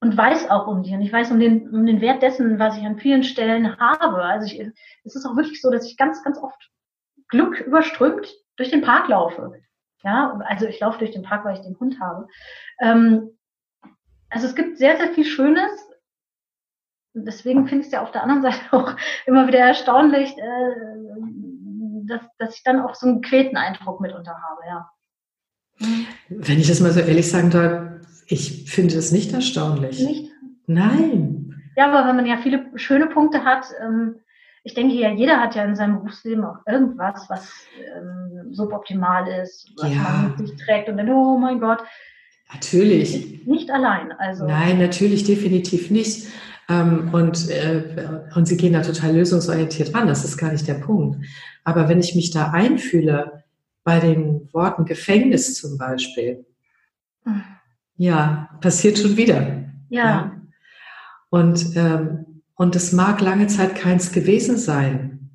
und 0.00 0.14
weiß 0.14 0.50
auch 0.50 0.66
um 0.66 0.82
die 0.82 0.92
und 0.92 1.00
ich 1.00 1.10
weiß 1.10 1.30
um 1.30 1.40
den, 1.40 1.70
um 1.70 1.86
den 1.86 2.02
Wert 2.02 2.20
dessen, 2.20 2.58
was 2.58 2.76
ich 2.76 2.84
an 2.84 2.98
vielen 2.98 3.24
Stellen 3.24 3.78
habe. 3.78 4.22
Also 4.22 4.46
ich, 4.46 4.60
es 5.04 5.16
ist 5.16 5.24
auch 5.24 5.34
wirklich 5.34 5.62
so, 5.62 5.70
dass 5.70 5.86
ich 5.86 5.96
ganz, 5.96 6.22
ganz 6.22 6.36
oft 6.36 6.70
Glück 7.28 7.58
überströmt 7.60 8.28
durch 8.56 8.68
den 8.68 8.82
Park 8.82 9.08
laufe. 9.08 9.54
Ja, 10.04 10.38
also 10.44 10.66
ich 10.66 10.78
laufe 10.78 10.98
durch 10.98 11.12
den 11.12 11.22
Park, 11.22 11.46
weil 11.46 11.54
ich 11.54 11.62
den 11.62 11.80
Hund 11.80 11.98
habe. 11.98 12.28
Ähm, 12.78 13.30
also 14.28 14.46
es 14.46 14.54
gibt 14.54 14.76
sehr, 14.76 14.98
sehr 14.98 15.08
viel 15.08 15.24
Schönes 15.24 15.70
deswegen 17.14 17.66
finde 17.66 17.82
ich 17.82 17.86
es 17.86 17.92
ja 17.92 18.02
auf 18.02 18.12
der 18.12 18.22
anderen 18.22 18.42
Seite 18.52 18.72
auch 18.72 18.94
immer 19.26 19.46
wieder 19.46 19.60
erstaunlich, 19.60 20.36
äh, 20.36 20.70
dass, 22.06 22.22
dass 22.38 22.56
ich 22.56 22.62
dann 22.62 22.80
auch 22.80 22.94
so 22.94 23.06
einen 23.06 23.22
quälten 23.22 23.56
Eindruck 23.56 24.00
mitunter 24.00 24.34
habe, 24.34 24.60
ja. 24.66 24.90
Wenn 26.28 26.60
ich 26.60 26.68
das 26.68 26.80
mal 26.80 26.92
so 26.92 27.00
ehrlich 27.00 27.30
sagen 27.30 27.50
darf, 27.50 27.90
ich 28.26 28.70
finde 28.70 28.94
das 28.94 29.12
nicht 29.12 29.32
erstaunlich. 29.32 30.00
Nicht? 30.00 30.30
Nein. 30.66 31.62
Ja, 31.76 31.90
aber 31.90 32.08
wenn 32.08 32.16
man 32.16 32.26
ja 32.26 32.36
viele 32.36 32.66
schöne 32.76 33.06
Punkte 33.06 33.44
hat, 33.44 33.66
ähm, 33.82 34.16
ich 34.64 34.74
denke 34.74 34.94
ja, 34.94 35.10
jeder 35.10 35.40
hat 35.40 35.54
ja 35.54 35.64
in 35.64 35.74
seinem 35.74 35.96
Berufsleben 35.96 36.44
auch 36.44 36.58
irgendwas, 36.66 37.28
was 37.28 37.66
ähm, 37.96 38.52
suboptimal 38.52 39.26
ist, 39.42 39.72
was 39.76 39.90
ja. 39.90 40.02
man 40.02 40.36
mit 40.36 40.48
sich 40.48 40.56
trägt 40.64 40.88
und 40.88 40.98
dann, 40.98 41.10
oh 41.10 41.36
mein 41.38 41.58
Gott. 41.58 41.82
Natürlich. 42.52 43.44
Nicht 43.46 43.70
allein. 43.70 44.12
Also. 44.12 44.46
Nein, 44.46 44.78
natürlich, 44.78 45.24
definitiv 45.24 45.90
nicht. 45.90 46.28
Ähm, 46.72 47.10
und, 47.12 47.50
äh, 47.50 48.08
und 48.34 48.48
sie 48.48 48.56
gehen 48.56 48.72
da 48.72 48.80
total 48.80 49.14
lösungsorientiert 49.14 49.94
ran. 49.94 50.08
Das 50.08 50.24
ist 50.24 50.38
gar 50.38 50.52
nicht 50.52 50.66
der 50.66 50.74
Punkt. 50.74 51.24
Aber 51.64 51.88
wenn 51.88 52.00
ich 52.00 52.14
mich 52.14 52.30
da 52.30 52.50
einfühle, 52.50 53.44
bei 53.84 54.00
den 54.00 54.48
Worten 54.52 54.86
Gefängnis 54.86 55.54
zum 55.54 55.76
Beispiel, 55.76 56.46
ja, 57.96 58.48
passiert 58.60 58.98
schon 58.98 59.16
wieder. 59.16 59.64
Ja. 59.90 60.04
ja. 60.04 60.32
Und, 61.30 61.76
ähm, 61.76 62.42
und 62.54 62.74
es 62.76 62.92
mag 62.92 63.20
lange 63.20 63.48
Zeit 63.48 63.74
keins 63.74 64.12
gewesen 64.12 64.56
sein. 64.56 65.30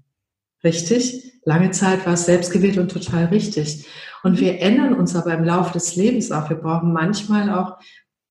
Richtig? 0.63 1.39
Lange 1.45 1.71
Zeit 1.71 2.05
war 2.05 2.13
es 2.13 2.25
selbstgewählt 2.25 2.77
und 2.77 2.91
total 2.91 3.25
richtig. 3.25 3.85
Und 4.23 4.39
wir 4.39 4.59
ändern 4.59 4.93
uns 4.93 5.15
aber 5.15 5.33
im 5.33 5.43
Laufe 5.43 5.73
des 5.73 5.95
Lebens 5.95 6.31
auch. 6.31 6.49
Wir 6.49 6.57
brauchen 6.57 6.93
manchmal 6.93 7.49
auch 7.49 7.77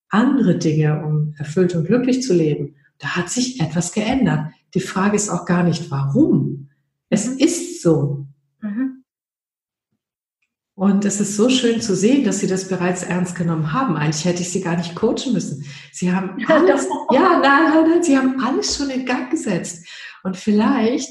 andere 0.09 0.57
Dinge, 0.57 1.03
um 1.05 1.35
erfüllt 1.37 1.73
und 1.75 1.85
glücklich 1.85 2.21
zu 2.21 2.33
leben. 2.33 2.75
Da 2.99 3.15
hat 3.15 3.29
sich 3.29 3.59
etwas 3.59 3.91
geändert. 3.91 4.51
Die 4.73 4.79
Frage 4.79 5.15
ist 5.15 5.29
auch 5.29 5.45
gar 5.45 5.63
nicht, 5.63 5.91
warum. 5.91 6.69
Es 7.09 7.27
mhm. 7.27 7.37
ist 7.37 7.81
so. 7.81 8.25
Mhm. 8.61 9.03
Und 10.75 11.05
es 11.05 11.19
ist 11.19 11.35
so 11.35 11.49
schön 11.49 11.81
zu 11.81 11.95
sehen, 11.95 12.23
dass 12.23 12.39
Sie 12.39 12.45
das 12.45 12.67
bereits 12.67 13.01
ernst 13.01 13.35
genommen 13.35 13.73
haben. 13.73 13.97
Eigentlich 13.97 14.25
hätte 14.25 14.43
ich 14.43 14.51
Sie 14.51 14.61
gar 14.61 14.77
nicht 14.77 14.95
coachen 14.95 15.33
müssen. 15.33 15.65
Sie 15.91 16.13
haben 16.13 16.37
alles, 16.47 16.87
ja, 17.11 17.39
nein, 17.39 17.73
nein, 17.73 17.89
nein, 17.89 18.03
Sie 18.03 18.15
haben 18.15 18.39
alles 18.43 18.77
schon 18.77 18.89
in 18.91 19.05
Gang 19.05 19.31
gesetzt. 19.31 19.87
Und 20.23 20.37
vielleicht 20.37 21.09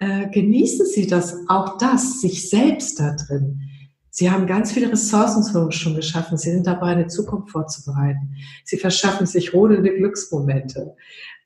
äh, 0.00 0.28
genießen 0.28 0.86
Sie 0.86 1.06
das, 1.06 1.36
auch 1.48 1.78
das, 1.78 2.20
sich 2.20 2.50
selbst 2.50 3.00
da 3.00 3.16
drin. 3.16 3.67
Sie 4.18 4.32
haben 4.32 4.48
ganz 4.48 4.72
viele 4.72 4.90
Ressourcen 4.90 5.70
schon 5.70 5.94
geschaffen. 5.94 6.36
Sie 6.36 6.50
sind 6.50 6.66
dabei, 6.66 6.88
eine 6.88 7.06
Zukunft 7.06 7.50
vorzubereiten. 7.50 8.34
Sie 8.64 8.76
verschaffen 8.76 9.28
sich 9.28 9.54
rodelnde 9.54 9.94
Glücksmomente. 9.94 10.96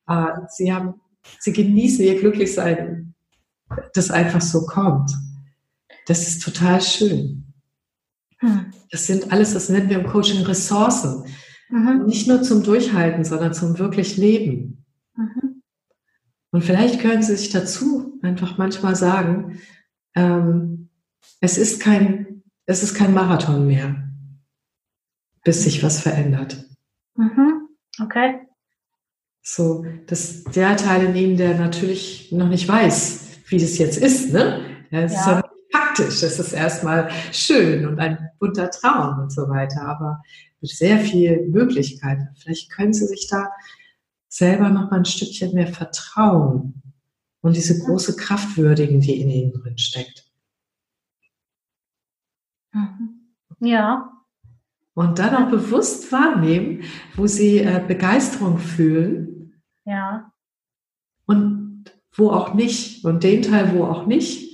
Äh, 0.09 0.29
Sie 0.49 0.73
haben, 0.73 0.95
Sie 1.39 1.53
genießen 1.53 2.03
Ihr 2.03 2.19
Glücklichsein, 2.19 3.13
das 3.93 4.11
einfach 4.11 4.41
so 4.41 4.65
kommt. 4.65 5.11
Das 6.07 6.27
ist 6.27 6.43
total 6.43 6.81
schön. 6.81 7.45
Hm. 8.39 8.73
Das 8.91 9.07
sind 9.07 9.31
alles, 9.33 9.53
das 9.53 9.69
nennen 9.69 9.91
wir 9.91 10.01
im 10.01 10.07
Coaching 10.07 10.43
Ressourcen. 10.47 11.25
Mhm. 11.69 12.07
Nicht 12.07 12.27
nur 12.27 12.43
zum 12.43 12.63
Durchhalten, 12.63 13.23
sondern 13.27 13.53
zum 13.53 13.79
wirklich 13.79 14.17
Leben. 14.17 14.87
Mhm. 15.15 15.63
Und 16.53 16.65
vielleicht 16.65 17.01
können 17.01 17.23
Sie 17.23 17.37
sich 17.37 17.51
dazu 17.51 18.19
einfach 18.23 18.57
manchmal 18.57 18.97
sagen, 18.97 19.59
ähm, 20.15 20.89
es 21.43 21.59
ist 21.59 21.79
kein 21.79 22.32
es 22.67 22.83
ist 22.83 22.95
kein 22.95 23.15
Marathon 23.15 23.67
mehr, 23.67 24.09
bis 25.45 25.65
sich 25.65 25.83
was 25.83 26.01
verändert. 26.01 26.65
Mhm. 27.17 27.69
Okay. 28.01 28.41
So, 29.43 29.85
dass 30.07 30.45
der 30.45 30.77
Teil 30.77 31.07
in 31.07 31.17
Ihnen, 31.17 31.37
der 31.37 31.59
natürlich 31.59 32.31
noch 32.31 32.49
nicht 32.49 32.69
weiß, 32.69 33.41
wie 33.49 33.59
das 33.59 33.77
jetzt 33.79 33.99
ist, 33.99 34.33
ne? 34.33 34.87
Ja, 34.91 35.01
es 35.01 35.13
ja. 35.13 35.21
ist 35.21 35.27
ja 35.27 35.43
praktisch, 35.73 36.23
es 36.23 36.39
ist 36.39 36.53
erstmal 36.53 37.11
schön 37.33 37.87
und 37.87 37.99
ein 37.99 38.31
bunter 38.39 38.71
Traum 38.71 39.19
und 39.19 39.33
so 39.33 39.49
weiter, 39.49 39.83
aber 39.83 40.23
mit 40.61 40.71
sehr 40.71 40.99
viel 41.01 41.49
Möglichkeiten. 41.49 42.29
Vielleicht 42.37 42.71
können 42.71 42.93
Sie 42.93 43.07
sich 43.07 43.27
da 43.29 43.51
selber 44.29 44.71
noch 44.71 44.91
mal 44.91 44.99
ein 44.99 45.05
Stückchen 45.05 45.55
mehr 45.55 45.67
vertrauen 45.67 46.83
und 47.41 47.57
diese 47.57 47.79
große 47.85 48.17
Kraft 48.17 48.57
würdigen, 48.57 49.01
die 49.01 49.21
in 49.21 49.29
Ihnen 49.29 49.53
drin 49.53 49.77
steckt. 49.77 50.31
Mhm. 52.73 53.35
Ja. 53.63 54.13
Und 54.95 55.19
dann 55.19 55.37
auch 55.37 55.51
bewusst 55.51 56.11
wahrnehmen, 56.13 56.83
wo 57.15 57.27
sie 57.27 57.61
äh, 57.61 57.83
Begeisterung 57.87 58.59
fühlen. 58.59 59.63
Ja. 59.85 60.33
Und 61.27 61.85
wo 62.15 62.31
auch 62.31 62.55
nicht. 62.55 63.05
Und 63.05 63.23
den 63.23 63.43
Teil, 63.43 63.73
wo 63.75 63.85
auch 63.85 64.07
nicht. 64.07 64.53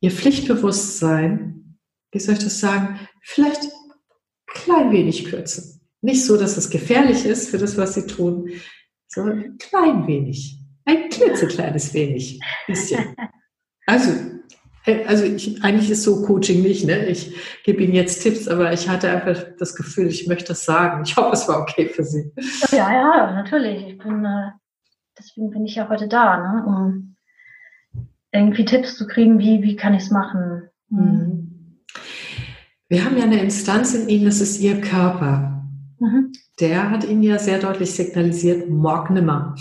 Ihr 0.00 0.10
Pflichtbewusstsein, 0.10 1.78
wie 2.10 2.18
soll 2.18 2.34
ich 2.34 2.44
das 2.44 2.58
sagen, 2.58 2.98
vielleicht 3.22 3.68
klein 4.46 4.90
wenig 4.90 5.26
kürzen. 5.26 5.82
Nicht 6.00 6.24
so, 6.24 6.36
dass 6.36 6.56
es 6.56 6.70
gefährlich 6.70 7.26
ist 7.26 7.50
für 7.50 7.58
das, 7.58 7.76
was 7.76 7.94
sie 7.94 8.06
tun, 8.06 8.50
sondern 9.06 9.58
klein 9.58 10.06
wenig. 10.06 10.58
Ein 10.84 11.10
klitzekleines 11.10 11.92
wenig. 11.94 12.40
Bisschen. 12.66 13.14
Also 13.88 14.10
also 15.06 15.24
ich, 15.24 15.62
eigentlich 15.64 15.90
ist 15.90 16.04
so 16.04 16.24
Coaching 16.24 16.62
nicht, 16.62 16.86
ne? 16.86 17.06
Ich 17.06 17.34
gebe 17.64 17.82
Ihnen 17.82 17.94
jetzt 17.94 18.22
Tipps, 18.22 18.46
aber 18.46 18.72
ich 18.72 18.88
hatte 18.88 19.10
einfach 19.10 19.44
das 19.58 19.74
Gefühl, 19.74 20.06
ich 20.06 20.28
möchte 20.28 20.48
das 20.48 20.64
sagen. 20.64 21.02
Ich 21.04 21.16
hoffe, 21.16 21.32
es 21.32 21.48
war 21.48 21.60
okay 21.60 21.88
für 21.88 22.04
Sie. 22.04 22.32
Ja, 22.70 22.92
ja, 22.92 23.32
natürlich. 23.32 23.86
Ich 23.88 23.98
bin, 23.98 24.24
äh, 24.24 24.50
deswegen 25.18 25.50
bin 25.50 25.64
ich 25.64 25.74
ja 25.74 25.88
heute 25.88 26.06
da, 26.08 26.36
ne? 26.36 26.64
um 26.66 27.16
irgendwie 28.32 28.64
Tipps 28.64 28.96
zu 28.96 29.06
kriegen, 29.06 29.38
wie, 29.38 29.62
wie 29.62 29.76
kann 29.76 29.94
ich 29.94 30.04
es 30.04 30.10
machen. 30.10 30.68
Mhm. 30.88 31.82
Wir 32.88 33.04
haben 33.04 33.16
ja 33.16 33.24
eine 33.24 33.42
Instanz 33.42 33.94
in 33.94 34.08
Ihnen, 34.08 34.26
das 34.26 34.40
ist 34.40 34.60
Ihr 34.60 34.80
Körper. 34.80 35.64
Mhm. 35.98 36.32
Der 36.60 36.90
hat 36.90 37.04
Ihnen 37.04 37.22
ja 37.22 37.38
sehr 37.38 37.58
deutlich 37.58 37.92
signalisiert, 37.92 38.68
morgen 38.68 39.14
nimmer. 39.14 39.56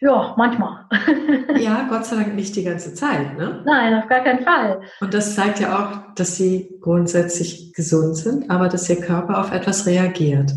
Ja, 0.00 0.34
manchmal. 0.36 0.86
ja, 1.58 1.86
Gott 1.88 2.06
sei 2.06 2.16
Dank 2.16 2.34
nicht 2.34 2.56
die 2.56 2.64
ganze 2.64 2.94
Zeit, 2.94 3.36
ne? 3.36 3.62
Nein, 3.66 3.94
auf 3.94 4.08
gar 4.08 4.24
keinen 4.24 4.42
Fall. 4.42 4.80
Und 5.00 5.12
das 5.12 5.34
zeigt 5.34 5.60
ja 5.60 5.78
auch, 5.78 6.14
dass 6.14 6.36
sie 6.36 6.78
grundsätzlich 6.80 7.74
gesund 7.74 8.16
sind, 8.16 8.50
aber 8.50 8.68
dass 8.68 8.88
ihr 8.88 9.00
Körper 9.00 9.38
auf 9.38 9.52
etwas 9.52 9.86
reagiert. 9.86 10.52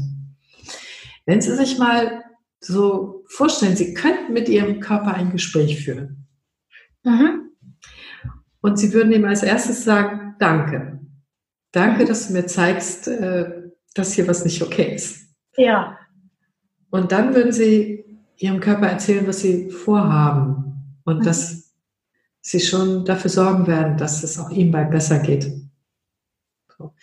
Wenn 1.25 1.41
Sie 1.41 1.55
sich 1.55 1.77
mal 1.77 2.23
so 2.59 3.23
vorstellen, 3.27 3.75
Sie 3.75 3.93
könnten 3.93 4.33
mit 4.33 4.47
Ihrem 4.47 4.79
Körper 4.79 5.13
ein 5.13 5.31
Gespräch 5.31 5.83
führen. 5.83 6.27
Mhm. 7.03 7.51
Und 8.61 8.79
sie 8.79 8.93
würden 8.93 9.11
ihm 9.11 9.25
als 9.25 9.43
erstes 9.43 9.83
sagen, 9.83 10.35
danke. 10.39 11.01
Danke, 11.73 12.03
mhm. 12.03 12.07
dass 12.07 12.27
du 12.27 12.33
mir 12.33 12.45
zeigst, 12.45 13.09
äh, 13.09 13.63
dass 13.93 14.13
hier 14.13 14.27
was 14.27 14.45
nicht 14.45 14.61
okay 14.61 14.95
ist. 14.95 15.27
Ja. 15.57 15.97
Und 16.89 17.11
dann 17.11 17.35
würden 17.35 17.51
sie 17.51 18.05
ihrem 18.37 18.59
Körper 18.59 18.87
erzählen, 18.87 19.27
was 19.27 19.39
sie 19.41 19.71
vorhaben 19.71 20.99
und 21.05 21.19
mhm. 21.19 21.23
dass 21.23 21.73
sie 22.41 22.59
schon 22.59 23.05
dafür 23.05 23.29
sorgen 23.29 23.67
werden, 23.67 23.97
dass 23.97 24.23
es 24.23 24.39
auch 24.39 24.49
ihm 24.49 24.71
bald 24.71 24.91
besser 24.91 25.19
geht. 25.19 25.51
So. 26.77 26.93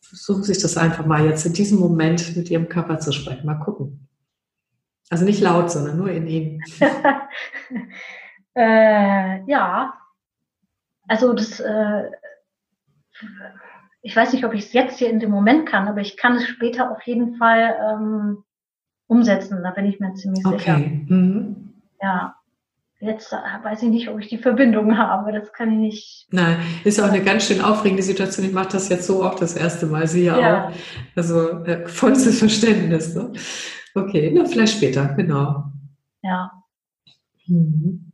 Versuchen 0.00 0.42
Sie 0.42 0.54
sich 0.54 0.62
das 0.62 0.76
einfach 0.76 1.06
mal 1.06 1.24
jetzt 1.24 1.46
in 1.46 1.52
diesem 1.52 1.78
Moment 1.78 2.36
mit 2.36 2.50
Ihrem 2.50 2.68
Körper 2.68 2.98
zu 2.98 3.12
sprechen. 3.12 3.46
Mal 3.46 3.60
gucken. 3.60 4.08
Also 5.08 5.24
nicht 5.24 5.40
laut, 5.40 5.70
sondern 5.70 5.98
nur 5.98 6.10
in 6.10 6.26
ihm. 6.26 6.60
äh, 8.54 9.44
ja. 9.48 9.94
Also 11.06 11.32
das, 11.32 11.60
äh, 11.60 12.10
ich 14.02 14.16
weiß 14.16 14.32
nicht, 14.32 14.44
ob 14.44 14.54
ich 14.54 14.66
es 14.66 14.72
jetzt 14.72 14.98
hier 14.98 15.10
in 15.10 15.20
dem 15.20 15.30
Moment 15.30 15.68
kann, 15.68 15.88
aber 15.88 16.00
ich 16.00 16.16
kann 16.16 16.36
es 16.36 16.46
später 16.46 16.90
auf 16.90 17.02
jeden 17.02 17.36
Fall 17.36 17.76
ähm, 17.92 18.44
umsetzen. 19.10 19.62
Da 19.62 19.70
bin 19.70 19.86
ich 19.86 20.00
mir 20.00 20.14
ziemlich 20.14 20.46
okay. 20.46 20.58
sicher. 20.58 20.78
Mhm. 20.78 21.74
Ja. 22.00 22.36
Jetzt 23.02 23.32
weiß 23.32 23.82
ich 23.82 23.88
nicht, 23.88 24.08
ob 24.10 24.20
ich 24.20 24.28
die 24.28 24.36
Verbindung 24.36 24.98
habe. 24.98 25.32
Das 25.32 25.54
kann 25.54 25.72
ich 25.72 25.78
nicht. 25.78 26.26
Nein, 26.32 26.58
ist 26.84 27.00
auch 27.00 27.08
eine 27.08 27.24
ganz 27.24 27.46
schön 27.46 27.62
aufregende 27.62 28.02
Situation. 28.02 28.44
Ich 28.44 28.52
mache 28.52 28.72
das 28.72 28.90
jetzt 28.90 29.06
so 29.06 29.24
auch 29.24 29.36
das 29.36 29.56
erste 29.56 29.86
Mal. 29.86 30.06
Sie 30.06 30.24
ja, 30.24 30.38
ja. 30.38 30.68
auch. 30.68 30.72
Also 31.16 31.64
äh, 31.64 31.88
vollstes 31.88 32.38
Verständnis. 32.40 33.14
Ne? 33.14 33.32
Okay, 33.94 34.30
na, 34.34 34.44
vielleicht 34.44 34.76
später, 34.76 35.14
genau. 35.14 35.64
Ja. 36.22 36.52
Mhm. 37.46 38.12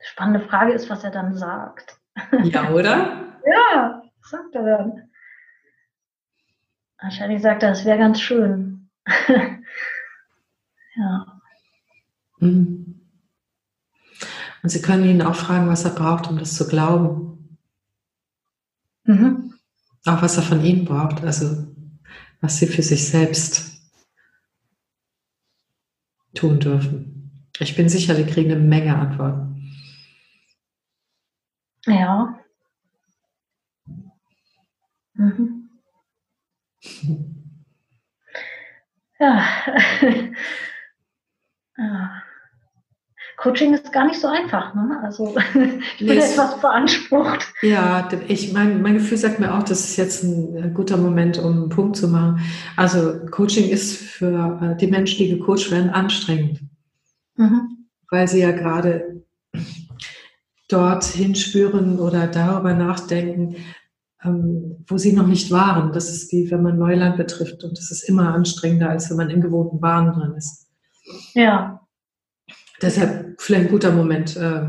Spannende 0.00 0.40
Frage 0.48 0.72
ist, 0.72 0.88
was 0.88 1.04
er 1.04 1.10
dann 1.10 1.34
sagt. 1.34 1.98
Ja, 2.42 2.70
oder? 2.70 3.34
ja, 3.46 4.02
was 4.22 4.30
sagt 4.30 4.54
er 4.54 4.62
dann? 4.62 5.03
Wahrscheinlich 7.04 7.42
sagt 7.42 7.62
er, 7.62 7.72
es 7.72 7.84
wäre 7.84 7.98
ganz 7.98 8.18
schön. 8.18 8.88
ja. 10.96 11.40
Mhm. 12.38 13.02
Und 14.62 14.68
Sie 14.70 14.80
können 14.80 15.04
ihn 15.04 15.20
auch 15.20 15.34
fragen, 15.34 15.68
was 15.68 15.84
er 15.84 15.90
braucht, 15.90 16.28
um 16.28 16.38
das 16.38 16.54
zu 16.54 16.66
glauben. 16.66 17.58
Mhm. 19.04 19.52
Auch 20.06 20.22
was 20.22 20.38
er 20.38 20.44
von 20.44 20.64
Ihnen 20.64 20.86
braucht, 20.86 21.22
also 21.22 21.66
was 22.40 22.56
Sie 22.56 22.66
für 22.66 22.82
sich 22.82 23.06
selbst 23.06 23.82
tun 26.34 26.58
dürfen. 26.58 27.50
Ich 27.58 27.76
bin 27.76 27.90
sicher, 27.90 28.16
Sie 28.16 28.24
kriegen 28.24 28.50
eine 28.50 28.60
Menge 28.60 28.96
Antworten. 28.96 29.74
Ja. 31.84 32.40
Mhm. 35.12 35.63
Ja. 39.18 39.46
ja. 41.78 42.22
Coaching 43.36 43.74
ist 43.74 43.92
gar 43.92 44.06
nicht 44.06 44.20
so 44.20 44.28
einfach. 44.28 44.74
Ne? 44.74 45.00
Also 45.02 45.36
ich 45.98 46.06
bin 46.06 46.16
nee, 46.16 46.18
etwas 46.18 46.60
beansprucht. 46.60 47.52
Ja, 47.62 48.08
ich 48.28 48.52
mein, 48.52 48.80
mein 48.80 48.94
Gefühl 48.94 49.18
sagt 49.18 49.40
mir 49.40 49.54
auch, 49.54 49.62
das 49.62 49.80
ist 49.80 49.96
jetzt 49.96 50.22
ein 50.22 50.56
äh, 50.56 50.70
guter 50.72 50.96
Moment, 50.96 51.38
um 51.38 51.52
einen 51.52 51.68
Punkt 51.68 51.96
zu 51.96 52.08
machen. 52.08 52.40
Also 52.76 53.26
Coaching 53.30 53.68
ist 53.68 53.96
für 53.96 54.60
äh, 54.62 54.76
die 54.76 54.86
Menschen, 54.86 55.18
die 55.18 55.36
gecoacht 55.36 55.70
werden, 55.70 55.90
anstrengend. 55.90 56.60
Mhm. 57.36 57.86
Weil 58.10 58.28
sie 58.28 58.40
ja 58.40 58.52
gerade 58.52 59.24
dort 60.68 61.04
hinspüren 61.04 61.98
oder 61.98 62.26
darüber 62.26 62.72
nachdenken, 62.74 63.56
wo 64.24 64.96
sie 64.96 65.12
noch 65.12 65.26
nicht 65.26 65.50
waren. 65.50 65.92
Das 65.92 66.08
ist 66.08 66.32
wie 66.32 66.50
wenn 66.50 66.62
man 66.62 66.78
Neuland 66.78 67.16
betrifft 67.16 67.62
und 67.64 67.76
das 67.76 67.90
ist 67.90 68.08
immer 68.08 68.34
anstrengender, 68.34 68.90
als 68.90 69.10
wenn 69.10 69.16
man 69.16 69.30
in 69.30 69.40
gewohnten 69.40 69.80
Bahnen 69.80 70.12
drin 70.12 70.34
ist. 70.36 70.68
Ja. 71.34 71.80
Deshalb 72.80 73.40
vielleicht 73.40 73.66
ein 73.66 73.70
guter 73.70 73.92
Moment, 73.92 74.36
äh, 74.36 74.62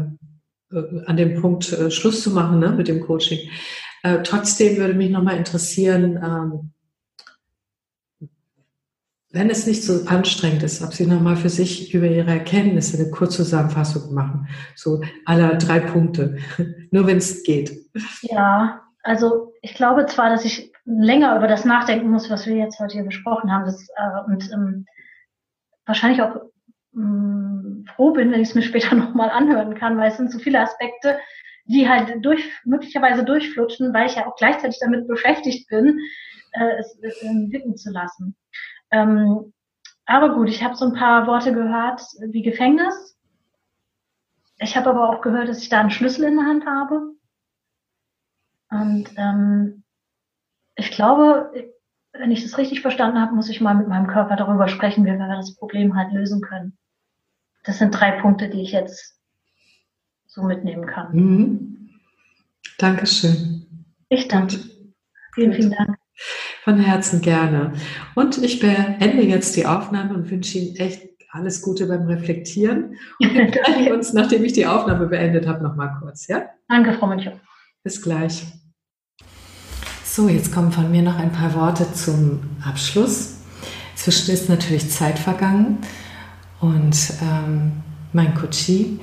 äh, 0.72 1.06
an 1.06 1.18
dem 1.18 1.42
Punkt 1.42 1.72
äh, 1.72 1.90
Schluss 1.90 2.22
zu 2.22 2.32
machen 2.32 2.60
ne, 2.60 2.72
mit 2.72 2.88
dem 2.88 3.02
Coaching. 3.02 3.40
Äh, 4.04 4.24
trotzdem 4.24 4.78
würde 4.78 4.94
mich 4.94 5.10
nochmal 5.10 5.38
interessieren, 5.38 6.20
ähm, 6.22 6.72
wenn 9.32 9.50
es 9.50 9.68
nicht 9.68 9.84
so 9.84 10.06
anstrengend 10.06 10.64
ist, 10.64 10.82
ob 10.82 10.94
Sie 10.94 11.06
nochmal 11.06 11.36
für 11.36 11.50
sich 11.50 11.94
über 11.94 12.08
Ihre 12.08 12.32
Erkenntnisse 12.32 12.98
eine 12.98 13.12
Kurzzusammenfassung 13.12 14.14
machen. 14.14 14.48
So 14.76 15.02
aller 15.26 15.58
drei 15.58 15.80
Punkte. 15.82 16.38
Nur 16.92 17.06
wenn 17.06 17.18
es 17.18 17.44
geht. 17.44 17.90
Ja, 18.22 18.85
also 19.06 19.54
ich 19.62 19.76
glaube 19.76 20.08
zwar, 20.08 20.32
dass 20.32 20.46
ich 20.46 20.72
länger 20.84 21.38
über 21.38 21.48
das 21.48 21.64
nachdenken 21.64 22.10
muss, 22.10 22.32
was 22.32 22.48
wir 22.48 22.56
jetzt 22.56 22.80
heute 22.80 22.96
hier 22.96 23.04
besprochen 23.04 23.52
haben. 23.52 23.66
Das, 23.66 23.88
äh, 23.96 24.26
und 24.26 24.52
ähm, 24.52 24.86
wahrscheinlich 25.86 26.24
auch 26.24 26.42
mh, 26.94 27.92
froh 27.96 28.12
bin, 28.12 28.32
wenn 28.32 28.42
ich 28.42 28.50
es 28.50 28.56
mir 28.56 28.62
später 28.64 28.96
nochmal 28.96 29.30
anhören 29.30 29.76
kann, 29.76 29.98
weil 29.98 30.10
es 30.10 30.18
sind 30.18 30.32
so 30.32 30.40
viele 30.40 30.60
Aspekte, 30.60 31.20
die 31.66 31.88
halt 31.88 32.26
durch, 32.26 32.52
möglicherweise 32.64 33.24
durchflutschen, 33.24 33.94
weil 33.94 34.08
ich 34.08 34.16
ja 34.16 34.26
auch 34.26 34.36
gleichzeitig 34.38 34.80
damit 34.82 35.08
beschäftigt 35.08 35.70
bin, 35.70 36.00
äh, 36.54 36.80
es 36.80 36.98
äh, 37.04 37.52
wirken 37.52 37.78
zu 37.78 37.92
lassen. 37.92 38.36
Ähm, 38.90 39.54
aber 40.08 40.34
gut, 40.34 40.50
ich 40.50 40.64
habe 40.64 40.76
so 40.76 40.86
ein 40.86 40.94
paar 40.94 41.28
Worte 41.28 41.54
gehört 41.54 42.02
wie 42.30 42.42
Gefängnis. 42.42 43.20
Ich 44.58 44.76
habe 44.76 44.90
aber 44.90 45.10
auch 45.10 45.22
gehört, 45.22 45.48
dass 45.48 45.62
ich 45.62 45.70
da 45.70 45.80
einen 45.80 45.92
Schlüssel 45.92 46.26
in 46.26 46.38
der 46.38 46.46
Hand 46.46 46.66
habe. 46.66 47.15
Und 48.76 49.10
ähm, 49.18 49.84
ich 50.76 50.92
glaube, 50.92 51.52
wenn 52.14 52.32
ich 52.32 52.44
das 52.44 52.58
richtig 52.58 52.82
verstanden 52.82 53.20
habe, 53.20 53.36
muss 53.36 53.50
ich 53.50 53.62
mal 53.62 53.76
mit 53.76 53.88
meinem 53.88 54.08
Körper 54.08 54.36
darüber 54.36 54.68
sprechen, 54.68 55.06
wie 55.06 55.12
wir 55.12 55.28
das 55.28 55.56
Problem 55.56 55.96
halt 55.96 56.12
lösen 56.14 56.42
können. 56.42 56.78
Das 57.64 57.80
sind 57.80 57.92
drei 57.92 58.12
Punkte, 58.12 58.50
die 58.50 58.62
ich 58.62 58.72
jetzt 58.72 59.20
so 60.28 60.44
mitnehmen 60.44 60.86
kann. 60.86 61.16
Mhm. 61.16 61.90
Dankeschön. 62.78 63.86
Ich 64.10 64.28
danke. 64.28 64.60
Vielen, 65.34 65.54
vielen 65.54 65.72
Dank. 65.72 65.98
Von 66.64 66.80
Herzen 66.80 67.22
gerne. 67.22 67.74
Und 68.16 68.42
ich 68.42 68.60
beende 68.60 69.24
jetzt 69.24 69.56
die 69.56 69.66
Aufnahme 69.66 70.14
und 70.14 70.30
wünsche 70.30 70.58
Ihnen 70.58 70.76
echt 70.78 71.10
alles 71.30 71.62
Gute 71.62 71.88
beim 71.88 72.08
Reflektieren. 72.08 72.96
Und 73.20 73.30
wir 73.30 73.94
uns, 73.94 74.14
nachdem 74.14 74.46
ich 74.46 74.54
die 74.54 74.66
Aufnahme 74.66 75.08
beendet 75.08 75.46
habe, 75.48 75.62
nochmal 75.62 75.94
kurz. 76.00 76.28
Ja? 76.28 76.46
Danke, 76.70 76.94
Frau 76.94 77.08
München. 77.08 77.42
Bis 77.84 78.02
gleich. 78.02 78.46
So, 80.16 80.30
jetzt 80.30 80.54
kommen 80.54 80.72
von 80.72 80.90
mir 80.92 81.02
noch 81.02 81.18
ein 81.18 81.34
paar 81.34 81.54
Worte 81.56 81.92
zum 81.92 82.40
Abschluss. 82.66 83.34
Zwischen 83.96 84.34
ist 84.34 84.48
natürlich 84.48 84.90
Zeit 84.90 85.20
vergangen. 85.20 85.80
Und 86.62 86.96
ähm, 87.22 87.74
mein 88.14 88.34
Coachie 88.34 89.02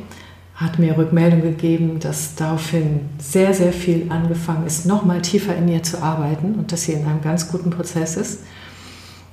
hat 0.54 0.78
mir 0.78 0.96
Rückmeldung 0.96 1.42
gegeben, 1.42 2.00
dass 2.00 2.34
daraufhin 2.34 3.10
sehr, 3.18 3.52
sehr 3.52 3.74
viel 3.74 4.06
angefangen 4.10 4.66
ist, 4.66 4.86
nochmal 4.86 5.20
tiefer 5.20 5.54
in 5.54 5.68
ihr 5.68 5.82
zu 5.82 6.02
arbeiten 6.02 6.54
und 6.54 6.72
dass 6.72 6.84
sie 6.84 6.92
in 6.92 7.04
einem 7.04 7.20
ganz 7.20 7.52
guten 7.52 7.68
Prozess 7.68 8.16
ist. 8.16 8.44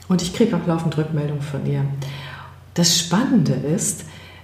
Und 0.09 0.21
ich 0.21 0.33
kriege 0.33 0.57
auch 0.57 0.67
laufend 0.67 0.97
Rückmeldung 0.97 1.39
von 1.39 1.65
ihr. 1.65 1.85
Das 2.73 2.99
Spannende 2.99 3.53
ist, 3.53 4.03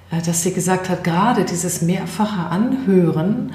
äh, 0.10 0.22
dass 0.22 0.44
sie 0.44 0.54
gesagt 0.54 0.88
hat, 0.88 1.04
gerade 1.04 1.44
dieses 1.44 1.82
mehrfache 1.82 2.50
Anhören 2.50 3.52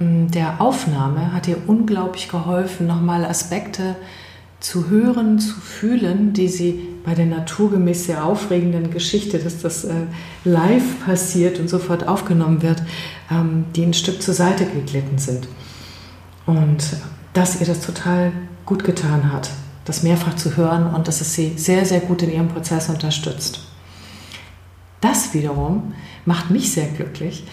der 0.00 0.60
Aufnahme 0.60 1.32
hat 1.32 1.48
ihr 1.48 1.56
unglaublich 1.66 2.28
geholfen, 2.28 2.86
nochmal 2.86 3.24
Aspekte 3.24 3.96
zu 4.60 4.88
hören, 4.88 5.38
zu 5.38 5.54
fühlen, 5.54 6.32
die 6.32 6.48
sie 6.48 6.88
bei 7.04 7.14
der 7.14 7.26
naturgemäß 7.26 8.06
sehr 8.06 8.24
aufregenden 8.24 8.90
Geschichte, 8.90 9.38
dass 9.38 9.62
das 9.62 9.84
äh, 9.84 9.94
live 10.44 11.04
passiert 11.04 11.58
und 11.58 11.68
sofort 11.68 12.06
aufgenommen 12.06 12.62
wird, 12.62 12.82
ähm, 13.30 13.66
die 13.74 13.84
ein 13.84 13.94
Stück 13.94 14.20
zur 14.20 14.34
Seite 14.34 14.66
geglitten 14.66 15.18
sind. 15.18 15.48
Und 16.46 16.96
dass 17.32 17.60
ihr 17.60 17.66
das 17.66 17.80
total 17.80 18.32
gut 18.66 18.84
getan 18.84 19.32
hat, 19.32 19.50
das 19.84 20.02
mehrfach 20.02 20.34
zu 20.34 20.56
hören 20.56 20.92
und 20.92 21.08
dass 21.08 21.20
es 21.20 21.34
sie 21.34 21.54
sehr, 21.56 21.84
sehr 21.84 22.00
gut 22.00 22.22
in 22.22 22.32
ihrem 22.32 22.48
Prozess 22.48 22.88
unterstützt. 22.88 23.60
Das 25.00 25.32
wiederum 25.34 25.94
macht 26.24 26.50
mich 26.50 26.72
sehr 26.72 26.88
glücklich, 26.88 27.44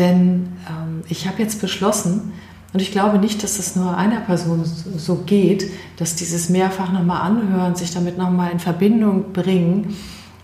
denn 0.00 0.48
ähm, 0.68 1.02
ich 1.08 1.28
habe 1.28 1.40
jetzt 1.40 1.60
beschlossen, 1.60 2.32
und 2.72 2.80
ich 2.80 2.92
glaube 2.92 3.18
nicht, 3.18 3.42
dass 3.42 3.58
es 3.58 3.74
nur 3.74 3.96
einer 3.96 4.20
Person 4.20 4.64
so 4.64 5.16
geht, 5.26 5.70
dass 5.96 6.14
dieses 6.14 6.48
mehrfach 6.48 6.92
nochmal 6.92 7.22
anhören, 7.22 7.74
sich 7.74 7.92
damit 7.92 8.16
nochmal 8.16 8.52
in 8.52 8.60
Verbindung 8.60 9.32
bringen, 9.32 9.96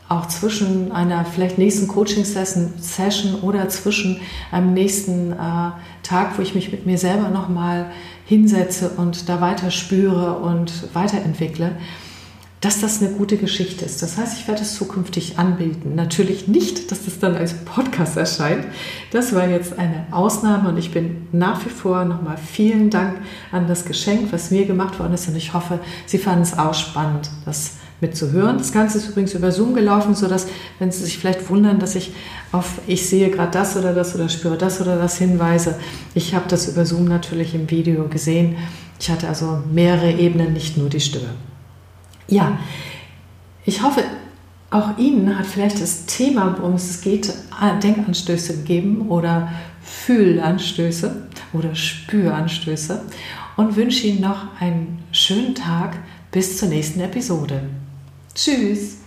auch 0.09 0.27
zwischen 0.27 0.93
einer 0.93 1.25
vielleicht 1.25 1.59
nächsten 1.59 1.89
Coaching-Session 1.89 3.37
oder 3.43 3.69
zwischen 3.69 4.21
einem 4.51 4.73
nächsten 4.73 5.33
äh, 5.33 5.37
Tag, 6.03 6.37
wo 6.37 6.43
ich 6.43 6.55
mich 6.55 6.71
mit 6.71 6.87
mir 6.87 6.99
selber 6.99 7.29
nochmal 7.29 7.87
hinsetze 8.25 8.91
und 8.97 9.29
da 9.29 9.41
weiter 9.41 9.71
spüre 9.71 10.39
und 10.39 10.95
weiterentwickle, 10.95 11.73
dass 12.67 12.81
das 12.81 13.01
eine 13.01 13.13
gute 13.13 13.37
Geschichte 13.37 13.85
ist. 13.85 14.03
Das 14.03 14.19
heißt, 14.19 14.41
ich 14.41 14.49
werde 14.49 14.63
es 14.63 14.75
zukünftig 14.75 15.39
anbieten. 15.39 15.95
Natürlich 15.95 16.49
nicht, 16.49 16.91
dass 16.91 17.05
das 17.05 17.21
dann 17.21 17.37
als 17.37 17.55
Podcast 17.55 18.17
erscheint. 18.17 18.67
Das 19.13 19.37
war 19.37 19.47
jetzt 19.49 19.79
eine 19.79 20.09
Ausnahme 20.11 20.71
und 20.71 20.77
ich 20.77 20.91
bin 20.91 21.29
nach 21.31 21.65
wie 21.65 21.69
vor 21.71 22.05
nochmal 22.05 22.37
vielen 22.37 22.91
Dank 22.91 23.19
an 23.53 23.69
das 23.69 23.85
Geschenk, 23.85 24.33
was 24.33 24.51
mir 24.51 24.67
gemacht 24.67 24.99
worden 24.99 25.15
ist 25.15 25.29
und 25.29 25.37
ich 25.37 25.55
hoffe, 25.55 25.79
Sie 26.07 26.19
fanden 26.19 26.43
es 26.43 26.59
auch 26.59 26.75
spannend, 26.75 27.31
das 27.45 27.75
mitzuhören. 28.01 28.59
Das 28.59 28.73
Ganze 28.73 28.99
ist 28.99 29.11
übrigens 29.11 29.35
über 29.35 29.53
Zoom 29.53 29.73
gelaufen, 29.73 30.17
sodass, 30.17 30.49
wenn 30.81 30.91
Sie 30.91 31.05
sich 31.05 31.19
vielleicht 31.19 31.49
wundern, 31.49 31.79
dass 31.79 31.95
ich 31.95 32.15
auf 32.51 32.81
ich 32.89 33.09
sehe 33.09 33.31
gerade 33.31 33.53
das 33.53 33.77
oder 33.77 33.95
das 33.95 34.13
oder 34.17 34.29
spüre 34.29 34.59
das 34.59 34.81
oder 34.81 34.97
das 34.97 35.19
hinweise, 35.19 35.79
ich 36.15 36.35
habe 36.35 36.49
das 36.49 36.67
über 36.67 36.85
Zoom 36.85 37.05
natürlich 37.05 37.55
im 37.55 37.71
Video 37.71 38.09
gesehen. 38.09 38.57
Ich 38.99 39.09
hatte 39.09 39.29
also 39.29 39.63
mehrere 39.73 40.11
Ebenen, 40.11 40.53
nicht 40.53 40.77
nur 40.77 40.89
die 40.89 40.99
Stimme. 41.01 41.29
Ja, 42.29 42.59
ich 43.65 43.83
hoffe, 43.83 44.05
auch 44.71 44.99
Ihnen 44.99 45.39
hat 45.39 45.47
vielleicht 45.47 45.81
das 45.81 46.07
Thema, 46.07 46.57
worum 46.59 46.75
es 46.75 47.01
geht, 47.01 47.33
Denkanstöße 47.83 48.59
gegeben 48.59 49.09
oder 49.09 49.53
Fühlanstöße 49.83 51.29
oder 51.53 51.75
Spüranstöße 51.75 53.03
und 53.57 53.77
wünsche 53.77 54.07
Ihnen 54.07 54.21
noch 54.21 54.61
einen 54.61 55.05
schönen 55.13 55.55
Tag 55.55 55.99
bis 56.33 56.59
zur 56.59 56.69
nächsten 56.69 57.01
Episode. 57.01 57.63
Tschüss! 58.35 59.06